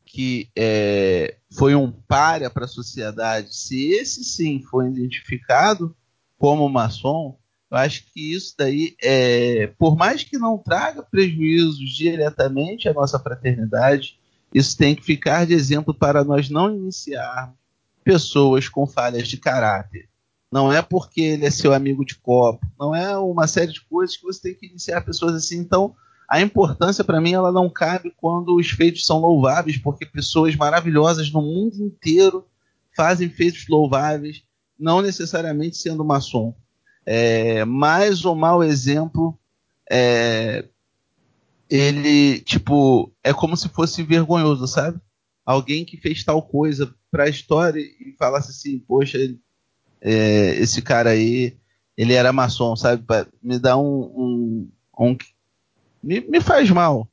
[0.05, 5.97] que é, foi um párea para a sociedade, se esse sim foi identificado
[6.37, 7.39] como maçom,
[7.73, 13.17] eu acho que isso daí, é, por mais que não traga prejuízos diretamente à nossa
[13.17, 14.19] fraternidade,
[14.53, 17.55] isso tem que ficar de exemplo para nós não iniciarmos
[18.03, 20.07] pessoas com falhas de caráter.
[20.51, 24.15] Não é porque ele é seu amigo de copo, não é uma série de coisas
[24.15, 25.57] que você tem que iniciar pessoas assim.
[25.57, 25.95] Então,
[26.29, 31.31] a importância para mim ela não cabe quando os feitos são louváveis, porque pessoas maravilhosas
[31.31, 32.45] no mundo inteiro
[32.95, 34.43] fazem feitos louváveis,
[34.77, 36.53] não necessariamente sendo maçom
[37.05, 39.37] é, mais ou mau exemplo,
[39.89, 40.65] é,
[41.69, 44.99] ele, tipo, é como se fosse vergonhoso, sabe?
[45.45, 49.39] Alguém que fez tal coisa pra história e falasse assim, poxa, ele,
[50.01, 51.57] é, esse cara aí,
[51.97, 53.03] ele era maçom, sabe?
[53.41, 53.83] Me dá um.
[53.85, 55.17] um, um
[56.01, 57.07] me, me, faz mal.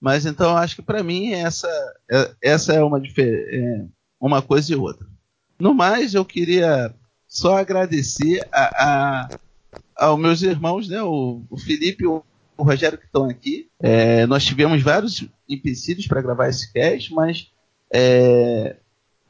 [0.00, 1.68] Mas então acho que para mim essa,
[2.10, 3.84] é, essa é uma, é,
[4.20, 5.06] uma coisa e outra.
[5.58, 6.94] No mais, eu queria
[7.34, 9.38] só agradecer a, a,
[9.96, 12.22] aos meus irmãos, né, o, o Felipe e o,
[12.56, 13.68] o Rogério que estão aqui.
[13.80, 17.50] É, nós tivemos vários empecilhos para gravar esse cast, mas
[17.92, 18.76] é,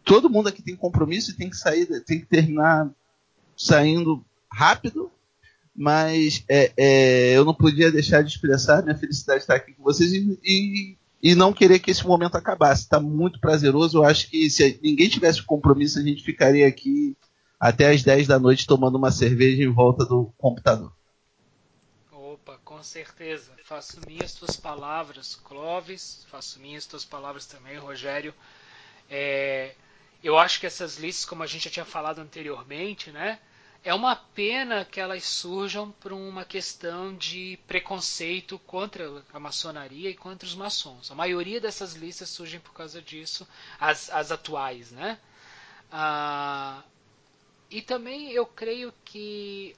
[0.04, 2.90] todo mundo aqui tem compromisso e tem que sair, tem que terminar
[3.56, 4.22] saindo
[4.52, 5.10] rápido.
[5.74, 9.82] Mas é, é, eu não podia deixar de expressar minha felicidade de estar aqui com
[9.82, 12.82] vocês e, e, e não querer que esse momento acabasse.
[12.82, 13.98] Está muito prazeroso.
[13.98, 17.16] Eu acho que se ninguém tivesse compromisso, a gente ficaria aqui
[17.58, 20.92] até as 10 da noite tomando uma cerveja em volta do computador.
[22.12, 23.52] Opa, com certeza.
[23.64, 28.34] Faço minhas tuas palavras, Clóvis, faço minhas tuas palavras também, Rogério.
[29.10, 29.74] É,
[30.22, 33.38] eu acho que essas listas, como a gente já tinha falado anteriormente, né?
[33.84, 40.14] É uma pena que elas surjam por uma questão de preconceito contra a maçonaria e
[40.14, 41.10] contra os maçons.
[41.10, 43.46] A maioria dessas listas surgem por causa disso,
[43.78, 45.18] as, as atuais, né?
[45.92, 46.82] Ah,
[47.70, 49.74] e também eu creio que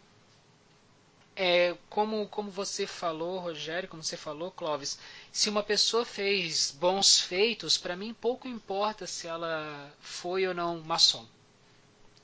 [1.36, 4.98] é, como, como você falou, Rogério, como você falou, Clóvis,
[5.30, 10.80] se uma pessoa fez bons feitos, para mim pouco importa se ela foi ou não
[10.80, 11.26] maçom.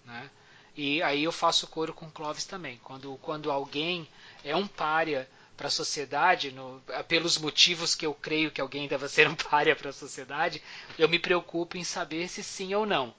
[0.05, 0.31] Né?
[0.75, 2.81] E aí eu faço coro com Clóvis também.
[2.83, 4.09] Quando, quando alguém
[4.43, 5.29] é um párea
[5.59, 9.77] para a sociedade, no, pelos motivos que eu creio que alguém deve ser um párea
[9.77, 10.63] para a sociedade,
[10.99, 13.15] eu me preocupo em saber se sim ou não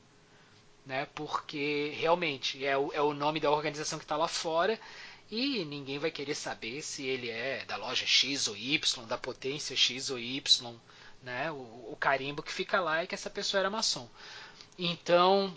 [0.86, 1.08] né?
[1.14, 4.80] Porque realmente é o, é o nome da organização que está lá fora
[5.32, 9.76] e ninguém vai querer saber se ele é da loja X ou Y, da potência
[9.76, 10.76] X ou Y,
[11.24, 11.52] né?
[11.52, 11.56] O,
[11.92, 14.08] o carimbo que fica lá é que essa pessoa era maçom.
[14.78, 15.56] Então,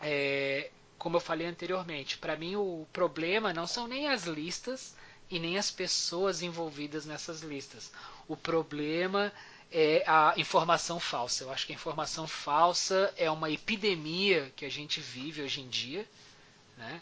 [0.00, 4.94] é, como eu falei anteriormente, para mim o problema não são nem as listas
[5.28, 7.90] e nem as pessoas envolvidas nessas listas.
[8.28, 9.32] O problema
[9.72, 11.44] é a informação falsa.
[11.44, 15.68] Eu acho que a informação falsa é uma epidemia que a gente vive hoje em
[15.68, 16.06] dia,
[16.76, 17.00] né?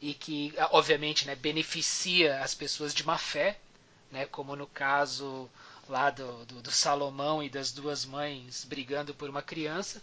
[0.00, 3.58] E que, obviamente, né, beneficia as pessoas de má fé,
[4.10, 4.26] né?
[4.26, 5.50] Como no caso
[5.88, 10.00] lá do, do, do Salomão e das duas mães brigando por uma criança,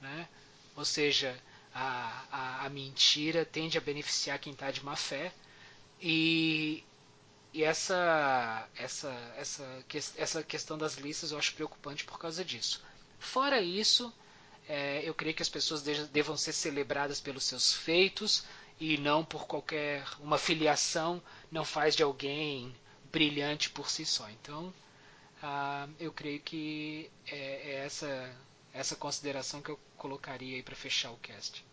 [0.00, 0.28] né?
[0.76, 1.36] Ou seja,
[1.74, 5.32] a, a, a mentira tende a beneficiar quem está de má fé.
[6.00, 6.82] E,
[7.52, 9.84] e essa, essa, essa,
[10.16, 12.82] essa questão das listas eu acho preocupante por causa disso.
[13.18, 14.12] Fora isso,
[14.68, 18.44] é, eu creio que as pessoas devam ser celebradas pelos seus feitos
[18.78, 22.74] e não por qualquer uma filiação não faz de alguém
[23.10, 24.28] brilhante por si só.
[24.30, 24.72] Então,
[25.42, 28.32] ah, eu creio que é, é essa
[28.72, 31.64] essa consideração que eu colocaria aí para fechar o cast.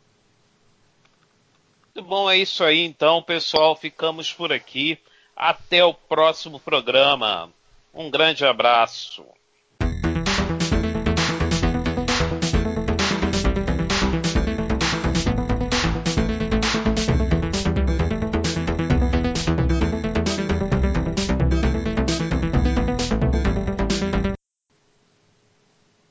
[1.94, 3.76] Muito bom, é isso aí então, pessoal.
[3.76, 5.00] Ficamos por aqui.
[5.38, 7.50] Até o próximo programa.
[7.94, 9.24] Um grande abraço.